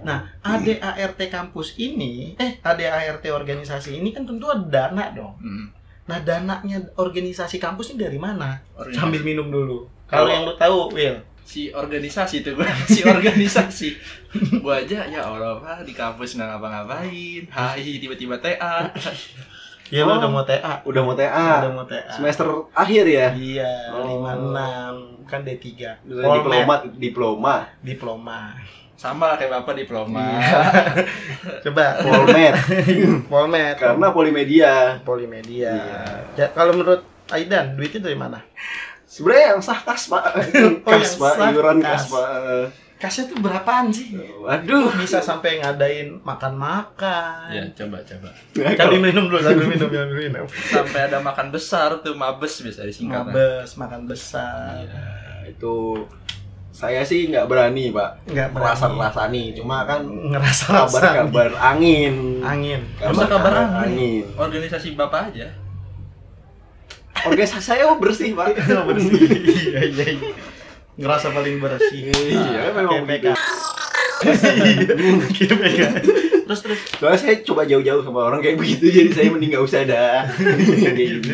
nah 0.00 0.24
ADART 0.40 1.20
kampus 1.26 1.74
ini 1.76 2.36
eh 2.36 2.58
ADART 2.58 3.24
organisasi 3.24 3.96
ini 3.96 4.10
kan 4.10 4.22
tentu 4.22 4.46
ada 4.46 4.60
dana 4.90 5.10
dong 5.10 5.34
Mm. 5.38 5.66
nah 6.04 6.18
dananya 6.18 6.78
organisasi 6.94 7.56
kampus 7.56 7.90
ini 7.90 8.02
dari 8.02 8.16
mana 8.16 8.60
Organisasi. 8.74 8.98
sambil 8.98 9.20
minum 9.20 9.48
dulu 9.48 9.88
kalau 10.04 10.28
yang 10.28 10.44
lu 10.44 10.52
tahu 10.54 10.92
Will 10.92 11.16
si 11.42 11.68
organisasi 11.70 12.40
tuh 12.40 12.54
gua 12.54 12.68
si 12.88 13.00
organisasi 13.00 13.88
gua 14.58 14.80
aja 14.80 15.04
ya 15.04 15.20
Allah 15.22 15.60
di 15.80 15.92
kampus 15.92 16.34
nggak 16.34 16.48
ngapa-ngapain 16.50 17.42
hai 17.46 17.96
tiba-tiba 17.96 18.36
TA 18.36 18.88
ya 19.86 20.00
lu 20.02 20.12
Oh. 20.12 20.18
udah 20.18 20.30
mau 20.30 20.40
TA 20.42 20.80
Udah 20.82 21.02
mau 21.02 21.12
udah 21.12 21.28
TA. 21.60 21.68
mau 21.70 21.84
TA 21.84 22.00
Semester 22.10 22.48
akhir 22.72 23.04
ya. 23.04 23.26
Iya, 23.30 23.72
Oh. 23.92 24.04
lima 24.10 24.32
enam 24.34 24.94
kan 25.24 25.40
D 25.40 25.56
3 25.56 26.00
Udah 26.02 26.24
diploma, 26.34 26.74
diploma, 26.96 27.54
diploma. 27.80 28.40
Sama 29.04 29.24
lah 29.28 29.36
kayak 29.36 29.52
bapak 29.54 29.74
diploma 29.76 30.24
Iya. 30.40 30.62
Coba 31.64 31.84
polmed. 32.00 32.54
Polmed 33.30 33.76
Karena 33.76 34.06
polimedia. 34.10 34.74
Polimedia. 35.00 35.76
Iya. 35.76 36.02
Ya, 36.34 36.46
kalau 36.50 36.72
menurut 36.72 37.04
Aidan, 37.28 37.72
duitnya 37.74 38.00
dari 38.02 38.16
mana? 38.16 38.40
Sebenarnya 39.04 39.44
yang 39.52 39.60
sah 39.60 39.78
kas 39.78 40.08
pak, 40.08 40.24
Oh, 40.84 40.90
kas 40.92 41.14
pak, 41.14 41.52
iuran 41.52 41.78
kas. 41.78 42.04
kas 42.04 42.04
pak. 42.10 42.28
Kasnya 42.94 43.24
tuh 43.28 43.38
berapaan 43.38 43.88
sih? 43.88 44.16
Waduh. 44.16 44.88
Bisa 44.96 45.20
sampai 45.20 45.60
ngadain 45.60 46.16
makan-makan? 46.20 47.52
ya 47.52 47.64
coba 47.74 48.00
coba 48.00 48.28
Sambil 48.54 49.00
minum 49.02 49.28
dulu, 49.28 49.38
sambil 49.38 49.66
minum, 49.66 49.88
sambil 49.88 50.16
minum. 50.16 50.46
sampai 50.48 51.00
ada 51.04 51.18
makan 51.20 51.48
besar 51.48 52.00
tuh 52.00 52.16
mabes 52.16 52.54
bisa 52.58 52.80
disingkat 52.82 53.28
Mabes, 53.28 53.76
makan 53.76 54.08
besar. 54.08 54.88
Ya, 54.88 55.04
itu 55.46 56.00
saya 56.84 57.00
sih 57.00 57.32
nggak 57.32 57.48
berani 57.48 57.88
pak 57.88 58.28
Enggak 58.28 58.52
merasa 58.52 58.92
rasani 58.92 59.56
cuma 59.56 59.88
kan 59.88 60.04
ngerasa 60.04 60.84
kabar-kabar 60.84 61.56
angin 61.64 62.44
angin. 62.44 62.84
Masa 63.00 63.24
kabar 63.24 63.52
angin? 63.56 63.72
angin 63.80 64.24
organisasi 64.36 64.92
bapak 64.92 65.32
aja 65.32 65.48
organisasi 67.24 67.64
saya 67.64 67.88
bersih 67.96 68.36
pak 68.36 68.52
bersih. 68.92 69.16
Iya, 69.16 69.80
iya, 69.88 70.06
iya. 70.12 70.32
Ngerasa 70.94 71.32
paling 71.32 71.56
bersih. 71.56 72.12
Iya, 72.12 72.70
memang 72.76 73.08
KPK. 73.08 73.26
begitu. 73.32 73.32
KPK. 75.56 75.80
Terus 76.44 76.60
terus 76.60 76.80
soalnya 77.00 77.18
saya 77.18 77.34
coba 77.40 77.64
jauh-jauh 77.64 78.04
sama 78.04 78.20
orang 78.28 78.44
kayak 78.44 78.60
begitu 78.60 78.92
jadi 78.92 79.10
saya 79.10 79.32
mending 79.32 79.56
nggak 79.56 79.64
usah 79.64 79.80
dah 79.88 80.28
kayak 80.84 80.96
gitu 81.24 81.32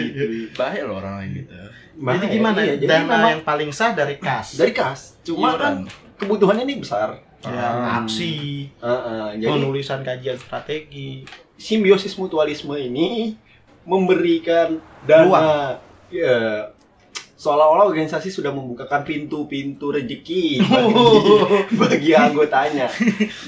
bahaya 0.54 0.86
loh 0.86 1.02
orang 1.02 1.26
kayak 1.26 1.30
gitu 1.42 1.58
Jadi 2.00 2.26
gimana? 2.32 2.58
Iya, 2.64 2.74
jadi 2.80 2.86
Dana 2.88 3.02
memang 3.04 3.28
yang 3.28 3.42
paling 3.44 3.70
sah 3.74 3.92
dari 3.92 4.16
kas. 4.16 4.56
dari 4.56 4.72
kas 4.72 5.19
cuma 5.22 5.48
Iuran. 5.50 5.58
kan 5.58 5.74
kebutuhannya 6.16 6.64
ini 6.64 6.76
besar 6.78 7.16
ya, 7.40 7.48
Ah. 7.48 8.04
aksi, 8.04 8.68
Heeh, 8.74 9.26
jadi 9.38 9.48
penulisan 9.50 10.00
kajian 10.00 10.36
strategi. 10.36 11.24
simbiosis 11.56 12.16
mutualisme 12.16 12.72
ini 12.74 13.36
memberikan 13.82 14.76
dana 15.04 15.76
ya 16.08 16.68
seolah-olah 17.40 17.88
organisasi 17.88 18.28
sudah 18.28 18.52
membukakan 18.52 19.00
pintu-pintu 19.00 19.88
rezeki 19.88 20.60
bagi, 20.60 21.00
bagi 21.80 22.10
anggotanya. 22.12 22.84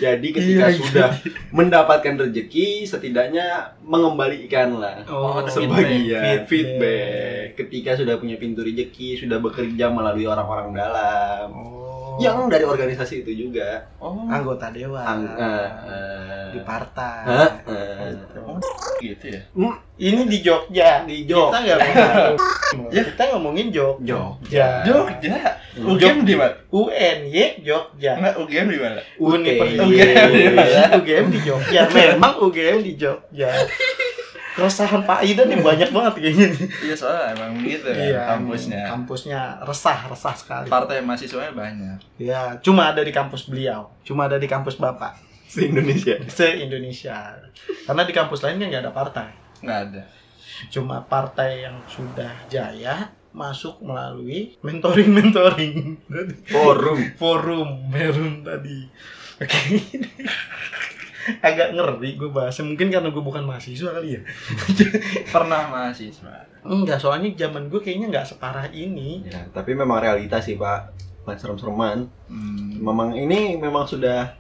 Jadi 0.01 0.28
ketika 0.32 0.66
Iya, 0.66 0.72
iya. 0.72 0.80
sudah 0.80 1.09
mendapatkan 1.53 2.16
rezeki, 2.18 2.88
setidaknya 2.88 3.76
mengembalikan 3.84 4.80
lah 4.80 5.05
Oh, 5.05 5.45
sebagian 5.45 6.40
feedback. 6.40 6.49
feedback. 6.49 7.45
Ketika 7.55 7.90
sudah 7.95 8.16
punya 8.16 8.40
pintu 8.40 8.64
rezeki, 8.64 9.20
sudah 9.20 9.36
bekerja 9.38 9.93
melalui 9.93 10.24
orang-orang 10.24 10.72
dalam. 10.72 11.53
Oh. 11.53 11.82
Yang 12.18 12.36
dari 12.50 12.64
organisasi 12.64 13.14
itu 13.22 13.32
juga. 13.46 13.88
oh 13.96 14.26
anggota 14.26 14.68
dewan 14.68 15.00
Ang- 15.00 15.36
eh, 15.38 15.68
eh, 15.86 16.46
di 16.52 16.60
partai. 16.60 17.24
eh, 17.24 17.50
eh. 17.68 18.12
gitu 19.00 19.26
ya 19.30 19.40
Ini 20.02 20.26
di 20.26 20.38
Jogja. 20.42 21.06
Di 21.06 21.22
Jogja. 21.24 21.54
Kita 21.54 21.58
nggak 21.62 21.78
ngomongin. 21.78 22.36
Ya. 22.88 23.02
Kita 23.04 23.22
ngomongin 23.30 23.66
Jogja. 23.68 24.16
Jogja. 24.16 24.66
Jogja 24.82 25.36
Hmm. 25.72 25.88
UGM 25.88 26.28
di 26.28 26.36
mana 26.36 26.52
UNY 26.68 27.64
Jogja. 27.64 28.12
enggak 28.20 28.36
UGM 28.36 28.66
di 28.68 28.76
mana 28.76 29.00
UGM. 29.16 30.28
UGM 30.92 31.26
di 31.32 31.40
Jogja. 31.40 31.80
Memang 31.96 32.36
UGM 32.40 32.84
di 32.84 32.92
Jogja. 32.92 33.48
Keresahan 34.53 35.03
Pak 35.03 35.20
Ida 35.22 35.42
nih 35.42 35.59
banyak 35.59 35.90
banget 35.90 36.12
kayaknya 36.18 36.46
nih. 36.50 36.68
iya 36.82 36.94
soalnya 36.94 37.32
emang 37.32 37.57
gitu 37.59 37.88
kan 37.88 37.96
Iya, 37.98 38.20
kampusnya 38.28 38.80
Kampusnya 38.84 39.40
resah, 39.62 39.98
resah 40.05 40.34
sekali. 40.34 40.66
partai 40.66 41.00
mahasiswanya 41.00 41.53
banyak 41.53 41.96
Ya, 42.16 42.57
cuma 42.59 42.88
ada 42.88 43.00
di 43.00 43.11
kampus 43.11 43.44
beliau, 43.44 43.88
cuma 44.03 44.24
ada 44.24 44.36
di 44.36 44.44
kampus 44.44 44.76
Bapak 44.76 45.16
Se-Indonesia. 45.48 46.16
se-Indonesia. 46.26 47.36
Karena 47.82 48.03
di 48.03 48.12
kampus 48.12 48.40
lain 48.40 48.57
kan 48.57 48.68
nggak 48.68 48.82
ada 48.82 48.92
partai. 48.92 49.28
nggak 49.59 49.80
ada 49.86 50.03
Cuma 50.68 51.00
partai 51.03 51.62
yang 51.62 51.80
sudah 51.86 52.30
jaya 52.46 53.09
masuk 53.30 53.80
melalui 53.80 54.53
mentoring-mentoring 54.61 55.96
Forum. 56.46 57.00
forum 57.16 57.68
forum 57.88 58.32
tadi. 58.42 58.84
Oke. 59.38 59.61
Agak 61.46 61.74
ngeri 61.74 62.18
gue 62.18 62.30
bahasnya 62.30 62.64
mungkin 62.66 62.88
karena 62.90 63.08
gue 63.08 63.22
bukan 63.22 63.42
mahasiswa 63.46 63.90
kali 63.94 64.18
ya. 64.18 64.20
pernah 65.34 65.70
mahasiswa 65.70 66.50
Enggak, 66.62 67.02
soalnya 67.02 67.34
zaman 67.34 67.66
gue 67.66 67.82
kayaknya 67.82 68.06
nggak 68.10 68.26
separah 68.34 68.70
ini. 68.70 69.26
Ya, 69.26 69.50
tapi 69.50 69.74
memang 69.74 69.98
realitas 69.98 70.46
sih 70.46 70.54
Pak. 70.54 70.94
Bukan 71.22 71.36
serem-sereman. 71.38 71.98
hmm. 72.30 72.82
Memang 72.82 73.14
ini 73.18 73.58
memang 73.58 73.86
sudah 73.86 74.34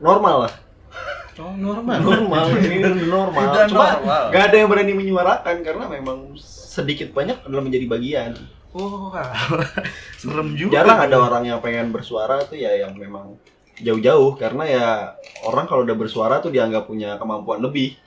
normal 0.00 0.48
lah. 0.48 0.54
Oh, 1.34 1.50
normal. 1.56 1.98
Normal, 1.98 2.46
ini 2.62 2.78
normal. 3.10 3.42
Udah 3.50 3.64
Cuma 3.66 3.86
normal. 3.98 4.22
nggak 4.30 4.44
ada 4.44 4.56
yang 4.56 4.68
berani 4.70 4.92
menyuarakan 4.94 5.56
karena 5.66 5.84
memang 5.90 6.18
sedikit 6.38 7.10
banyak 7.10 7.42
adalah 7.42 7.64
menjadi 7.64 7.86
bagian. 7.90 8.32
Oh, 8.74 9.14
serem 10.18 10.58
juga. 10.58 10.82
Jarang 10.82 11.06
ada 11.06 11.16
orang 11.22 11.42
yang 11.46 11.58
pengen 11.62 11.94
bersuara 11.94 12.42
tuh 12.42 12.58
ya 12.58 12.74
yang 12.74 12.94
memang 12.98 13.38
jauh-jauh 13.80 14.38
karena 14.38 14.64
ya 14.68 14.86
orang 15.46 15.66
kalau 15.66 15.82
udah 15.82 15.96
bersuara 15.98 16.38
tuh 16.38 16.54
dianggap 16.54 16.86
punya 16.86 17.18
kemampuan 17.18 17.62
lebih. 17.64 17.98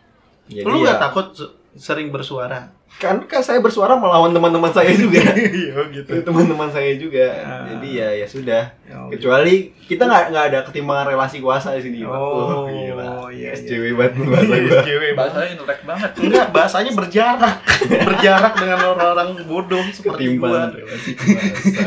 Jadi 0.47 0.63
Lu 0.63 0.77
ya 0.77 0.83
nggak 0.87 0.99
takut 1.01 1.27
se- 1.31 1.51
sering 1.75 2.09
bersuara? 2.09 2.73
kan 2.97 3.21
kan 3.29 3.45
saya 3.45 3.61
bersuara 3.61 3.93
melawan 3.93 4.33
teman-teman 4.33 4.71
saya 4.71 4.89
juga. 4.89 5.21
Iya 5.37 5.85
gitu. 5.93 6.17
teman-teman 6.17 6.65
saya 6.65 6.97
juga. 6.97 7.29
Ah. 7.37 7.69
Jadi 7.69 7.93
ya 7.93 8.09
ya 8.09 8.25
sudah. 8.25 8.63
Oh, 8.89 9.13
Kecuali 9.13 9.69
kita 9.85 10.01
nggak 10.01 10.23
nggak 10.33 10.45
ada 10.49 10.59
ketimbangan 10.65 11.05
relasi 11.05 11.37
kuasa 11.37 11.77
di 11.77 11.83
sini. 11.83 12.01
Oh, 12.01 12.09
Wah, 12.09 12.65
gila. 12.65 13.29
iya, 13.29 13.53
iya. 13.53 13.53
SJW 13.53 13.93
banget 13.93 14.13
nih 14.15 14.25
bahasa 14.25 14.49
gua. 14.49 14.73
SJW 14.81 15.03
banget. 15.03 15.13
bahasanya 15.13 15.49
intelek 15.53 15.79
banget 15.83 16.11
Enggak, 16.17 16.45
bahasanya 16.49 16.91
berjarak. 16.95 17.55
berjarak 18.09 18.53
dengan 18.55 18.79
orang-orang 18.87 19.29
bodoh 19.45 19.83
seperti 19.91 20.21
gua. 20.33 20.49
Ketimbangan 20.57 20.69
relasi 20.73 21.11
kuasa. 21.13 21.85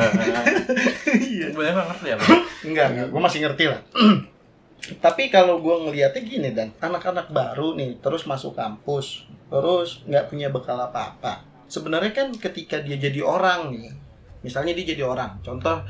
Iya. 1.31 1.47
gue 1.51 1.65
nggak 1.65 1.87
ngerti 1.89 2.07
ya. 2.07 2.17
Enggak, 2.63 2.87
enggak. 2.93 3.07
Gua 3.11 3.21
masih 3.21 3.39
ngerti 3.43 3.65
lah. 3.67 3.81
Tapi 5.01 5.29
kalau 5.29 5.61
gua 5.61 5.85
ngelihatnya 5.85 6.23
gini 6.25 6.51
dan 6.57 6.73
anak-anak 6.81 7.31
baru 7.31 7.77
nih 7.77 8.01
terus 8.01 8.25
masuk 8.25 8.57
kampus, 8.57 9.29
terus 9.53 10.03
nggak 10.09 10.33
punya 10.33 10.49
bekal 10.49 10.81
apa-apa. 10.81 11.45
Sebenarnya 11.71 12.11
kan 12.11 12.29
ketika 12.35 12.83
dia 12.83 12.99
jadi 12.99 13.23
orang 13.23 13.71
nih, 13.71 13.93
misalnya 14.43 14.75
dia 14.75 14.97
jadi 14.97 15.07
orang, 15.07 15.39
contoh 15.45 15.85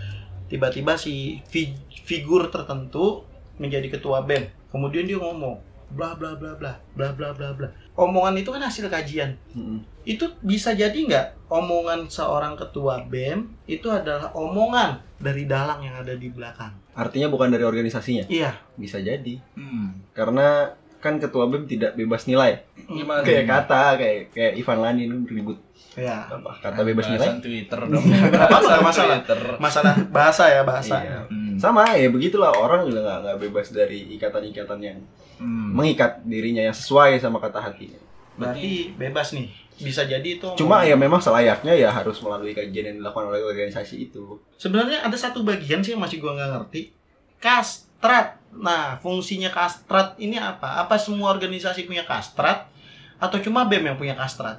tiba-tiba 0.51 0.99
si 0.99 1.41
fi- 1.49 1.78
figur 2.05 2.51
tertentu 2.51 3.24
menjadi 3.57 3.86
ketua 3.88 4.26
BEM, 4.26 4.51
kemudian 4.74 5.07
dia 5.07 5.16
ngomong 5.16 5.70
bla 5.91 6.14
bla 6.14 6.34
bla 6.38 6.55
bla 6.55 6.72
bla 6.95 7.09
bla 7.12 7.28
bla 7.34 7.49
bla. 7.55 7.68
Omongan 7.99 8.38
itu 8.38 8.51
kan 8.55 8.62
hasil 8.62 8.86
kajian. 8.86 9.36
Mm-mm. 9.53 9.82
Itu 10.07 10.32
bisa 10.41 10.72
jadi 10.72 10.95
nggak 10.95 11.51
omongan 11.53 12.09
seorang 12.09 12.57
ketua 12.57 13.05
BEM 13.05 13.51
itu 13.66 13.91
adalah 13.91 14.32
omongan 14.32 15.03
dari 15.20 15.45
dalang 15.45 15.84
yang 15.84 16.01
ada 16.01 16.16
di 16.16 16.30
belakang. 16.32 16.72
Artinya 16.97 17.28
bukan 17.28 17.53
dari 17.53 17.64
organisasinya. 17.66 18.30
Iya. 18.30 18.57
Bisa 18.78 19.03
jadi. 19.03 19.36
hmm. 19.59 20.16
Karena 20.16 20.72
kan 21.01 21.17
ketua 21.17 21.49
BEM 21.49 21.65
tidak 21.65 21.97
bebas 21.97 22.25
nilai. 22.25 22.61
gimana 22.87 23.25
Kayak 23.25 23.45
kata 23.49 23.83
kayak 23.97 24.21
kayak 24.31 24.53
Ivan 24.55 24.79
Lani 24.79 25.03
itu 25.05 25.17
ribut 25.27 25.59
Ya. 25.97 26.29
apa 26.29 26.55
kata 26.61 26.81
bebas 26.85 27.09
nilai. 27.09 27.27
Bahasan 27.27 27.41
Twitter 27.41 27.81
dong 27.83 28.05
nggak 28.05 28.81
masalah. 28.85 29.17
Twitter 29.19 29.41
Masalah 29.59 29.95
bahasa 30.09 30.45
ya 30.47 30.63
bahasa. 30.63 30.97
Iya. 31.01 31.19
hmm. 31.27 31.57
Sama 31.57 31.83
ya 31.93 32.09
begitulah 32.09 32.53
orang 32.53 32.85
juga 32.85 33.01
nggak 33.01 33.19
nggak 33.25 33.39
bebas 33.43 33.67
dari 33.71 34.07
ikatan-ikatan 34.15 34.79
yang 34.79 34.99
Hmm. 35.41 35.73
mengikat 35.73 36.21
dirinya 36.23 36.61
yang 36.61 36.77
sesuai 36.77 37.17
sama 37.17 37.41
kata 37.41 37.59
hatinya. 37.59 37.97
Berarti 38.37 38.93
bebas 38.93 39.33
nih. 39.33 39.49
Bisa 39.81 40.05
jadi 40.05 40.37
itu. 40.37 40.45
Cuma 40.53 40.85
ya 40.85 40.93
memang 40.93 41.17
selayaknya 41.17 41.73
ya 41.73 41.89
harus 41.89 42.21
melalui 42.21 42.53
kajian 42.53 42.93
yang 42.93 42.97
dilakukan 43.01 43.33
oleh 43.33 43.41
organisasi 43.41 44.13
itu. 44.13 44.37
sebenarnya 44.57 45.01
ada 45.01 45.17
satu 45.17 45.41
bagian 45.41 45.81
sih 45.81 45.97
yang 45.97 46.03
masih 46.05 46.21
gua 46.21 46.37
nggak 46.37 46.51
ngerti. 46.53 46.93
Kastrat. 47.41 48.37
Nah, 48.51 48.99
fungsinya 48.99 49.51
kastrat 49.55 50.19
ini 50.19 50.37
apa? 50.37 50.83
Apa 50.83 50.99
semua 50.99 51.31
organisasi 51.31 51.87
punya 51.87 52.03
kastrat 52.03 52.67
atau 53.21 53.39
cuma 53.39 53.63
BEM 53.69 53.95
yang 53.95 53.99
punya 53.99 54.15
kastrat? 54.19 54.59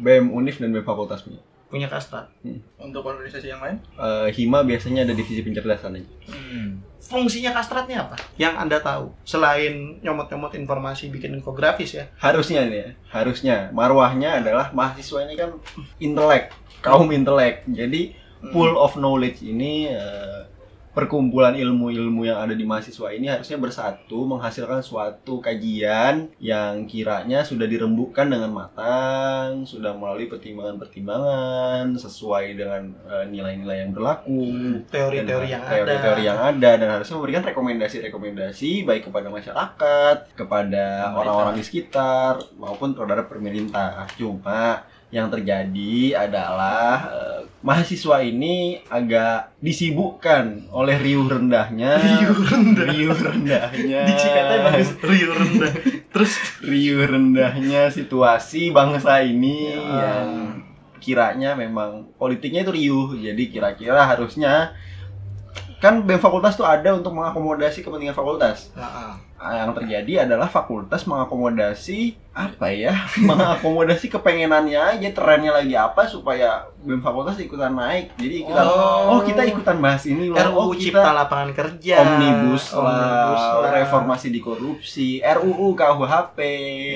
BEM 0.00 0.32
Unif 0.32 0.56
dan 0.56 0.72
BEM 0.72 0.84
Fakultas 0.84 1.20
punya. 1.20 1.40
Punya 1.66 1.90
kastrat. 1.90 2.30
Untuk 2.78 3.02
organisasi 3.02 3.50
yang 3.50 3.60
lain? 3.60 3.82
Eh, 3.98 4.28
Hima 4.32 4.62
biasanya 4.62 5.02
ada 5.02 5.12
divisi 5.12 5.42
pencerdasan 5.42 5.98
aja. 5.98 6.10
Hmm. 6.30 6.80
Fungsinya 7.02 7.54
kastratnya 7.54 8.06
apa? 8.06 8.16
Yang 8.38 8.54
Anda 8.56 8.78
tahu 8.82 9.14
selain 9.26 9.98
nyomot-nyomot 10.02 10.54
informasi 10.54 11.10
bikin 11.10 11.34
infografis 11.38 11.98
ya. 11.98 12.04
Harusnya 12.18 12.66
nih 12.66 12.78
ya, 12.78 12.90
harusnya 13.14 13.56
marwahnya 13.70 14.42
adalah 14.42 14.70
mahasiswa 14.74 15.22
ini 15.26 15.34
kan 15.38 15.54
intelek, 16.02 16.50
kaum 16.82 17.10
intelek. 17.14 17.62
Jadi 17.70 18.14
pool 18.50 18.74
of 18.78 18.94
knowledge 18.94 19.42
ini 19.42 19.90
eh, 19.90 20.40
perkumpulan 20.96 21.52
ilmu-ilmu 21.52 22.24
yang 22.24 22.40
ada 22.40 22.56
di 22.56 22.64
mahasiswa 22.64 23.12
ini 23.12 23.28
harusnya 23.28 23.60
bersatu 23.60 24.24
menghasilkan 24.24 24.80
suatu 24.80 25.44
kajian 25.44 26.32
yang 26.40 26.88
kiranya 26.88 27.44
sudah 27.44 27.68
dirembukkan 27.68 28.24
dengan 28.24 28.48
matang, 28.48 29.68
sudah 29.68 29.92
melalui 29.92 30.24
pertimbangan-pertimbangan 30.32 32.00
sesuai 32.00 32.56
dengan 32.56 32.96
eh, 33.12 33.28
nilai-nilai 33.28 33.84
yang 33.84 33.92
berlaku. 33.92 34.40
Teori-teori 34.88 35.48
yang 35.52 35.60
dan 35.68 35.84
teori-teori 35.84 36.22
ada. 36.24 36.28
yang 36.32 36.40
ada 36.40 36.70
dan 36.80 36.88
harusnya 36.96 37.14
memberikan 37.20 37.44
rekomendasi-rekomendasi 37.44 38.88
baik 38.88 39.12
kepada 39.12 39.28
masyarakat, 39.28 40.16
kepada 40.32 41.12
orang-orang 41.12 41.60
di 41.60 41.64
sekitar 41.68 42.40
maupun 42.56 42.96
terhadap 42.96 43.28
pemerintah. 43.28 44.08
Cuma 44.16 44.88
yang 45.08 45.30
terjadi 45.30 45.94
adalah 46.18 47.08
eh, 47.08 47.40
mahasiswa 47.62 48.20
ini 48.20 48.82
agak 48.86 49.54
disibukkan 49.58 50.66
oleh 50.68 50.98
riuh 50.98 51.26
rendahnya. 51.26 51.98
Riuh 52.04 52.36
rendah. 52.42 52.86
riuh 52.90 53.14
rendahnya. 53.14 54.00
Di 54.02 54.12
Cikatnya 54.14 54.58
bagus. 54.62 54.90
Riuh 55.00 55.32
rendah. 55.32 55.72
Terus? 56.10 56.32
Riuh 56.60 57.02
rendahnya 57.02 57.88
situasi 57.88 58.70
bangsa 58.70 59.18
ini 59.20 59.72
Ya. 59.72 59.80
yang 60.02 60.26
kiranya 60.98 61.54
memang 61.54 62.10
politiknya 62.18 62.62
itu 62.62 62.72
riuh. 62.72 63.08
Jadi 63.14 63.42
kira-kira 63.48 64.02
harusnya 64.04 64.74
kan 65.76 66.02
BEM 66.02 66.18
fakultas 66.18 66.56
tuh 66.56 66.64
ada 66.64 66.88
untuk 66.92 67.12
mengakomodasi 67.12 67.84
kepentingan 67.84 68.16
fakultas. 68.16 68.72
Nah, 68.72 68.88
Ah, 68.88 69.12
yang 69.38 69.72
terjadi 69.72 70.24
adalah 70.24 70.46
fakultas 70.46 71.04
mengakomodasi 71.04 72.16
apa 72.32 72.68
ya 72.68 73.04
mengakomodasi 73.28 74.08
kepengenannya 74.08 74.96
aja 74.96 75.08
trennya 75.10 75.52
lagi 75.52 75.72
apa 75.72 76.04
supaya 76.04 76.64
BEM 76.78 77.00
fakultas 77.00 77.36
ikutan 77.36 77.72
naik 77.72 78.12
jadi 78.14 78.42
ikutan 78.42 78.64
Oh. 78.64 79.12
oh, 79.12 79.20
kita 79.20 79.44
ikutan 79.44 79.76
bahas 79.76 80.04
ini 80.04 80.28
loh 80.28 80.36
RUU 80.36 80.60
oh 80.62 80.72
Cipta 80.72 81.00
kita 81.00 81.10
Lapangan 81.14 81.50
Kerja. 81.52 81.94
omnibus 81.98 82.64
Omnibus 82.70 83.42
law, 83.42 83.60
law. 83.60 83.72
reformasi 83.74 84.28
di 84.28 84.40
korupsi 84.40 85.08
RUU 85.20 85.72
KUHP 85.74 86.38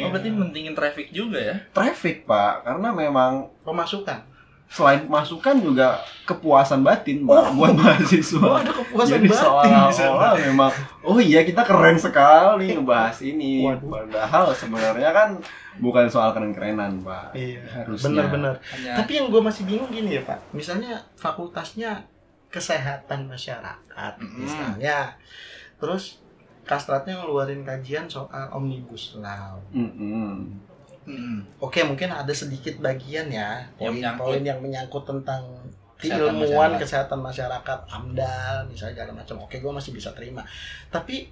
Oh 0.00 0.08
berarti 0.08 0.28
mentingin 0.30 0.72
traffic 0.72 1.08
juga 1.10 1.38
ya? 1.38 1.56
traffic 1.70 2.24
pak 2.24 2.64
karena 2.64 2.88
memang 2.90 3.32
pemasukan. 3.60 4.29
Selain 4.70 5.02
masukan 5.04 5.58
juga 5.58 5.98
kepuasan 6.22 6.80
batin 6.80 7.26
Oh. 7.26 7.42
buat 7.52 7.74
mahasiswa 7.74 8.38
Oh, 8.38 8.54
ada 8.54 8.70
kepuasan 8.70 9.18
jadi 9.18 9.28
batin 9.28 9.42
seolah-olah 9.90 10.32
memang 10.40 10.70
oh 11.02 11.18
iya 11.18 11.42
kita 11.42 11.60
keren 11.60 11.98
sekali 11.98 12.70
ngebahas 12.72 13.18
ini 13.20 13.66
Waduh. 13.66 13.90
padahal 13.90 14.44
sebenarnya 14.52 15.10
kan 15.10 15.30
bukan 15.76 16.06
soal 16.06 16.30
keren-kerenan 16.30 17.02
pak 17.02 17.34
Iya, 17.34 17.66
Harusnya. 17.66 18.04
benar-benar. 18.22 18.54
Hanya 18.70 18.92
Tapi 18.96 19.10
yang 19.12 19.26
gue 19.28 19.40
masih 19.40 19.62
bingung 19.64 19.88
gini 19.88 20.14
ya 20.14 20.22
Pak, 20.22 20.38
misalnya 20.50 21.02
fakultasnya 21.14 22.06
kesehatan 22.48 23.26
masyarakat, 23.26 24.12
Mm-mm. 24.16 24.38
misalnya, 24.40 25.14
terus 25.76 26.18
kastratnya 26.62 27.14
ngeluarin 27.16 27.62
kajian 27.62 28.06
soal 28.06 28.50
omnibus 28.50 29.14
law. 29.16 29.58
Mm-mm. 29.70 29.94
Hmm. 29.96 30.38
Oke, 31.58 31.80
mungkin 31.82 32.08
ada 32.08 32.30
sedikit 32.30 32.78
bagian 32.78 33.28
ya, 33.28 33.66
Yang 33.76 34.00
poin-poin 34.00 34.42
yang 34.42 34.58
menyangkut 34.58 35.04
tentang 35.04 35.44
Kesehatan 35.96 36.32
keilmuan 36.32 36.40
masyarakat. 36.72 36.80
kesehatan 36.80 37.20
masyarakat, 37.20 37.78
AMDAL, 37.86 38.56
misalnya 38.66 38.94
segala 38.96 39.12
macam. 39.12 39.36
Oke, 39.44 39.60
gue 39.60 39.68
masih 39.68 39.92
bisa 39.92 40.10
terima. 40.10 40.40
Tapi 40.88 41.28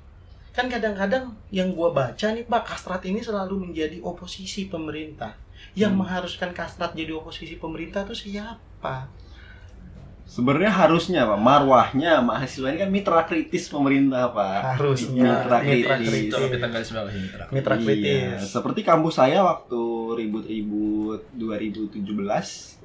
kan 0.53 0.69
kadang-kadang 0.69 1.33
yang 1.49 1.73
gue 1.73 1.89
baca 1.89 2.27
nih 2.29 2.45
Pak, 2.45 2.63
kastrat 2.67 3.01
ini 3.07 3.23
selalu 3.23 3.65
menjadi 3.65 4.03
oposisi 4.03 4.67
pemerintah. 4.67 5.33
Yang 5.73 5.93
Hmm. 5.95 6.01
mengharuskan 6.03 6.51
kastrat 6.53 6.93
jadi 6.93 7.15
oposisi 7.15 7.57
pemerintah 7.57 8.05
itu 8.05 8.29
siapa? 8.29 9.09
Sebenarnya 10.29 10.69
harusnya 10.71 11.25
pak 11.25 11.41
marwahnya 11.41 12.21
mahasiswa 12.21 12.69
ini 12.69 12.79
kan 12.79 12.91
mitra 12.91 13.25
kritis 13.25 13.67
pemerintah 13.67 14.29
pak 14.29 14.77
Harusnya 14.77 15.25
Mitra 15.41 15.59
mitra 15.59 15.95
kritis. 15.97 16.07
kritis. 16.07 16.33
Coba 16.33 16.47
kita 16.53 16.67
garis 16.69 16.91
mitra. 16.93 17.45
Mitra 17.49 17.75
Iya, 17.75 17.83
kritis. 17.83 18.41
seperti 18.47 18.81
kampus 18.83 19.15
saya 19.17 19.41
waktu 19.41 19.81
ribut-ribut 20.15 21.21
2017 21.33 22.05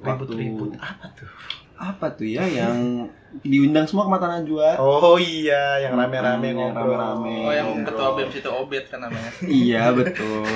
Ribut-ribut 0.02 0.70
apa 0.74 1.06
tuh? 1.12 1.28
Apa 1.76 2.06
tuh 2.08 2.24
ya 2.24 2.44
yang 2.44 3.06
diundang 3.36 3.82
semua 3.82 4.06
ke 4.06 4.10
Mata 4.10 4.30
Najwa 4.30 4.78
Oh 4.78 5.16
iya, 5.16 5.82
yang 5.82 5.92
rame-rame 5.92 6.48
Hmm, 6.48 6.60
yang 6.60 6.70
rame-rame. 6.72 7.34
Oh 7.40 7.50
yang 7.50 7.66
Ngobrol. 7.68 7.86
ketua 7.88 8.08
BEM 8.14 8.28
situ 8.30 8.46
Obet 8.48 8.84
kan 8.86 8.98
namanya. 9.00 9.30
iya 9.42 9.90
betul 9.90 10.46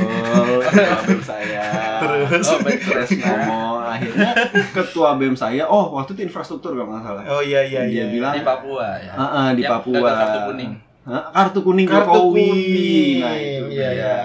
ketua 0.64 0.98
BEM 1.02 1.20
saya 1.20 1.66
Terus? 1.98 2.46
Oh 2.46 2.58
baik 2.60 2.80
terus. 2.80 3.10
ngomong 3.12 3.82
akhirnya 3.82 4.30
ketua 4.70 5.08
BEM 5.14 5.34
saya 5.34 5.64
oh 5.64 5.90
waktu 5.92 6.14
itu 6.14 6.22
infrastruktur 6.24 6.70
kalau 6.72 6.86
nggak 6.88 7.02
salah 7.02 7.22
Oh 7.28 7.42
iya 7.42 7.60
iya 7.62 7.82
Dia 7.82 7.94
iya. 7.98 8.04
bilang- 8.08 8.32
Di 8.32 8.42
Papua 8.42 8.86
ya. 8.96 9.12
Ah, 9.12 9.22
ah, 9.26 9.48
di 9.50 9.62
Yang 9.62 9.72
Papua 9.74 10.08
kartu 10.08 10.38
kuning. 10.46 10.72
Hah? 11.02 11.22
kartu 11.32 11.58
kuning 11.62 11.86
Kartu 11.88 12.06
Jokowi 12.06 12.46
kuning. 12.46 13.16
nah 13.18 13.34
itu 13.34 13.64
Iya, 13.72 13.88
iya. 13.92 14.16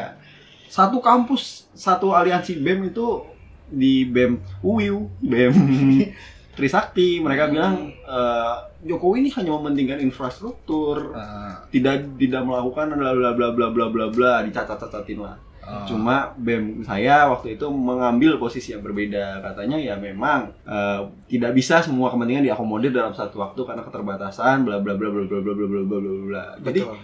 satu 0.67 0.97
kampus 0.99 1.65
satu 1.71 2.11
aliansi 2.11 2.53
BEM 2.55 2.85
itu 2.87 3.25
di 3.65 4.05
BEM 4.05 4.37
UIU 4.61 5.09
BEM 5.17 5.53
Trisakti 6.53 7.17
mereka 7.17 7.49
bilang 7.49 7.89
eh, 7.89 8.55
Jokowi 8.85 9.25
ini 9.25 9.29
hanya 9.33 9.57
mementingkan 9.57 9.97
infrastruktur 9.97 11.17
Ah, 11.17 11.65
tidak 11.73 12.05
tidak 12.21 12.45
melakukan 12.45 12.93
bla 12.93 13.09
bla 13.15 13.31
bla 13.33 13.47
bla 13.49 13.67
bla 13.73 13.85
bla 13.89 14.05
bla 14.13 14.33
dicatat-catatin 14.45 15.17
lah. 15.17 15.35
ah. 15.65 15.81
Cuma 15.89 16.35
BEM 16.37 16.85
saya 16.85 17.25
waktu 17.25 17.57
itu 17.57 17.65
mengambil 17.73 18.37
posisi 18.37 18.69
yang 18.69 18.85
berbeda. 18.85 19.41
Katanya 19.41 19.81
ya 19.81 19.95
memang 19.97 20.53
eh, 20.67 21.01
tidak 21.25 21.57
bisa 21.57 21.81
semua 21.81 22.13
kepentingan 22.13 22.45
diakomodir 22.45 22.93
dalam 22.93 23.17
satu 23.17 23.41
waktu 23.41 23.57
karena 23.65 23.81
keterbatasan 23.81 24.61
bla 24.61 24.77
bla 24.77 24.93
bla 24.93 25.09
bla 25.09 25.25
bla 25.25 25.39
bla 25.41 25.53
bla 25.57 25.65
bla 25.65 25.81
bla 25.89 25.97
bla 25.99 26.23
bla. 26.29 26.43
Jadi 26.61 26.81
Betul. 26.85 26.97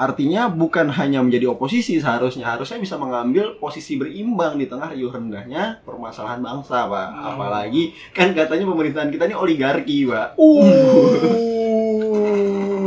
Artinya 0.00 0.48
bukan 0.48 0.88
hanya 0.96 1.20
menjadi 1.20 1.52
oposisi 1.52 2.00
seharusnya 2.00 2.56
harusnya 2.56 2.80
bisa 2.80 2.96
mengambil 2.96 3.60
posisi 3.60 4.00
berimbang 4.00 4.56
di 4.56 4.64
tengah 4.64 4.96
riuh 4.96 5.12
rendahnya 5.12 5.84
permasalahan 5.84 6.40
bangsa, 6.40 6.88
Pak. 6.88 7.08
Hmm. 7.12 7.36
Apalagi 7.36 7.92
kan 8.16 8.32
katanya 8.32 8.64
pemerintahan 8.64 9.12
kita 9.12 9.28
ini 9.28 9.36
oligarki, 9.36 10.08
Pak. 10.08 10.40
Uh, 10.40 11.36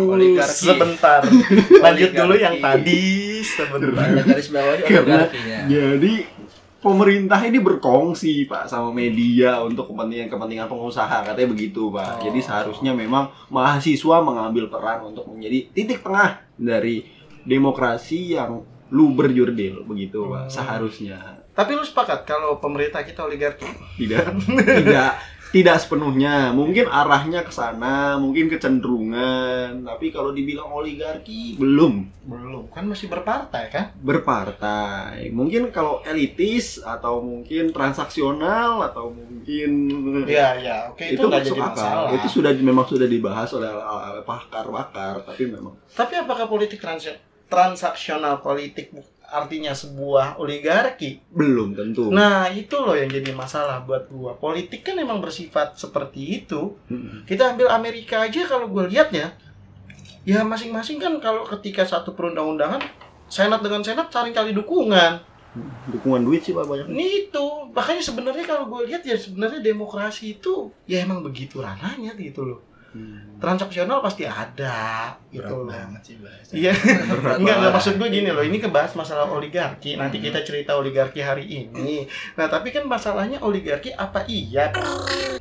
Oligarki. 0.17 0.65
sebentar. 0.65 1.21
Lanjut 1.85 2.09
dulu 2.17 2.33
yang 2.33 2.57
Oligarki. 2.57 2.81
tadi 2.81 3.01
sebentar. 3.45 4.07
Garis 4.25 4.49
bawahnya 4.49 4.85
oligarkinya. 4.89 5.59
Jadi 5.69 6.13
pemerintah 6.83 7.39
ini 7.47 7.63
berkongsi 7.63 8.43
pak 8.43 8.67
sama 8.67 8.91
media 8.91 9.63
untuk 9.63 9.89
kepentingan-kepentingan 9.95 10.67
pengusaha 10.67 11.23
katanya 11.23 11.49
begitu 11.49 11.87
pak. 11.87 12.19
Oh. 12.19 12.23
Jadi 12.27 12.39
seharusnya 12.43 12.91
memang 12.91 13.31
mahasiswa 13.47 14.19
mengambil 14.19 14.67
peran 14.67 15.07
untuk 15.07 15.31
menjadi 15.31 15.71
titik 15.71 16.03
tengah 16.03 16.43
dari 16.59 17.07
demokrasi 17.47 18.35
yang 18.35 18.67
luber 18.91 19.31
jurdil 19.31 19.87
begitu 19.87 20.27
pak. 20.27 20.45
Hmm. 20.45 20.51
Seharusnya 20.51 21.42
Tapi 21.53 21.71
lu 21.71 21.81
sepakat 21.81 22.23
kalau 22.23 22.57
pemerintah 22.57 23.01
kita 23.01 23.23
oligarki? 23.23 23.65
tidak 23.95 24.33
tidak 24.57 25.11
tidak 25.53 25.77
sepenuhnya 25.77 26.49
mungkin 26.49 26.89
arahnya 26.89 27.45
ke 27.45 27.53
sana 27.53 28.17
mungkin 28.17 28.49
kecenderungan 28.49 29.85
tapi 29.85 30.09
kalau 30.09 30.33
dibilang 30.33 30.65
oligarki 30.67 31.53
belum 31.53 32.09
Belum, 32.25 32.65
kan 32.67 32.89
masih 32.89 33.05
berpartai 33.05 33.69
kan? 33.69 33.93
berpartai. 34.01 35.29
Mungkin 35.29 35.69
kalau 35.69 36.01
elitis 36.01 36.81
atau 36.81 37.21
mungkin 37.21 37.69
transaksional 37.69 38.81
atau 38.81 39.11
mungkin 39.11 39.71
Iya, 40.25 40.49
iya. 40.57 40.77
Oke, 40.89 41.13
itu, 41.13 41.21
itu 41.21 41.29
jadi 41.29 41.53
akal. 41.53 41.69
masalah. 41.69 42.09
Itu 42.15 42.27
sudah 42.31 42.51
memang 42.55 42.87
sudah 42.87 43.05
dibahas 43.05 43.51
oleh, 43.51 43.69
pakar-pakar, 44.23 45.21
tapi 45.21 45.51
memang 45.51 45.77
Tapi 45.91 46.13
apakah 46.15 46.49
politik 46.49 46.81
trans- 46.81 47.19
transaksional 47.45 48.41
politik 48.41 48.89
artinya 49.33 49.73
sebuah 49.73 50.37
oligarki? 50.37 51.17
belum 51.33 51.73
tentu. 51.73 52.13
Nah, 52.13 52.45
itu 52.53 52.77
loh 52.77 52.93
yang 52.93 53.09
jadi 53.09 53.33
masalah 53.33 53.81
buat 53.81 54.05
gua. 54.13 54.37
Politik 54.37 54.85
kan 54.85 54.95
emang 55.01 55.17
bersifat 55.17 55.73
seperti 55.73 56.45
itu. 56.45 56.77
Kita 57.25 57.57
ambil 57.57 57.73
Amerika 57.73 58.21
aja 58.21 58.45
kalau 58.45 58.69
gue 58.69 58.85
lihat 58.93 59.09
ya, 59.09 59.33
ya 60.23 60.45
masing-masing 60.45 61.01
kan 61.01 61.17
kalau 61.17 61.43
ketika 61.49 61.81
satu 61.83 62.13
perundang-undangan, 62.13 62.79
senat 63.27 63.59
dengan 63.65 63.81
senat 63.81 64.13
saling 64.13 64.31
cari 64.31 64.53
dukungan. 64.53 65.19
Dukungan 65.89 66.21
duit 66.25 66.41
sih 66.41 66.53
pak 66.53 66.65
banyak. 66.65 66.89
Ini 66.89 67.07
itu 67.29 67.45
makanya 67.73 68.01
sebenarnya 68.01 68.45
kalau 68.45 68.69
gue 68.69 68.89
lihat 68.89 69.05
ya 69.05 69.17
sebenarnya 69.17 69.61
demokrasi 69.61 70.37
itu 70.41 70.73
ya 70.89 71.05
emang 71.05 71.21
begitu 71.21 71.61
ranahnya 71.61 72.13
gitu 72.17 72.45
loh. 72.45 72.72
Transaksional 73.41 73.99
pasti 73.99 74.23
ada 74.23 75.11
gitu 75.27 75.43
Berat 75.43 75.51
loh 75.51 75.65
banget 75.67 76.01
sih 76.05 76.15
bahasa. 76.21 76.51
Iya. 76.53 76.71
Enggak, 77.41 77.55
enggak 77.59 77.71
maksud 77.73 77.93
gue 77.99 78.07
gini 78.07 78.29
loh, 78.31 78.45
ini 78.45 78.57
kebahas 78.57 78.93
masalah 78.93 79.27
oligarki. 79.27 79.97
Nanti 79.97 80.21
Hmm. 80.21 80.25
kita 80.31 80.39
cerita 80.45 80.77
oligarki 80.77 81.19
hari 81.19 81.43
ini. 81.43 82.05
Nah, 82.37 82.47
tapi 82.47 82.71
kan 82.71 82.85
masalahnya 82.85 83.41
oligarki 83.41 83.91
apa 83.91 84.23
iya? 84.29 84.71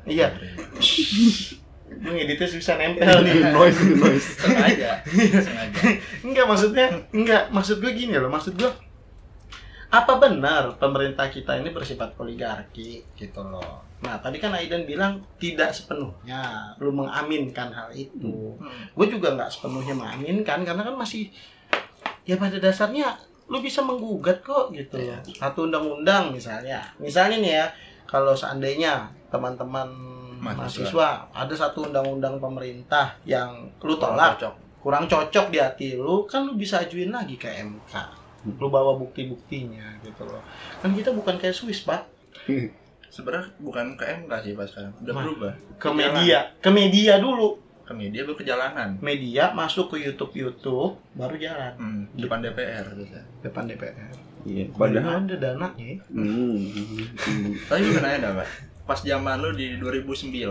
Iya. 0.03 0.33
Ngeditnya 2.03 2.49
susah 2.49 2.81
nempel 2.81 3.21
nih. 3.23 3.53
noise 3.53 3.79
noise 3.95 4.29
sengaja 4.41 4.99
sengaja 5.39 5.81
Enggak 6.25 6.47
maksudnya, 6.49 6.87
enggak 7.13 7.53
maksud 7.53 7.79
gue 7.79 7.93
gini 7.93 8.17
loh, 8.17 8.33
maksud 8.33 8.57
gue 8.57 8.73
apa 9.93 10.13
benar 10.17 10.81
pemerintah 10.81 11.29
kita 11.29 11.61
ini 11.61 11.69
bersifat 11.69 12.17
oligarki 12.17 13.05
gitu 13.13 13.45
loh. 13.45 13.85
Nah, 14.03 14.19
tadi 14.19 14.37
kan 14.37 14.51
Aidan 14.51 14.83
bilang 14.83 15.23
tidak 15.37 15.71
sepenuhnya 15.71 16.43
lu 16.77 16.91
mengaminkan 16.91 17.71
hal 17.71 17.87
itu. 17.91 18.59
Hmm. 18.59 18.85
gue 18.93 19.07
juga 19.09 19.31
nggak 19.33 19.47
sepenuhnya 19.49 19.95
mengaminkan 19.95 20.63
karena 20.63 20.83
kan 20.83 20.95
masih 20.95 21.31
ya 22.23 22.35
pada 22.35 22.55
dasarnya 22.57 23.15
lu 23.45 23.59
bisa 23.59 23.79
menggugat 23.81 24.41
kok 24.41 24.71
gitu 24.71 24.97
Iya. 24.97 25.19
satu 25.29 25.67
undang-undang 25.67 26.31
misalnya 26.31 26.83
misalnya 26.97 27.39
nih 27.39 27.53
ya 27.55 27.67
kalau 28.05 28.33
seandainya 28.33 29.03
teman-teman 29.29 29.87
Mahasiswa. 30.37 30.55
mahasiswa 30.57 31.09
ada 31.33 31.51
satu 31.53 31.85
undang-undang 31.85 32.39
pemerintah 32.39 33.15
yang 33.23 33.51
lu 33.79 33.93
Kurang 33.93 34.03
tolak 34.15 34.31
cocok. 34.35 34.55
kurang 34.79 35.05
cocok 35.07 35.47
di 35.49 35.59
hati 35.59 35.89
lu 35.95 36.23
kan 36.25 36.43
lu 36.43 36.55
bisa 36.55 36.81
ajuin 36.81 37.11
lagi 37.11 37.35
ke 37.35 37.47
MK 37.47 37.93
lu 38.53 38.67
bawa 38.67 38.95
bukti-buktinya 38.97 39.99
gitu 40.01 40.23
loh 40.25 40.43
kan 40.79 40.91
kita 40.91 41.11
bukan 41.11 41.37
kayak 41.37 41.53
Swiss 41.53 41.83
pak 41.83 42.03
sebenarnya 43.13 43.53
bukan 43.61 43.93
ke 43.93 44.05
MK 44.25 44.33
sih 44.41 44.53
pas 44.57 44.65
sekarang 44.65 44.93
udah 45.05 45.15
berubah 45.15 45.53
ke 45.77 45.89
media 45.93 46.39
ke 46.65 46.71
media 46.73 47.21
dulu 47.21 47.61
ke 47.85 47.93
media 47.93 48.25
baru 48.25 48.37
ke 48.41 48.45
jalanan 48.49 48.97
media 49.05 49.53
masuk 49.53 49.93
ke 49.93 50.09
YouTube 50.09 50.33
YouTube 50.33 50.97
baru 51.13 51.37
jalan 51.37 51.73
hmm, 51.77 52.03
depan 52.17 52.41
DPR 52.41 52.87
gitu. 52.97 53.21
depan 53.45 53.69
DPR 53.69 54.11
iya 54.49 54.65
Padahal 54.73 55.29
ada 55.29 55.37
dananya 55.37 55.77
ya. 55.77 55.97
hmm. 56.09 56.57
tapi 57.69 57.81
gue 57.85 58.01
nanya 58.01 58.19
dah 58.19 58.33
pak 58.41 58.49
pas 58.83 58.99
zaman 58.99 59.39
lu 59.39 59.55
di 59.55 59.79
2009 59.79 60.43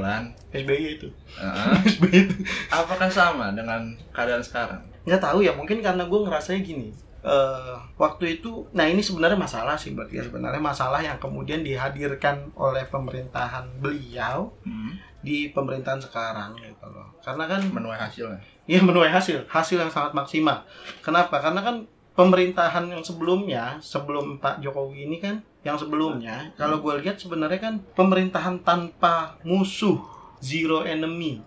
SBY 0.55 0.85
itu. 0.95 1.11
heeh, 1.35 1.73
SBY 1.99 2.15
itu. 2.29 2.35
apakah 2.71 3.09
sama 3.11 3.51
dengan 3.51 3.91
keadaan 4.15 4.39
sekarang 4.39 4.79
Nggak 5.01 5.21
tahu 5.21 5.41
ya, 5.41 5.51
mungkin 5.57 5.81
karena 5.81 6.05
gue 6.05 6.19
ngerasanya 6.21 6.61
gini. 6.61 6.93
Eh 7.21 7.77
waktu 8.01 8.41
itu, 8.41 8.65
nah 8.73 8.89
ini 8.89 9.05
sebenarnya 9.05 9.37
masalah 9.37 9.77
sih 9.77 9.93
berarti 9.93 10.17
ya 10.19 10.23
sebenarnya 10.25 10.57
masalah 10.57 10.99
yang 11.05 11.21
kemudian 11.21 11.61
dihadirkan 11.61 12.49
oleh 12.57 12.85
pemerintahan 12.89 13.69
beliau 13.77 14.49
hmm. 14.65 15.21
di 15.21 15.53
pemerintahan 15.53 16.01
sekarang 16.01 16.57
gitu 16.57 16.87
loh. 16.89 17.13
Karena 17.21 17.45
kan 17.45 17.61
menuai 17.69 17.99
hasilnya 18.01 18.41
ya 18.71 18.79
menuai 18.79 19.11
hasil, 19.11 19.51
hasil 19.51 19.77
yang 19.83 19.91
sangat 19.91 20.15
maksimal. 20.15 20.63
Kenapa? 21.03 21.43
Karena 21.43 21.59
kan 21.59 21.83
pemerintahan 22.15 22.87
yang 22.87 23.03
sebelumnya, 23.03 23.75
sebelum 23.83 24.39
Pak 24.39 24.63
Jokowi 24.63 25.11
ini 25.11 25.17
kan, 25.19 25.43
yang 25.61 25.75
sebelumnya, 25.75 26.55
kalau 26.57 26.81
gue 26.81 27.03
lihat 27.03 27.19
sebenarnya 27.19 27.59
kan 27.61 27.73
pemerintahan 27.93 28.63
tanpa 28.63 29.37
musuh, 29.43 29.99
zero 30.39 30.87
enemy, 30.87 31.43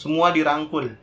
semua 0.00 0.32
dirangkul, 0.32 0.96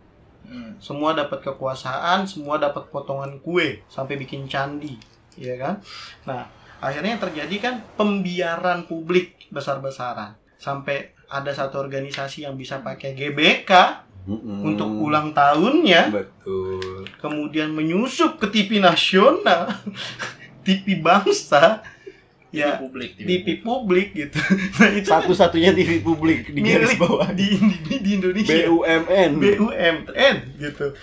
hmm. 0.48 0.80
semua 0.80 1.16
dapat 1.16 1.40
kekuasaan, 1.44 2.26
semua 2.28 2.60
dapat 2.60 2.88
potongan 2.90 3.40
kue 3.40 3.84
sampai 3.88 4.16
bikin 4.20 4.48
candi, 4.48 4.98
ya 5.40 5.56
kan? 5.60 5.80
Nah, 6.28 6.48
akhirnya 6.84 7.16
yang 7.18 7.24
terjadi 7.24 7.56
kan 7.60 7.76
pembiaran 7.96 8.86
publik 8.86 9.50
besar-besaran 9.50 10.36
sampai 10.60 11.12
ada 11.28 11.50
satu 11.50 11.82
organisasi 11.82 12.46
yang 12.46 12.56
bisa 12.56 12.80
pakai 12.84 13.16
GBK 13.16 14.04
Hmm. 14.24 14.64
untuk 14.64 14.88
ulang 14.88 15.36
tahunnya 15.36 16.08
betul 16.08 17.04
kemudian 17.20 17.72
menyusup 17.72 18.36
ke 18.36 18.52
TV 18.52 18.84
nasional, 18.84 19.72
TV 20.68 21.00
bangsa, 21.00 21.84
ya 22.54 22.78
ya 22.78 22.78
publik 22.78 23.18
TV 23.18 23.66
publik 23.66 24.08
gitu. 24.14 24.38
Nah 24.80 24.90
itu 24.94 25.10
satu-satunya 25.10 25.74
TV 25.74 26.06
publik 26.06 26.54
di 26.54 26.62
garis 26.62 26.94
bawah 27.02 27.34
di, 27.34 27.58
di, 27.58 27.96
di 27.98 28.12
Indonesia. 28.22 28.54
BUMN 28.54 29.32
BUMN 29.42 30.36
gitu. 30.62 30.94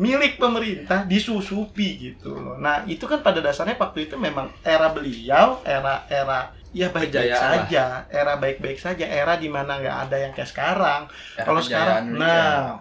Milik 0.00 0.38
pemerintah 0.40 1.04
disusupi 1.04 1.98
gitu 2.00 2.32
loh. 2.32 2.56
Nah, 2.56 2.88
itu 2.88 3.04
kan 3.04 3.20
pada 3.20 3.44
dasarnya 3.44 3.76
waktu 3.76 4.08
itu 4.08 4.16
memang 4.16 4.48
era 4.64 4.88
beliau, 4.88 5.60
era-era 5.60 6.56
ya 6.72 6.88
baik-baik 6.88 7.36
lah. 7.36 7.68
saja, 7.68 7.84
era 8.08 8.40
baik-baik 8.40 8.78
saja, 8.80 9.04
era 9.04 9.36
di 9.36 9.52
mana 9.52 9.76
nggak 9.76 9.98
ada 10.08 10.16
yang 10.16 10.32
kayak 10.32 10.48
sekarang. 10.48 11.04
Era 11.36 11.44
Kalau 11.44 11.60
sekarang, 11.60 12.16
Indonesia. 12.16 12.32
nah, 12.32 12.80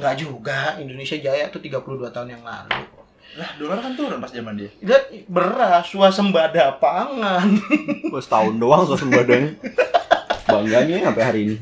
nggak 0.00 0.14
juga. 0.16 0.60
Indonesia 0.80 1.16
jaya 1.20 1.44
tuh 1.52 1.60
32 1.60 2.08
tahun 2.08 2.40
yang 2.40 2.44
lalu. 2.46 2.95
Lah 3.36 3.50
dolar 3.60 3.78
kan 3.84 3.92
turun 3.92 4.16
pas 4.16 4.32
zaman 4.32 4.56
dia 4.56 4.72
Dan 4.80 5.02
beras, 5.28 5.92
swasembada 5.92 6.80
pangan. 6.80 7.60
Wah, 8.12 8.22
setahun 8.24 8.56
doang 8.56 8.88
swasembadanya 8.88 9.60
bangganya 10.48 11.12
sampai 11.12 11.24
hari 11.24 11.40
ini 11.44 11.56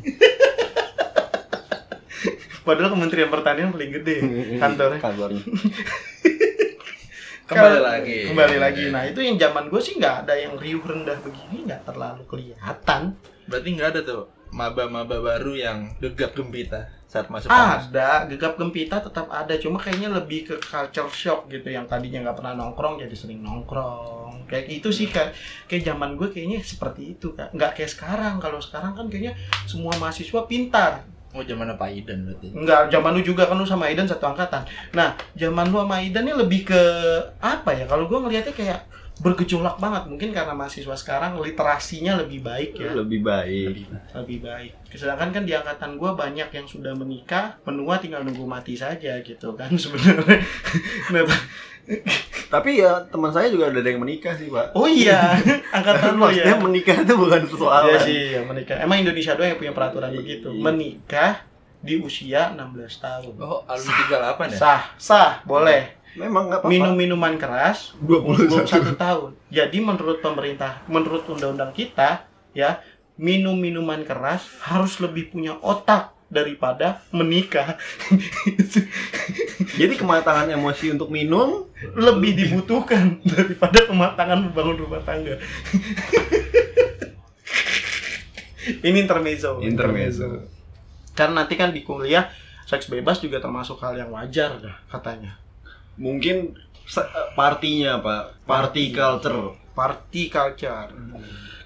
Padahal 2.65 2.97
Kementerian 2.97 3.29
Pertanian 3.29 3.69
paling 3.75 3.91
gede 3.93 4.17
kantornya. 4.57 5.01
kantornya 5.03 5.43
kembali 7.45 7.81
lagi 7.85 8.17
Kembali 8.33 8.57
lagi. 8.57 8.85
Nah, 8.89 9.05
itu 9.05 9.21
yang 9.21 9.37
zaman 9.37 9.69
gue 9.69 9.77
sih 9.77 10.01
nggak 10.01 10.25
ada 10.25 10.33
yang 10.33 10.57
riuh 10.57 10.81
rendah 10.81 11.21
begini, 11.21 11.69
nggak 11.69 11.85
terlalu 11.85 12.25
kelihatan. 12.25 13.13
berarti 13.45 13.69
nggak 13.77 13.89
ada 13.93 14.01
tuh 14.01 14.23
maba-maba 14.55 15.19
baru 15.19 15.59
yang 15.59 15.91
gegap 15.99 16.39
gempita 16.39 16.87
saat 17.11 17.31
masuk 17.31 17.47
kampus 17.47 17.95
Ada, 17.95 18.27
gegap 18.27 18.55
gempita 18.59 18.99
tetap 18.99 19.31
ada, 19.31 19.55
cuma 19.59 19.79
kayaknya 19.79 20.11
lebih 20.11 20.51
ke 20.51 20.55
culture 20.59 21.11
shock 21.11 21.47
gitu 21.47 21.71
yang 21.71 21.87
tadinya 21.87 22.27
nggak 22.27 22.43
pernah 22.43 22.59
nongkrong 22.59 23.03
jadi 23.03 23.15
sering 23.15 23.39
nongkrong. 23.39 24.51
Kayak 24.51 24.67
itu 24.83 24.91
sih 24.91 25.07
kayak 25.07 25.31
kayak 25.71 25.95
zaman 25.95 26.19
gue 26.19 26.31
kayaknya 26.35 26.59
seperti 26.63 27.15
itu 27.15 27.31
kak. 27.39 27.55
Nggak 27.55 27.79
kayak 27.79 27.91
sekarang. 27.91 28.43
Kalau 28.43 28.59
sekarang 28.59 28.99
kan 28.99 29.07
kayaknya 29.07 29.39
semua 29.67 29.95
mahasiswa 29.99 30.43
pintar. 30.47 31.07
oh 31.35 31.43
zaman 31.43 31.67
apa 31.67 31.91
Idan 31.91 32.31
berarti 32.31 32.55
Enggak, 32.55 32.95
zaman 32.95 33.11
lu 33.19 33.23
juga 33.27 33.51
kan 33.51 33.59
lu 33.59 33.67
sama 33.67 33.91
Aidan 33.91 34.07
satu 34.07 34.31
angkatan. 34.31 34.63
Nah, 34.95 35.19
zaman 35.35 35.67
lu 35.67 35.83
sama 35.83 35.99
Aidan 35.99 36.31
ini 36.31 36.35
lebih 36.39 36.63
ke 36.63 36.83
apa 37.43 37.75
ya? 37.75 37.91
Kalau 37.91 38.07
gua 38.07 38.23
ngelihatnya 38.23 38.55
kayak 38.55 38.87
bergejolak 39.23 39.79
banget. 39.79 40.11
Mungkin 40.11 40.31
karena 40.35 40.55
mahasiswa 40.57 40.97
sekarang 40.99 41.39
literasinya 41.39 42.19
lebih 42.19 42.43
baik 42.43 42.75
ya. 42.75 42.91
lebih 42.95 43.21
baik 43.23 43.87
Lebih 44.11 44.39
baik. 44.43 44.73
Sedangkan 44.91 45.31
kan 45.31 45.43
di 45.47 45.55
angkatan 45.55 45.95
gua 45.99 46.15
banyak 46.19 46.51
yang 46.51 46.67
sudah 46.67 46.95
menikah, 46.95 47.59
menua 47.63 47.99
tinggal 48.03 48.27
nunggu 48.27 48.43
mati 48.47 48.75
saja 48.75 49.19
gitu 49.23 49.55
kan 49.55 49.71
sebenarnya. 49.83 50.43
Nah, 51.15 51.23
tapi 52.49 52.81
ya 52.81 52.97
teman 53.13 53.29
saya 53.29 53.53
juga 53.53 53.69
ada 53.69 53.85
yang 53.85 54.01
menikah 54.01 54.33
sih 54.33 54.49
pak 54.49 54.73
oh 54.73 54.89
iya, 54.89 55.37
angkatan 55.77 56.17
maksudnya 56.17 56.57
ya. 56.57 56.63
menikah 56.63 56.97
itu 57.05 57.13
bukan 57.13 57.45
persoalan 57.45 57.93
Iya 57.93 57.99
sih, 58.01 58.19
ya 58.39 58.41
menikah. 58.41 58.77
Emang 58.81 59.05
Indonesia 59.05 59.37
doang 59.37 59.51
yang 59.53 59.61
punya 59.61 59.75
peraturan 59.77 60.11
begitu. 60.17 60.49
Iya. 60.49 60.63
Menikah 60.65 61.33
di 61.85 62.01
usia 62.01 62.57
16 62.57 63.05
tahun. 63.05 63.33
oh 63.37 63.61
alumni 63.69 64.03
38 64.49 64.57
ya 64.57 64.57
Sah, 64.57 64.83
sah, 64.97 65.31
boleh. 65.45 65.93
Memang 66.15 66.51
nggak 66.51 66.61
apa-apa 66.63 66.73
minum 66.73 66.95
minuman 66.95 67.35
keras 67.39 67.93
21 68.03 68.51
21 68.67 68.95
tahun. 68.95 69.31
Jadi 69.51 69.79
menurut 69.83 70.19
pemerintah, 70.23 70.83
menurut 70.87 71.27
undang-undang 71.27 71.75
kita, 71.75 72.27
ya 72.55 72.83
minum 73.19 73.55
minuman 73.55 74.03
keras 74.03 74.47
harus 74.63 74.99
lebih 74.99 75.31
punya 75.31 75.59
otak 75.63 76.15
daripada 76.31 77.03
menikah. 77.15 77.79
jadi 79.79 79.95
kematangan 79.95 80.51
emosi 80.51 80.99
untuk 80.99 81.11
minum 81.15 81.71
lebih 81.95 82.35
dibutuhkan 82.35 83.23
daripada 83.23 83.87
kematangan 83.87 84.51
membangun 84.51 84.77
rumah 84.83 85.03
tangga. 85.07 85.39
Ini 88.65 89.05
intermezzo. 89.05 89.61
Intermezzo. 89.61 90.49
Karena 91.13 91.45
nanti 91.45 91.55
kan 91.55 91.71
di 91.71 91.85
kuliah 91.85 92.33
seks 92.65 92.89
bebas 92.89 93.21
juga 93.21 93.39
termasuk 93.39 93.77
hal 93.85 93.95
yang 94.01 94.11
wajar 94.11 94.57
katanya. 94.89 95.44
Mungkin 95.97 96.53
se- 96.83 97.07
partinya 97.33 97.99
pak 97.99 98.45
party 98.45 98.91
culture 98.91 99.55
Party 99.73 100.31
culture. 100.31 100.87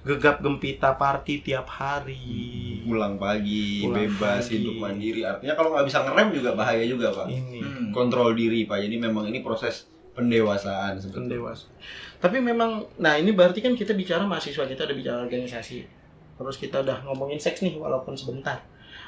Gegap 0.00 0.40
gempita 0.40 0.94
party 0.94 1.42
tiap 1.42 1.68
hari. 1.68 2.80
pulang 2.80 3.20
pagi 3.20 3.84
Pulang 3.84 4.08
bebas 4.08 4.40
pagi. 4.42 4.54
hidup 4.56 4.74
mandiri 4.78 5.20
artinya 5.20 5.52
kalau 5.52 5.70
nggak 5.70 5.84
bisa 5.84 6.00
ngerem 6.00 6.32
juga 6.32 6.56
bahaya 6.56 6.80
juga 6.82 7.12
pak 7.12 7.28
Ini. 7.28 7.60
Hmm. 7.60 7.88
kontrol 7.92 8.32
diri 8.32 8.64
pak 8.64 8.80
jadi 8.80 8.96
memang 8.96 9.28
ini 9.28 9.44
proses 9.44 9.84
pendewasaan 10.14 10.96
sebetulnya 10.96 11.36
pendewas. 11.36 11.68
Tapi 12.16 12.40
memang, 12.40 12.82
nah 12.96 13.14
ini 13.14 13.30
berarti 13.30 13.60
kan 13.60 13.70
kita 13.72 13.92
bicara 13.92 14.24
mahasiswa, 14.24 14.64
kita 14.64 14.82
udah 14.82 14.96
bicara 14.96 15.18
organisasi. 15.20 15.86
Terus 16.34 16.56
kita 16.56 16.82
udah 16.82 17.06
ngomongin 17.06 17.38
seks 17.38 17.62
nih, 17.62 17.76
walaupun 17.76 18.12
sebentar. 18.12 18.58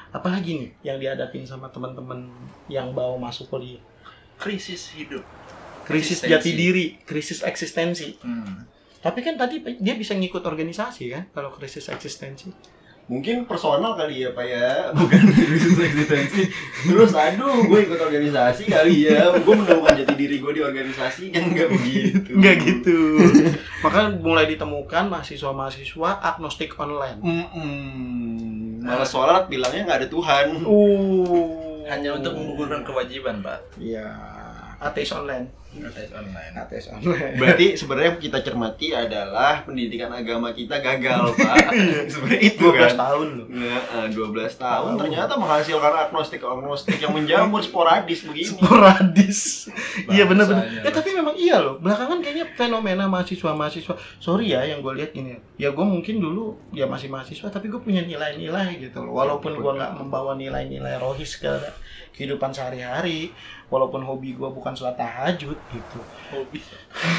Apalagi 0.09 0.55
nih 0.55 0.69
yang 0.85 0.95
dihadapin 0.95 1.43
sama 1.43 1.67
teman-teman 1.67 2.31
yang 2.67 2.91
bawa 2.91 3.19
masuk 3.19 3.49
kuliah? 3.49 3.83
Krisis 4.41 4.89
hidup 4.91 5.21
Krisis 5.81 6.21
Eksistensi. 6.21 6.31
jati 6.31 6.51
diri, 6.53 6.85
krisis 7.01 7.39
eksistensi. 7.41 8.09
hmm. 8.17 8.53
Tapi 8.99 9.19
kan 9.21 9.33
tadi 9.33 9.59
dia 9.77 9.93
bisa 9.93 10.13
ngikut 10.13 10.41
organisasi 10.41 11.09
kan, 11.09 11.23
kalau 11.31 11.49
krisis 11.49 11.85
eksistensi. 11.87 12.49
mungkin 13.03 13.43
personal 13.43 13.97
kali 13.97 14.23
ya 14.23 14.31
pak 14.31 14.45
ya 14.45 14.71
bukan 14.95 15.19
bisnis 15.35 15.75
eksistensi 15.75 16.47
terus 16.85 17.11
aduh 17.11 17.65
gue 17.67 17.83
ikut 17.83 17.99
organisasi 17.99 18.71
kali 18.71 19.03
ya 19.03 19.35
gue 19.35 19.51
menemukan 19.51 19.99
jati 19.99 20.15
diri 20.15 20.39
gue 20.39 20.51
di 20.53 20.61
organisasi 20.63 21.27
kan 21.27 21.43
nggak 21.43 21.69
begitu 21.75 22.31
Enggak 22.31 22.55
gitu. 22.63 23.19
Makanya 23.83 24.15
mulai 24.15 24.47
ditemukan 24.47 25.11
mahasiswa-mahasiswa 25.11 26.09
agnostik 26.23 26.71
online. 26.79 27.19
Mm-mm. 27.19 28.79
malah 28.79 29.03
sholat 29.03 29.43
bilangnya 29.45 29.83
nggak 29.83 29.99
ada 30.05 30.07
Tuhan 30.07 30.45
Uh. 30.63 31.70
Hanya 31.91 32.15
untuk 32.15 32.39
menggugurkan 32.39 32.87
kewajiban, 32.87 33.43
Pak. 33.43 33.75
Iya. 33.75 34.07
Ateis 34.79 35.11
online. 35.11 35.60
Tes 35.71 36.11
online. 36.11 36.51
Ateis 36.51 36.85
online. 36.91 37.39
berarti 37.39 37.79
sebenarnya 37.79 38.07
yang 38.11 38.19
kita 38.19 38.43
cermati 38.43 38.91
adalah 38.91 39.63
pendidikan 39.63 40.11
agama 40.11 40.51
kita 40.51 40.83
gagal 40.83 41.31
pak 41.31 41.71
sebenarnya 42.11 42.41
itu 42.43 42.65
12 42.67 42.75
kan 42.75 42.91
tahun 42.99 43.27
loh. 43.39 43.47
Nah, 43.47 44.07
12 44.11 44.35
tahun 44.35 44.51
Tahun. 44.59 44.91
ternyata 44.99 45.33
menghasilkan 45.39 45.93
agnostik-agnostik 46.07 46.99
yang 46.99 47.15
menjamur 47.15 47.63
sporadis 47.63 48.27
begini. 48.27 48.51
sporadis. 48.51 49.71
Iya 50.11 50.27
benar-benar. 50.27 50.83
Ya 50.83 50.91
tapi 50.91 51.15
memang 51.15 51.35
iya 51.39 51.63
loh. 51.63 51.79
Belakangan 51.79 52.19
kayaknya 52.19 52.51
fenomena 52.51 53.07
mahasiswa-mahasiswa. 53.07 53.95
Sorry 54.19 54.51
ya 54.51 54.67
yang 54.67 54.83
gue 54.83 54.91
lihat 54.91 55.15
gini. 55.15 55.39
Ya 55.55 55.71
gue 55.71 55.85
mungkin 55.87 56.19
dulu 56.19 56.59
ya 56.75 56.83
masih 56.83 57.07
mahasiswa 57.07 57.47
tapi 57.47 57.71
gue 57.71 57.79
punya 57.79 58.03
nilai-nilai 58.03 58.75
gitu 58.75 59.07
loh. 59.07 59.15
Walaupun 59.15 59.55
gue 59.55 59.71
nggak 59.71 59.95
membawa 59.95 60.35
nilai-nilai 60.35 60.99
rohis 60.99 61.39
ke 61.39 61.47
kehidupan 62.11 62.51
sehari-hari. 62.51 63.31
Walaupun 63.71 64.03
hobi 64.03 64.35
gue 64.35 64.49
bukan 64.51 64.75
sholat 64.75 64.99
tahajud 64.99 65.55
gitu. 65.55 65.99
Hobi. 66.35 66.59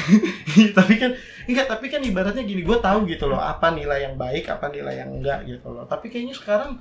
tapi 0.77 1.01
kan 1.01 1.11
enggak 1.49 1.65
tapi 1.65 1.89
kan 1.89 1.99
ibaratnya 2.05 2.45
gini 2.45 2.61
gue 2.61 2.77
tahu 2.77 3.09
gitu 3.09 3.25
loh 3.25 3.41
apa 3.41 3.73
nilai 3.73 4.05
yang 4.05 4.15
baik 4.15 4.47
apa 4.47 4.69
nilai 4.69 5.01
yang 5.01 5.09
enggak 5.09 5.43
gitu 5.49 5.73
loh 5.73 5.83
tapi 5.89 6.13
kayaknya 6.13 6.37
sekarang 6.37 6.77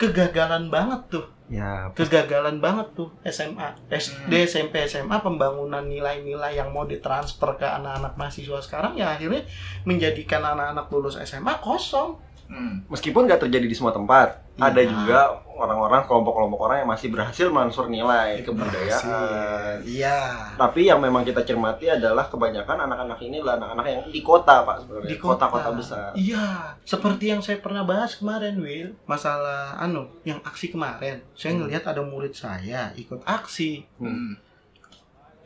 kegagalan 0.00 0.72
banget 0.72 1.00
tuh 1.12 1.26
Ya, 1.50 1.90
kegagalan 1.98 2.62
banget 2.62 2.94
tuh 2.94 3.10
SMA, 3.26 3.74
SD, 3.90 4.30
Hmm. 4.30 4.46
SMP, 4.46 4.86
SMA 4.86 5.18
pembangunan 5.18 5.82
nilai-nilai 5.82 6.54
yang 6.54 6.70
mau 6.70 6.86
ditransfer 6.86 7.58
ke 7.58 7.66
anak-anak 7.66 8.14
mahasiswa 8.14 8.62
sekarang 8.62 8.94
ya 8.94 9.18
akhirnya 9.18 9.42
menjadikan 9.82 10.46
anak-anak 10.46 10.86
lulus 10.94 11.18
SMA 11.18 11.58
kosong. 11.58 12.22
Hmm. 12.50 12.82
meskipun 12.90 13.30
nggak 13.30 13.46
terjadi 13.46 13.62
di 13.62 13.76
semua 13.78 13.94
tempat, 13.94 14.42
Iya. 14.58 14.66
ada 14.66 14.80
juga 14.82 15.18
orang-orang 15.54 16.02
kelompok-kelompok 16.02 16.60
orang 16.60 16.78
yang 16.82 16.90
masih 16.90 17.08
berhasil 17.08 17.46
mansur 17.46 17.86
nilai 17.86 18.42
kebudayaan. 18.42 19.86
Iya. 19.86 20.50
Tapi 20.58 20.90
yang 20.90 20.98
memang 20.98 21.22
kita 21.22 21.46
cermati 21.46 21.86
adalah 21.86 22.26
kebanyakan 22.26 22.90
anak-anak 22.90 23.22
ini 23.22 23.38
adalah 23.38 23.54
anak-anak 23.56 23.86
yang 23.86 24.02
di 24.10 24.20
kota, 24.20 24.66
Pak, 24.66 24.76
sebenarnya. 24.82 25.08
Di 25.08 25.16
kota. 25.16 25.46
Kota-kota 25.46 25.70
besar. 25.72 26.10
Iya, 26.12 26.46
seperti 26.82 27.24
yang 27.30 27.38
saya 27.38 27.62
pernah 27.62 27.86
bahas 27.86 28.18
kemarin, 28.18 28.58
Will, 28.58 28.98
masalah 29.06 29.78
anu, 29.78 30.10
yang 30.26 30.42
aksi 30.42 30.74
kemarin. 30.74 31.22
Saya 31.38 31.54
Hmm. 31.54 31.64
ngelihat 31.64 31.86
ada 31.86 32.02
murid 32.02 32.34
saya 32.34 32.90
ikut 32.98 33.22
aksi. 33.22 33.86
Hmm. 34.02 34.34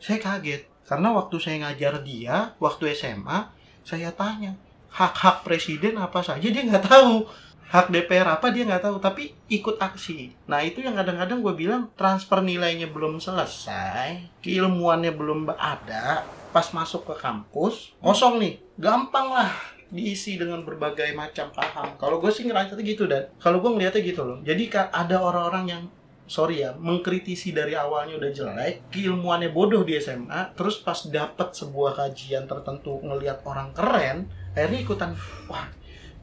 Saya 0.01 0.17
kaget 0.17 0.65
karena 0.85 1.13
waktu 1.13 1.35
saya 1.37 1.69
ngajar 1.69 2.01
dia 2.01 2.53
waktu 2.57 2.93
SMA, 2.93 3.49
saya 3.85 4.09
tanya 4.09 4.57
hak-hak 4.95 5.43
presiden 5.43 5.99
apa 5.99 6.23
saja 6.23 6.47
dia 6.47 6.63
nggak 6.63 6.87
tahu. 6.87 7.27
Hak 7.65 7.91
DPR 7.91 8.29
apa 8.29 8.53
dia 8.53 8.63
nggak 8.63 8.87
tahu, 8.87 8.97
tapi 9.01 9.33
ikut 9.51 9.81
aksi. 9.81 10.31
Nah 10.47 10.61
itu 10.63 10.85
yang 10.85 10.95
kadang-kadang 10.95 11.41
gue 11.41 11.53
bilang 11.57 11.91
transfer 11.97 12.39
nilainya 12.39 12.87
belum 12.87 13.19
selesai, 13.19 14.39
keilmuannya 14.39 15.11
belum 15.11 15.49
ada, 15.49 16.23
pas 16.53 16.71
masuk 16.71 17.09
ke 17.09 17.15
kampus 17.19 17.97
kosong 17.99 18.39
nih, 18.39 18.61
gampang 18.79 19.33
lah 19.33 19.49
diisi 19.89 20.37
dengan 20.37 20.61
berbagai 20.61 21.11
macam 21.17 21.49
paham. 21.51 21.97
Kalau 21.97 22.21
gue 22.21 22.31
sih 22.31 22.45
ngerasa 22.45 22.77
gitu 22.79 23.09
dan 23.09 23.33
kalau 23.41 23.59
gue 23.59 23.71
ngeliatnya 23.73 24.01
gitu 24.05 24.21
loh. 24.23 24.37
Jadi 24.45 24.69
ada 24.93 25.17
orang-orang 25.19 25.65
yang 25.65 25.83
sorry 26.29 26.65
ya 26.65 26.73
mengkritisi 26.77 27.53
dari 27.53 27.73
awalnya 27.73 28.21
udah 28.21 28.31
jelek, 28.33 28.93
keilmuannya 28.93 29.49
bodoh 29.53 29.81
di 29.81 29.97
SMA, 29.97 30.53
terus 30.53 30.81
pas 30.81 31.01
dapet 31.09 31.53
sebuah 31.53 31.97
kajian 31.97 32.45
tertentu 32.45 33.01
ngelihat 33.01 33.41
orang 33.45 33.73
keren, 33.73 34.29
akhirnya 34.55 34.79
ikutan 34.81 35.11
wah 35.45 35.67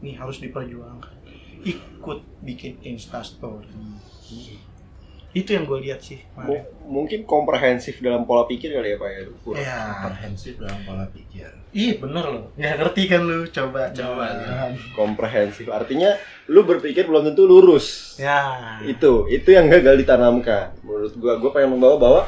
ini 0.01 0.17
harus 0.17 0.41
diperjuangkan. 0.41 1.15
Ikut 1.63 2.19
bikin 2.43 2.81
instastory. 2.83 3.71
Itu 5.33 5.57
yang 5.57 5.65
gue 5.65 5.79
lihat 5.81 6.03
sih. 6.03 6.21
kemarin. 6.35 6.67
Mungkin 6.85 7.25
komprehensif 7.25 8.03
dalam 8.05 8.29
pola 8.29 8.45
pikir 8.45 8.69
kali 8.69 8.93
ya, 8.93 8.97
Pak 9.01 9.09
ya. 9.09 9.21
Kurang. 9.41 9.63
Ya, 9.65 9.81
Komprehensif 10.05 10.61
dalam 10.61 10.77
pola 10.85 11.07
pikir. 11.09 11.49
iya 11.73 11.97
bener 11.97 12.25
loh. 12.29 12.45
Nggak 12.53 12.75
ngerti 12.83 13.03
kan 13.09 13.21
lu? 13.25 13.39
Coba, 13.49 13.89
Coba, 13.97 14.27
jangan. 14.37 14.71
Komprehensif 14.93 15.73
artinya 15.73 16.13
lu 16.53 16.69
berpikir 16.69 17.09
belum 17.09 17.33
tentu 17.33 17.49
lurus. 17.49 18.19
Ya. 18.21 18.77
itu 18.85 19.25
itu 19.33 19.49
yang 19.57 19.73
gagal 19.73 20.03
ditanamkan 20.05 20.77
menurut 20.85 21.15
gua 21.17 21.41
gua 21.41 21.51
pengen 21.55 21.79
membawa 21.79 21.97
bahwa 21.97 22.23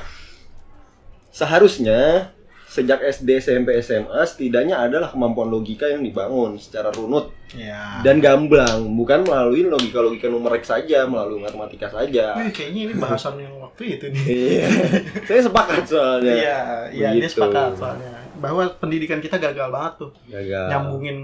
seharusnya 1.28 2.30
sejak 2.75 2.99
SD 2.99 3.39
SMP 3.39 3.79
SMA 3.79 4.18
setidaknya 4.27 4.83
adalah 4.83 5.07
kemampuan 5.07 5.47
logika 5.47 5.87
yang 5.87 6.03
dibangun 6.03 6.59
secara 6.59 6.91
runut 6.91 7.31
Ya. 7.55 8.03
dan 8.03 8.18
gamblang. 8.18 8.83
Bukan 8.99 9.22
melalui 9.22 9.62
logika 9.62 10.03
logika 10.03 10.27
numerik 10.27 10.66
saja 10.66 11.07
melalui 11.07 11.39
matematika 11.39 11.87
saja. 11.87 12.35
Wih, 12.35 12.51
kayaknya 12.51 12.91
ini 12.91 12.95
bahasan 12.99 13.39
yang 13.39 13.55
waktu 13.62 13.95
itu 13.95 14.11
nih. 14.11 14.22
iya. 14.27 14.66
Saya 15.31 15.41
sepakat 15.47 15.87
soalnya. 15.87 16.35
Iya, 16.35 16.59
iya 16.91 17.09
dia 17.14 17.31
sepakat 17.31 17.79
soalnya. 17.79 18.11
Bahwa 18.43 18.66
pendidikan 18.75 19.22
kita 19.22 19.39
gagal 19.39 19.70
banget 19.70 19.93
tuh. 20.03 20.11
Gagal. 20.27 20.66
Nyambungin 20.66 21.18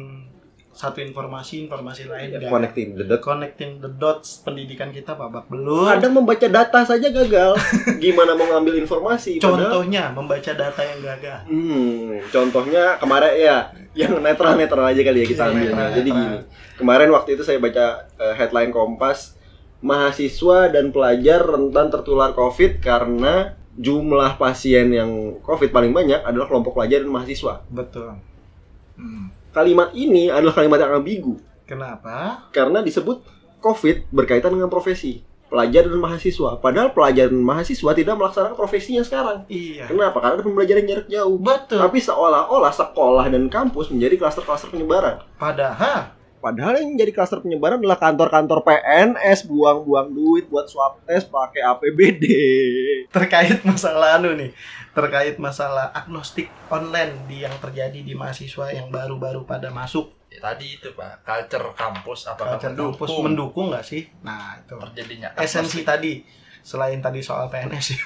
satu 0.70 0.98
informasi 0.98 1.66
informasi 1.66 2.06
lain 2.06 2.30
Ya, 2.32 2.46
connecting 2.46 2.94
the 2.94 3.02
dot 3.02 3.20
connecting 3.20 3.78
the 3.78 3.90
dots 3.90 4.38
pendidikan 4.40 4.88
kita 4.88 5.12
babak 5.12 5.44
belur. 5.44 5.90
kadang 5.90 6.14
membaca 6.14 6.46
data 6.46 6.80
saja 6.80 7.10
gagal 7.10 7.58
gimana 7.98 8.32
mau 8.32 8.46
ngambil 8.48 8.78
informasi 8.78 9.36
padahal 9.36 9.66
Contohnya 9.66 10.08
membaca 10.10 10.52
data 10.52 10.80
yang 10.80 11.00
gagal. 11.00 11.38
Hmm, 11.44 12.06
contohnya 12.28 12.84
kemarin 12.96 13.32
ya, 13.34 13.56
yang 13.92 14.14
netral-netral 14.16 14.86
aja 14.86 15.00
kali 15.00 15.18
ya 15.20 15.26
kita 15.28 15.42
Iya, 15.42 15.50
ambil. 15.50 15.68
netral, 15.68 15.88
Jadi 15.92 16.08
netral. 16.08 16.22
gini, 16.22 16.36
kemarin 16.76 17.08
waktu 17.10 17.30
itu 17.34 17.42
saya 17.42 17.58
baca 17.58 17.86
eh, 18.16 18.34
headline 18.34 18.70
Kompas, 18.70 19.34
mahasiswa 19.80 20.68
dan 20.68 20.90
pelajar 20.90 21.42
rentan 21.42 21.88
tertular 21.88 22.30
COVID 22.30 22.78
karena 22.78 23.58
jumlah 23.72 24.36
pasien 24.36 24.86
yang 24.88 25.10
COVID 25.40 25.70
paling 25.70 25.90
banyak 25.90 26.20
adalah 26.20 26.46
kelompok 26.46 26.72
pelajar 26.74 27.00
dan 27.00 27.10
mahasiswa. 27.10 27.64
Betul. 27.66 28.14
Hmm. 28.94 29.34
Kalimat 29.50 29.90
ini 29.92 30.30
adalah 30.30 30.54
kalimat 30.54 30.78
yang 30.78 31.02
ambigu 31.02 31.34
Kenapa? 31.66 32.46
karena 32.54 32.82
disebut 32.82 33.22
COVID 33.60 34.10
berkaitan 34.10 34.54
dengan 34.54 34.70
profesi 34.70 35.22
pelajar 35.50 35.90
dan 35.90 35.98
mahasiswa. 35.98 36.62
Padahal 36.62 36.94
pelajar 36.94 37.26
dan 37.26 37.42
mahasiswa 37.42 37.90
tidak 37.90 38.14
melaksanakan 38.14 38.54
profesinya 38.54 39.02
sekarang. 39.02 39.42
Iya. 39.50 39.90
Kenapa? 39.90 40.22
Karena 40.22 40.38
ada 40.38 40.44
pembelajaran 40.46 40.86
jarak 40.86 41.06
jauh. 41.10 41.36
Betul. 41.42 41.82
Tapi 41.82 41.98
seolah-olah 41.98 42.70
sekolah 42.70 43.26
dan 43.26 43.50
kampus 43.50 43.90
menjadi 43.90 44.14
klaster-klaster 44.16 44.70
penyebaran. 44.70 45.26
Padahal 45.36 46.14
Padahal 46.40 46.80
yang 46.80 46.96
menjadi 46.96 47.12
klaster 47.12 47.44
penyebaran 47.44 47.76
adalah 47.76 48.00
kantor-kantor 48.00 48.64
PNS 48.64 49.44
buang-buang 49.44 50.08
duit 50.08 50.48
buat 50.48 50.64
swab 50.66 51.04
test 51.04 51.28
pakai 51.28 51.60
APBD. 51.60 52.24
terkait 53.12 53.60
masalah 53.68 54.16
anu 54.16 54.32
nih, 54.32 54.50
terkait 54.96 55.36
masalah 55.36 55.92
agnostik 55.92 56.48
online 56.72 57.28
di 57.28 57.44
yang 57.44 57.52
terjadi 57.60 58.00
di 58.00 58.16
mahasiswa 58.16 58.72
yang 58.72 58.88
baru-baru 58.88 59.44
pada 59.44 59.68
masuk 59.68 60.16
Ya, 60.30 60.38
tadi 60.38 60.78
itu 60.78 60.94
Pak, 60.94 61.26
culture 61.26 61.74
kampus 61.74 62.30
apakah 62.30 62.54
Culture 62.54 62.70
mendukung 62.70 62.94
kampus 62.94 63.18
mendukung 63.26 63.66
nggak 63.74 63.82
sih? 63.82 64.06
Nah 64.22 64.62
itu 64.62 64.78
terjadinya 64.78 65.34
esensi 65.34 65.82
tadi 65.82 66.22
selain 66.62 67.02
tadi 67.02 67.18
soal 67.18 67.50
PNS 67.50 67.86
ya. 67.90 68.02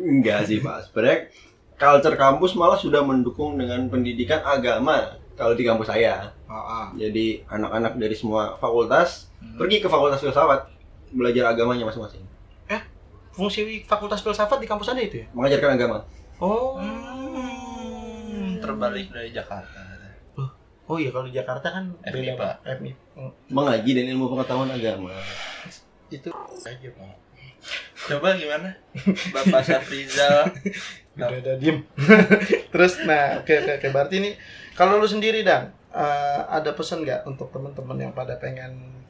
Enggak 0.00 0.48
sih 0.48 0.64
Pak. 0.64 0.88
Sebenarnya 0.88 1.28
culture 1.80 2.12
kampus 2.14 2.52
malah 2.52 2.76
sudah 2.76 3.00
mendukung 3.00 3.56
dengan 3.56 3.88
pendidikan 3.88 4.44
agama 4.44 5.16
kalau 5.32 5.56
di 5.56 5.64
kampus 5.64 5.88
saya. 5.88 6.28
Jadi 6.94 7.40
anak-anak 7.48 7.96
dari 7.96 8.12
semua 8.12 8.54
fakultas 8.54 9.32
Hmm. 9.40 9.56
pergi 9.56 9.80
ke 9.80 9.88
fakultas 9.88 10.20
filsafat 10.20 10.68
belajar 11.10 11.48
agamanya 11.48 11.88
masing-masing. 11.88 12.20
Fungsi 13.30 13.80
Fakultas 13.82 14.20
Filsafat 14.20 14.58
di 14.58 14.68
kampus 14.68 14.90
ada 14.90 15.00
itu 15.00 15.24
ya? 15.24 15.26
Mengajarkan 15.32 15.70
agama. 15.72 16.04
Oh. 16.36 16.76
Hmm, 16.76 18.58
terbalik 18.60 19.08
dari 19.08 19.30
Jakarta. 19.30 19.80
Oh 20.84 20.98
iya 20.98 21.08
kalau 21.08 21.24
di 21.24 21.32
Jakarta 21.32 21.70
kan 21.70 21.94
FMI, 22.02 22.12
beda 22.12 22.32
Pak. 22.34 22.54
FMI. 22.66 22.92
Oh, 23.14 23.30
Mengaji 23.48 23.90
dan 23.94 24.10
ilmu 24.10 24.26
pengetahuan 24.28 24.68
agama. 24.68 25.14
itu 26.10 26.28
aja 26.60 26.88
Pak. 26.90 27.14
Coba 28.08 28.36
gimana? 28.36 28.76
Bapak 29.34 29.62
Syafrizal. 29.64 30.50
Udah 31.16 31.28
ada 31.28 31.52
diem. 31.60 31.84
Terus 32.72 33.02
nah 33.04 33.42
oke 33.42 33.52
oke 33.52 33.72
oke 33.80 33.88
berarti 33.92 34.14
ini 34.22 34.30
kalau 34.78 34.96
lu 34.96 35.06
sendiri 35.06 35.44
dan 35.44 35.74
ada 36.50 36.70
pesan 36.72 37.02
nggak 37.02 37.26
untuk 37.26 37.50
teman-teman 37.50 37.98
yang 37.98 38.12
pada 38.14 38.38
pengen 38.38 39.00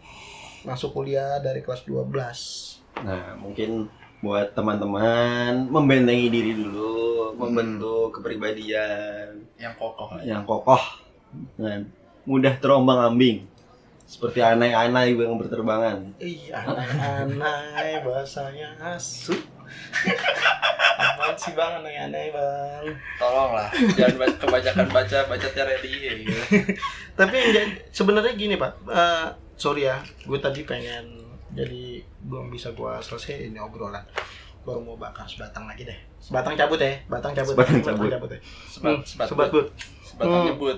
masuk 0.64 0.92
kuliah 0.92 1.40
dari 1.40 1.64
kelas 1.64 1.84
12? 1.84 3.04
Nah, 3.04 3.36
mungkin 3.40 3.88
buat 4.20 4.52
teman-teman 4.52 5.68
membentengi 5.72 6.28
diri 6.28 6.52
dulu, 6.52 7.32
membentuk 7.36 8.20
kepribadian 8.20 9.40
yang 9.56 9.72
kokoh. 9.80 10.20
yang 10.20 10.44
kokoh. 10.44 10.80
Nah, 11.56 11.80
mudah 12.28 12.54
terombang-ambing. 12.60 13.48
Seperti 14.10 14.42
anai-anai 14.42 15.14
yang 15.14 15.38
berterbangan. 15.38 16.02
Iya, 16.18 16.58
aneh-aneh 16.58 18.02
bahasanya 18.02 18.74
asu. 18.88 19.30
Apaan 20.98 21.32
sih 21.34 21.54
bang 21.54 21.78
aneh-aneh 21.78 22.28
bang? 22.28 22.84
Tolonglah, 23.16 23.70
jangan 23.94 24.14
ba- 24.18 24.36
kebanyakan 24.36 24.86
baca 24.90 25.18
baca 25.24 25.48
teori 25.48 25.94
gitu. 26.20 26.40
Tapi 27.14 27.38
sebenarnya 27.88 28.34
gini 28.34 28.54
pak, 28.54 28.72
Eh, 28.84 29.26
sorry 29.54 29.86
ya, 29.86 29.96
gue 30.20 30.38
tadi 30.38 30.60
pengen 30.62 31.22
jadi 31.50 32.02
belum 32.20 32.50
bisa 32.50 32.70
gue 32.70 32.92
selesai 32.98 33.46
ini 33.46 33.58
obrolan. 33.58 34.02
Baru 34.60 34.82
mau 34.82 34.92
bakar 34.94 35.24
sebatang 35.24 35.64
lagi 35.64 35.86
deh. 35.86 35.96
Sebatang 36.18 36.52
cabut 36.52 36.76
ya, 36.76 36.98
batang 37.06 37.32
cabut. 37.32 37.54
Sebatang 37.54 37.80
cabut. 37.80 38.10
ya. 38.28 38.40
Sebat, 38.66 38.90
Hmm, 38.90 39.00
sebat, 39.00 39.26
sebat 39.28 39.48
but. 39.48 39.54
but. 39.54 39.66
Sebatang 40.04 40.42
Hmm. 40.50 40.76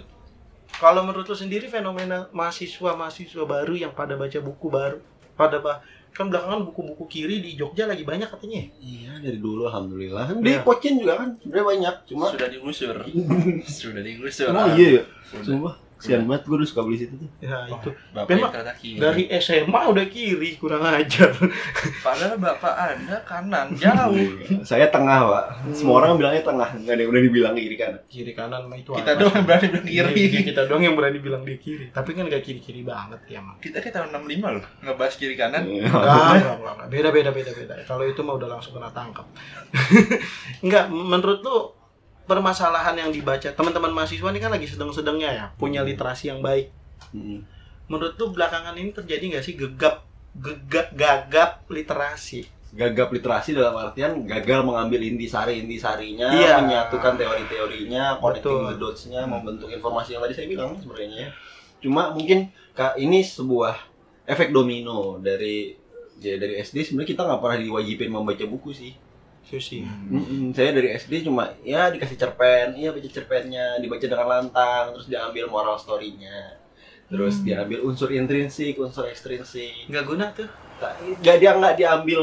Kalau 0.80 1.04
menurut 1.06 1.28
lu 1.28 1.36
sendiri 1.36 1.68
fenomena 1.68 2.26
mahasiswa-mahasiswa 2.32 3.44
baru 3.44 3.74
yang 3.76 3.92
pada 3.92 4.16
baca 4.18 4.38
buku 4.42 4.66
baru, 4.68 4.98
pada 5.34 5.58
bah 5.62 5.80
kan 6.12 6.28
belakangan 6.28 6.68
buku-buku 6.68 7.08
kiri 7.08 7.40
di 7.40 7.56
Jogja 7.56 7.88
lagi 7.88 8.04
banyak 8.04 8.28
katanya. 8.28 8.68
Iya, 8.84 9.16
dari 9.24 9.40
dulu 9.40 9.64
alhamdulillah. 9.64 10.36
Di 10.36 10.44
Iya. 10.44 10.60
Pocin 10.60 11.00
juga 11.00 11.24
kan 11.24 11.28
sebenarnya 11.40 11.66
banyak, 11.72 11.94
cuma 12.12 12.24
Sudah 12.28 12.48
digusur. 12.52 12.96
Sudah 13.80 14.02
digusur. 14.04 14.52
Emang 14.52 14.76
iya 14.76 15.00
ya? 15.00 15.02
Sumpah, 15.40 15.74
kesian 16.02 16.26
banget 16.26 16.42
gue 16.44 16.56
dulu 16.58 16.66
suka 16.66 16.82
beli 16.82 16.98
situ 16.98 17.14
tuh. 17.14 17.30
Ya 17.38 17.62
itu 17.64 17.94
Bapak 18.10 18.26
Memang 18.26 18.50
yang 18.50 18.74
kiri. 18.74 18.98
dari 18.98 19.22
SMA 19.38 19.80
udah 19.86 20.06
kiri 20.06 20.50
kurang 20.58 20.82
ajar. 20.82 21.30
Padahal 22.02 22.34
bapak 22.36 22.74
anda 22.74 23.22
kanan 23.22 23.70
jauh. 23.72 24.18
Saya 24.62 24.90
tengah, 24.90 25.22
Pak. 25.24 25.44
Semua 25.70 26.02
orang 26.02 26.18
bilangnya 26.18 26.42
tengah, 26.42 26.74
nggak 26.74 26.90
ada 26.90 27.00
yang 27.00 27.10
udah 27.10 27.22
dibilang 27.22 27.54
kiri 27.54 27.76
kanan. 27.76 28.00
kiri 28.04 28.32
kanan 28.32 28.66
mah 28.66 28.74
itu 28.74 28.90
Kita 28.90 29.12
doang 29.14 29.30
sih? 29.32 29.46
berani 29.46 29.66
bilang 29.70 29.86
kiri. 29.86 30.22
Iya, 30.26 30.40
kita 30.42 30.62
doang 30.66 30.82
yang 30.82 30.94
berani 30.94 31.18
bilang 31.18 31.42
dia 31.46 31.56
kiri. 31.56 31.86
Tapi 31.88 32.10
kan 32.10 32.26
gak 32.26 32.42
kiri-kiri 32.42 32.82
banget 32.82 33.20
ya, 33.28 33.38
Mang. 33.38 33.62
Kita 33.62 33.78
ke 33.78 33.88
tahun 33.88 34.10
65 34.10 34.42
loh, 34.50 34.64
ngebahas 34.82 35.14
kiri 35.14 35.34
kanan. 35.38 35.62
Iya. 35.64 35.86
Enggak, 35.86 36.02
enggak, 36.02 36.34
enggak, 36.34 36.74
enggak. 36.74 36.88
Beda, 36.90 37.08
beda, 37.10 37.30
beda, 37.30 37.50
beda. 37.54 37.74
Kalau 37.84 38.02
itu 38.02 38.20
mah 38.20 38.34
udah 38.34 38.48
langsung 38.50 38.74
kena 38.74 38.90
tangkap. 38.90 39.26
enggak, 40.60 40.84
menurut 41.12 41.38
lu 41.40 41.56
permasalahan 42.24 42.94
yang 42.96 43.10
dibaca 43.10 43.50
teman-teman 43.52 43.92
mahasiswa 43.92 44.28
ini 44.30 44.40
kan 44.40 44.50
lagi 44.52 44.66
sedang-sedangnya 44.66 45.30
ya, 45.32 45.46
punya 45.58 45.82
literasi 45.82 46.30
yang 46.30 46.40
baik. 46.40 46.70
Mm. 47.12 47.42
Menurut 47.90 48.14
lu 48.16 48.32
belakangan 48.32 48.78
ini 48.78 48.94
terjadi 48.94 49.36
nggak 49.36 49.44
sih 49.44 49.54
gegap 49.58 50.06
gegap 50.38 50.88
gagap 50.96 51.50
literasi? 51.68 52.46
Gagap 52.72 53.12
literasi 53.12 53.52
dalam 53.52 53.76
artian 53.76 54.24
gagal 54.24 54.64
mengambil 54.64 55.04
intisari 55.04 55.60
intisarinya, 55.60 56.32
Iya. 56.32 56.56
menyatukan 56.64 57.20
teori-teorinya, 57.20 58.16
connecting 58.16 58.48
Betul. 58.48 58.70
the 58.72 58.76
dots-nya, 58.80 59.20
membentuk 59.28 59.68
informasi 59.68 60.16
yang 60.16 60.24
tadi 60.24 60.32
saya 60.32 60.48
bilang 60.48 60.72
sebenarnya. 60.80 61.28
ya. 61.28 61.30
Cuma 61.84 62.16
mungkin 62.16 62.48
kak 62.72 62.96
ini 62.96 63.20
sebuah 63.20 63.76
efek 64.24 64.54
domino 64.56 65.20
dari 65.20 65.76
ya 66.22 66.38
dari 66.38 66.62
SD 66.62 66.86
sebenarnya 66.86 67.10
kita 67.12 67.22
nggak 67.28 67.40
pernah 67.42 67.58
diwajibin 67.60 68.08
membaca 68.08 68.44
buku 68.48 68.70
sih. 68.72 68.94
Susi. 69.42 69.82
Mm-mm, 69.84 70.54
saya 70.54 70.72
dari 70.72 70.94
SD 70.94 71.26
cuma 71.26 71.52
ya 71.60 71.90
dikasih 71.90 72.16
cerpen, 72.16 72.72
iya 72.72 72.88
baca 72.94 73.08
cerpennya, 73.10 73.76
dibaca 73.78 74.06
dengan 74.06 74.28
lantang, 74.28 74.96
terus 74.96 75.10
diambil 75.10 75.50
moral 75.50 75.76
story-nya. 75.76 76.56
Terus 77.12 77.42
Hmm. 77.42 77.44
diambil 77.44 77.78
unsur 77.84 78.08
intrinsik, 78.08 78.80
unsur 78.80 79.04
ekstrinsik. 79.04 79.90
Nggak 79.90 80.04
guna 80.08 80.24
tuh. 80.32 80.48
Nggak 81.20 81.36
dia 81.36 81.50
nggak 81.52 81.74
diambil 81.76 82.22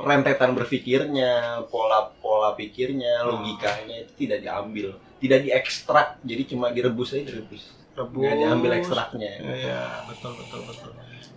rentetan 0.00 0.56
berpikirnya, 0.56 1.62
pola-pola 1.68 2.56
pikirnya, 2.56 3.22
Oh. 3.22 3.36
logikanya 3.36 4.02
itu 4.02 4.12
tidak 4.24 4.40
diambil, 4.40 4.96
tidak 5.20 5.38
diekstrak, 5.44 6.16
jadi 6.24 6.42
cuma 6.48 6.72
direbus 6.72 7.12
aja 7.12 7.28
direbus. 7.28 7.81
Rebus. 7.92 8.20
Nggak 8.24 8.36
diambil 8.40 8.70
ekstraknya. 8.80 9.30
Iya, 9.42 9.82
betul 10.08 10.32
betul 10.36 10.60
betul. 10.64 10.90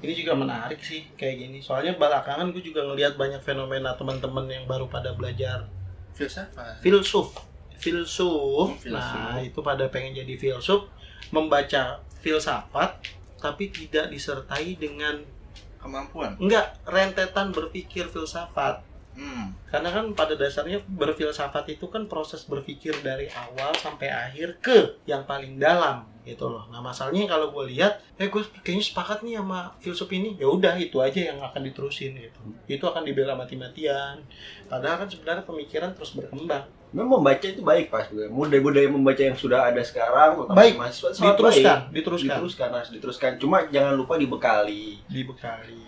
Ini 0.06 0.14
juga 0.16 0.34
menarik 0.38 0.80
sih 0.80 1.08
kayak 1.20 1.36
gini. 1.39 1.58
Soalnya 1.60 1.95
belakangan 1.99 2.51
gue 2.51 2.64
juga 2.64 2.86
ngelihat 2.88 3.20
banyak 3.20 3.41
fenomena 3.43 3.95
teman-teman 3.95 4.45
yang 4.47 4.64
baru 4.70 4.88
pada 4.88 5.12
belajar 5.16 5.68
Filsafat. 6.16 6.80
filsuf. 6.80 7.36
Filsuf. 7.76 8.80
Filsuf. 8.80 8.95
Nah, 8.95 9.43
itu 9.43 9.60
pada 9.60 9.91
pengen 9.91 10.16
jadi 10.16 10.36
filsuf, 10.39 10.88
membaca 11.34 11.99
filsafat 12.24 13.03
tapi 13.36 13.70
tidak 13.70 14.10
disertai 14.10 14.80
dengan 14.80 15.22
Kemampuan. 15.78 16.34
enggak 16.41 16.82
rentetan 16.88 17.51
berpikir 17.53 18.08
filsafat. 18.10 18.82
Hmm. 19.16 19.55
Karena 19.72 19.89
kan 19.91 20.05
pada 20.11 20.36
dasarnya 20.36 20.84
berfilsafat 20.88 21.72
itu 21.72 21.88
kan 21.88 22.07
proses 22.11 22.43
berpikir 22.43 22.95
dari 22.99 23.32
awal 23.32 23.72
sampai 23.80 24.11
akhir 24.11 24.59
ke 24.59 24.99
yang 25.07 25.24
paling 25.24 25.55
dalam 25.55 26.03
gitu 26.26 26.49
loh. 26.49 26.66
Nah 26.74 26.82
masalahnya 26.82 27.30
kalau 27.30 27.53
gue 27.53 27.72
lihat, 27.76 28.01
eh 28.18 28.28
gue 28.28 28.43
kayaknya 28.66 28.84
sepakat 28.91 29.22
nih 29.24 29.39
sama 29.39 29.72
filsuf 29.80 30.09
ini. 30.11 30.36
Ya 30.36 30.49
udah 30.49 30.74
itu 30.76 30.97
aja 30.99 31.32
yang 31.32 31.39
akan 31.39 31.61
diterusin 31.63 32.18
gitu. 32.18 32.41
Itu 32.68 32.89
akan 32.89 33.05
dibela 33.05 33.38
mati-matian. 33.38 34.20
Padahal 34.68 35.05
kan 35.05 35.07
sebenarnya 35.07 35.43
pemikiran 35.45 35.93
terus 35.93 36.11
berkembang. 36.18 36.66
Memang 36.95 37.20
membaca 37.20 37.43
itu 37.43 37.59
baik 37.59 37.91
pas 37.91 38.07
gue. 38.07 38.26
Budaya-budaya 38.32 38.88
membaca 38.88 39.20
yang 39.20 39.36
sudah 39.36 39.68
ada 39.68 39.84
sekarang, 39.84 40.47
Baik. 40.55 40.80
mahasiswa 40.80 41.11
Diteruskan, 41.11 41.91
baik. 41.91 41.93
diteruskan, 41.93 42.36
diteruskan 42.39 42.70
harus 42.72 42.89
diteruskan. 42.95 43.32
Cuma 43.36 43.68
jangan 43.68 43.93
lupa 43.99 44.16
dibekali. 44.16 45.03
dibekali. 45.11 45.84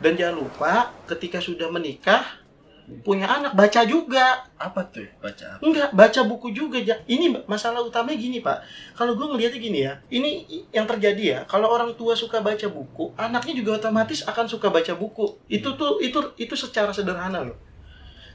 Dan 0.00 0.16
jangan 0.16 0.40
lupa 0.40 0.96
ketika 1.04 1.44
sudah 1.44 1.68
menikah 1.68 2.39
punya 3.02 3.26
anak 3.28 3.52
baca 3.56 3.84
juga. 3.84 4.44
Apa 4.56 4.86
tuh 4.88 5.06
baca 5.20 5.56
apa? 5.56 5.62
Enggak, 5.64 5.90
baca 5.92 6.20
buku 6.26 6.52
juga. 6.54 6.78
Ini 6.80 7.44
masalah 7.48 7.80
utamanya 7.84 8.18
gini, 8.18 8.38
Pak. 8.40 8.62
Kalau 8.96 9.14
gue 9.14 9.26
ngelihatnya 9.26 9.60
gini 9.60 9.78
ya, 9.84 9.98
ini 10.12 10.46
yang 10.70 10.84
terjadi 10.84 11.22
ya. 11.22 11.40
Kalau 11.48 11.70
orang 11.70 11.94
tua 11.94 12.16
suka 12.16 12.40
baca 12.40 12.66
buku, 12.70 13.14
anaknya 13.16 13.60
juga 13.60 13.80
otomatis 13.80 14.24
akan 14.24 14.46
suka 14.48 14.68
baca 14.68 14.92
buku. 14.96 15.38
Itu 15.50 15.74
tuh 15.74 16.00
itu 16.00 16.20
itu 16.40 16.54
secara 16.54 16.92
sederhana 16.94 17.44
loh. 17.44 17.58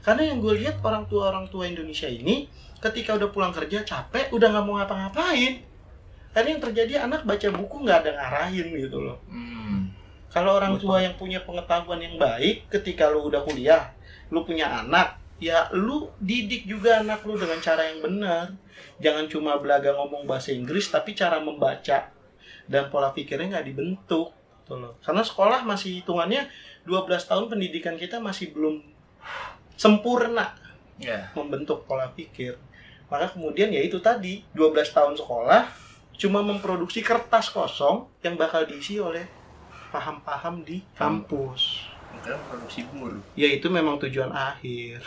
Karena 0.06 0.30
yang 0.30 0.38
gue 0.38 0.54
lihat 0.62 0.78
orang 0.86 1.10
tua 1.10 1.34
orang 1.34 1.50
tua 1.50 1.66
Indonesia 1.66 2.06
ini 2.06 2.46
ketika 2.78 3.16
udah 3.16 3.32
pulang 3.34 3.50
kerja 3.50 3.82
capek, 3.82 4.30
udah 4.30 4.48
nggak 4.52 4.64
mau 4.64 4.78
ngapa-ngapain. 4.78 5.64
Karena 6.36 6.48
yang 6.52 6.62
terjadi 6.62 6.92
anak 7.08 7.24
baca 7.24 7.48
buku 7.48 7.76
nggak 7.82 7.98
ada 8.04 8.10
ngarahin 8.12 8.68
gitu 8.76 9.00
loh. 9.00 9.18
Hmm. 9.26 9.88
Kalau 10.28 10.52
orang 10.60 10.76
tua 10.76 11.00
yang 11.00 11.16
punya 11.16 11.40
pengetahuan 11.40 11.96
yang 11.96 12.20
baik, 12.20 12.68
ketika 12.68 13.08
lu 13.08 13.32
udah 13.32 13.40
kuliah, 13.40 13.95
lu 14.30 14.42
punya 14.42 14.82
anak, 14.82 15.20
ya 15.38 15.68
lu 15.72 16.10
didik 16.18 16.66
juga 16.66 17.02
anak 17.02 17.22
lu 17.24 17.36
dengan 17.38 17.58
cara 17.62 17.86
yang 17.86 18.00
benar. 18.02 18.54
Jangan 19.00 19.28
cuma 19.28 19.56
belaga 19.60 19.92
ngomong 19.96 20.24
bahasa 20.24 20.52
Inggris, 20.52 20.88
tapi 20.88 21.12
cara 21.16 21.40
membaca 21.40 22.12
dan 22.66 22.90
pola 22.90 23.14
pikirnya 23.14 23.58
nggak 23.58 23.66
dibentuk. 23.68 24.34
Gitu 24.64 24.74
loh. 24.74 24.98
Karena 24.98 25.22
sekolah 25.22 25.62
masih 25.62 26.02
hitungannya 26.02 26.50
12 26.84 27.06
tahun 27.30 27.46
pendidikan 27.46 27.94
kita 27.94 28.18
masih 28.18 28.50
belum 28.50 28.82
sempurna 29.76 30.56
Ya. 30.96 31.28
membentuk 31.36 31.84
pola 31.84 32.08
pikir. 32.16 32.56
Maka 33.12 33.30
kemudian 33.30 33.68
ya 33.70 33.84
itu 33.84 34.00
tadi, 34.00 34.42
12 34.56 34.90
tahun 34.90 35.14
sekolah 35.14 35.68
cuma 36.16 36.40
memproduksi 36.40 37.04
kertas 37.04 37.52
kosong 37.52 38.08
yang 38.24 38.40
bakal 38.40 38.64
diisi 38.64 38.96
oleh 38.96 39.28
paham-paham 39.92 40.64
di 40.64 40.80
kampus. 40.96 41.92
Produksi 42.34 42.80
buru. 42.90 43.20
Ya 43.38 43.48
itu 43.52 43.66
memang 43.70 44.02
tujuan 44.02 44.34
akhir. 44.34 44.98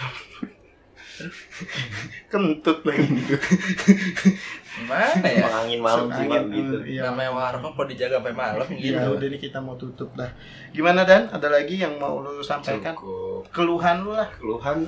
Kentut 2.31 2.79
lagi 2.87 3.03
gitu. 3.11 3.35
Gimana 4.79 5.27
ya? 5.27 5.45
Angin 5.51 5.79
malam 5.83 6.07
sih 6.15 6.25
gitu. 6.31 6.75
Iya. 6.87 7.11
Namanya 7.11 7.31
warung 7.35 7.75
kok 7.75 7.87
dijaga 7.91 8.23
sampai 8.23 8.35
malam 8.35 8.67
gitu. 8.71 8.95
Ya 8.95 9.11
udah 9.11 9.27
nih 9.27 9.39
kita 9.41 9.59
mau 9.59 9.75
tutup 9.75 10.15
dah. 10.15 10.31
Gimana 10.71 11.03
Dan? 11.03 11.27
Ada 11.27 11.51
lagi 11.51 11.75
yang 11.83 11.99
mau 11.99 12.23
lu 12.23 12.39
sampaikan? 12.39 12.95
Cukup. 12.95 13.51
Keluhan 13.51 14.07
lu 14.07 14.15
lah. 14.15 14.31
Keluhan 14.39 14.87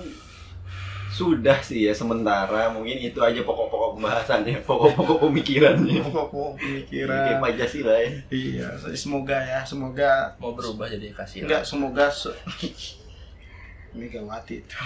sudah 1.21 1.57
sih 1.61 1.85
ya 1.85 1.93
sementara 1.93 2.73
mungkin 2.73 2.97
itu 2.97 3.21
aja 3.21 3.45
pokok-pokok 3.45 4.01
pembahasannya 4.01 4.65
pokok-pokok 4.65 5.17
pemikirannya 5.29 6.01
Pokok 6.01 6.57
kayak 6.57 6.81
pemikiran. 6.89 7.37
Pancasila 7.37 7.93
ya 8.01 8.09
Iya, 8.33 8.67
semoga 8.97 9.37
ya, 9.37 9.59
semoga 9.61 10.33
Mau 10.41 10.57
berubah 10.57 10.89
jadi 10.89 11.13
kasih. 11.13 11.45
Enggak, 11.45 11.61
semoga 11.61 12.09
se 12.09 12.33
Megawati 13.97 14.63
itu. 14.63 14.77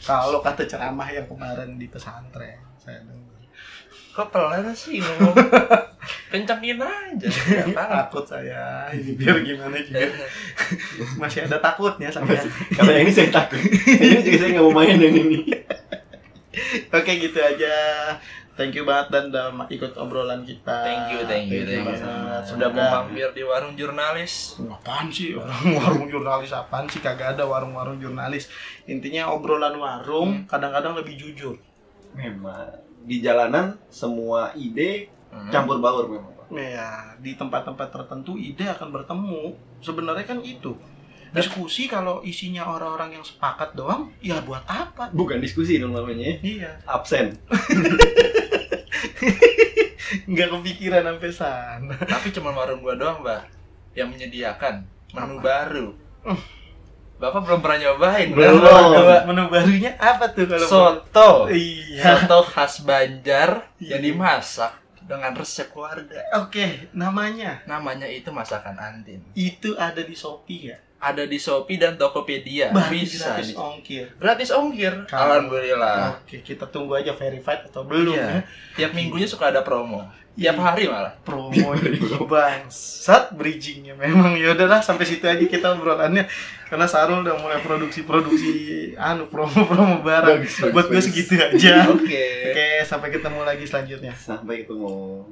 Kalau 0.00 0.38
kata 0.40 0.62
ceramah 0.64 1.08
yang 1.10 1.26
kemarin 1.26 1.74
di 1.74 1.90
pesantren, 1.90 2.60
saya 2.78 3.02
dengar. 3.02 3.43
Kok 4.14 4.30
pelan 4.30 4.70
sih 4.70 5.02
ngomong? 5.02 5.34
Kencangin 6.30 6.78
aja. 6.78 7.28
Apa-apa. 7.66 8.06
Takut 8.06 8.24
saya, 8.30 8.86
ini 8.94 9.18
biar 9.18 9.42
gimana 9.42 9.74
juga. 9.82 10.06
Masih 11.20 11.50
ada 11.50 11.58
takutnya 11.58 12.06
saya. 12.12 12.22
kalau 12.78 12.92
yang 12.94 13.08
ini 13.08 13.12
saya 13.14 13.34
takut 13.34 13.58
ini 13.58 14.22
juga 14.22 14.38
saya 14.38 14.50
nggak 14.54 14.64
mau 14.66 14.74
main 14.74 14.98
yang 15.00 15.14
ini 15.14 15.38
Oke, 16.96 17.10
gitu 17.18 17.38
aja. 17.42 17.74
Thank 18.54 18.78
you 18.78 18.86
banget 18.86 19.10
dan 19.10 19.34
udah 19.34 19.50
ikut 19.66 19.98
obrolan 19.98 20.46
kita. 20.46 20.86
Thank 20.86 21.04
you, 21.10 21.20
thank 21.26 21.50
you, 21.50 21.66
thank 21.66 21.90
you. 21.90 22.06
Sudah 22.46 22.70
mau 22.70 23.02
mampir 23.02 23.26
di 23.34 23.42
warung 23.42 23.74
jurnalis. 23.74 24.54
Apaan 24.62 25.10
sih 25.10 25.34
orang 25.34 25.74
warung 25.74 26.06
jurnalis 26.06 26.54
apaan 26.54 26.86
sih 26.86 27.02
kagak 27.02 27.34
ada 27.34 27.42
warung-warung 27.42 27.98
jurnalis. 27.98 28.46
Intinya 28.86 29.34
obrolan 29.34 29.74
warung 29.74 30.46
kadang-kadang 30.46 30.94
lebih 30.94 31.18
jujur. 31.18 31.58
memang 32.14 32.70
di 33.04 33.20
jalanan 33.20 33.76
semua 33.86 34.50
ide 34.54 35.06
Hmm. 35.28 35.50
campur 35.50 35.78
baur 35.78 36.06
memang 36.06 36.30
Pak. 36.32 36.46
ya 36.54 37.14
di 37.18 37.34
tempat-tempat 37.34 37.90
tertentu 37.90 38.34
ide 38.34 38.64
akan 38.64 38.88
bertemu 38.88 39.52
sebenarnya 39.80 40.22
kan 40.22 40.38
itu 40.38 40.70
diskusi 41.30 41.84
kalau 41.84 42.22
isinya 42.22 42.64
orang-orang 42.64 43.12
yang 43.12 43.20
sepakat 43.20 43.74
doang 43.74 44.08
ya 44.20 44.38
buat 44.40 44.62
apa 44.62 45.10
Bukan 45.10 45.38
diskusi 45.38 45.76
dong 45.76 45.90
namanya. 45.90 46.38
iya 46.38 46.78
Absen. 46.86 47.34
nggak 50.24 50.48
kepikiran 50.48 51.02
sampai 51.04 51.30
sana 51.30 51.94
Tapi 51.98 52.30
cuma 52.30 52.52
warung 52.52 52.78
gua 52.78 52.94
doang, 52.94 53.18
Mbak, 53.20 53.42
yang 53.94 54.08
menyediakan 54.08 54.86
menu 55.10 55.34
Apa? 55.34 55.42
baru. 55.42 55.86
Bapak 57.14 57.40
belum 57.40 57.60
pernah 57.60 57.78
nyobain. 57.80 58.28
Belum. 58.28 58.60
Coba. 58.60 59.22
menu 59.24 59.46
barunya 59.46 59.94
apa 59.96 60.28
tuh 60.28 60.44
kalau 60.44 60.66
Soto. 60.66 61.30
iya 61.48 62.02
Soto 62.20 62.42
khas 62.44 62.82
Banjar 62.82 63.70
Iya. 63.78 63.96
yang 63.96 64.02
dimasak 64.04 64.72
dengan 65.00 65.30
resep 65.32 65.68
keluarga. 65.68 66.16
oke 66.34 66.90
namanya 66.90 67.60
Namanya 67.64 68.04
itu 68.04 68.28
masakan 68.28 68.74
Antin. 68.74 69.20
itu 69.32 69.76
ada 69.76 70.00
di 70.00 70.12
Shopee 70.12 70.72
ya 70.72 70.78
Ada 70.96 71.22
di 71.22 71.36
Shopee 71.36 71.76
dan 71.76 71.94
Tokopedia. 71.94 72.72
Berarti 72.72 72.96
Bisa. 72.98 73.30
gratis 73.30 73.52
ongkir 73.52 74.06
Gratis 74.16 74.48
ongkir. 74.50 74.92
Kalau- 75.04 75.36
Alhamdulillah. 75.36 76.16
oke 76.18 76.40
kita 76.40 76.64
tunggu 76.66 76.96
aja 76.96 77.12
verified 77.12 77.60
atau 77.62 77.84
belum 77.84 78.16
Iya. 78.16 78.26
ya 78.26 78.40
Tiap 78.74 78.90
minggunya 78.92 79.28
suka 79.28 79.48
ada 79.48 79.60
promo. 79.60 80.08
Tiap 80.34 80.58
hari 80.58 80.90
malah. 80.90 81.14
promo 81.22 81.78
bangsat 82.26 83.38
bridgingnya. 83.38 83.94
Memang 83.94 84.34
ya 84.34 84.50
udahlah 84.50 84.82
sampai 84.82 85.06
situ 85.06 85.22
aja 85.30 85.46
kita 85.46 85.78
obrolannya. 85.78 86.26
Karena 86.66 86.90
Sarul 86.90 87.22
udah 87.22 87.38
mulai 87.38 87.62
produksi 87.62 88.02
produksi 88.02 88.52
anu 88.98 89.30
promo 89.30 89.62
promo 89.70 90.02
barang. 90.02 90.42
Bagus, 90.42 90.58
bagus, 90.58 90.74
buat 90.74 90.86
gue 90.90 91.02
segitu 91.06 91.38
aja. 91.38 91.86
Oke. 91.86 92.50
oke 92.50 92.66
sampai 92.82 93.14
ketemu 93.14 93.40
lagi 93.46 93.64
selanjutnya. 93.70 94.12
Sampai 94.18 94.66
ketemu. 94.66 95.22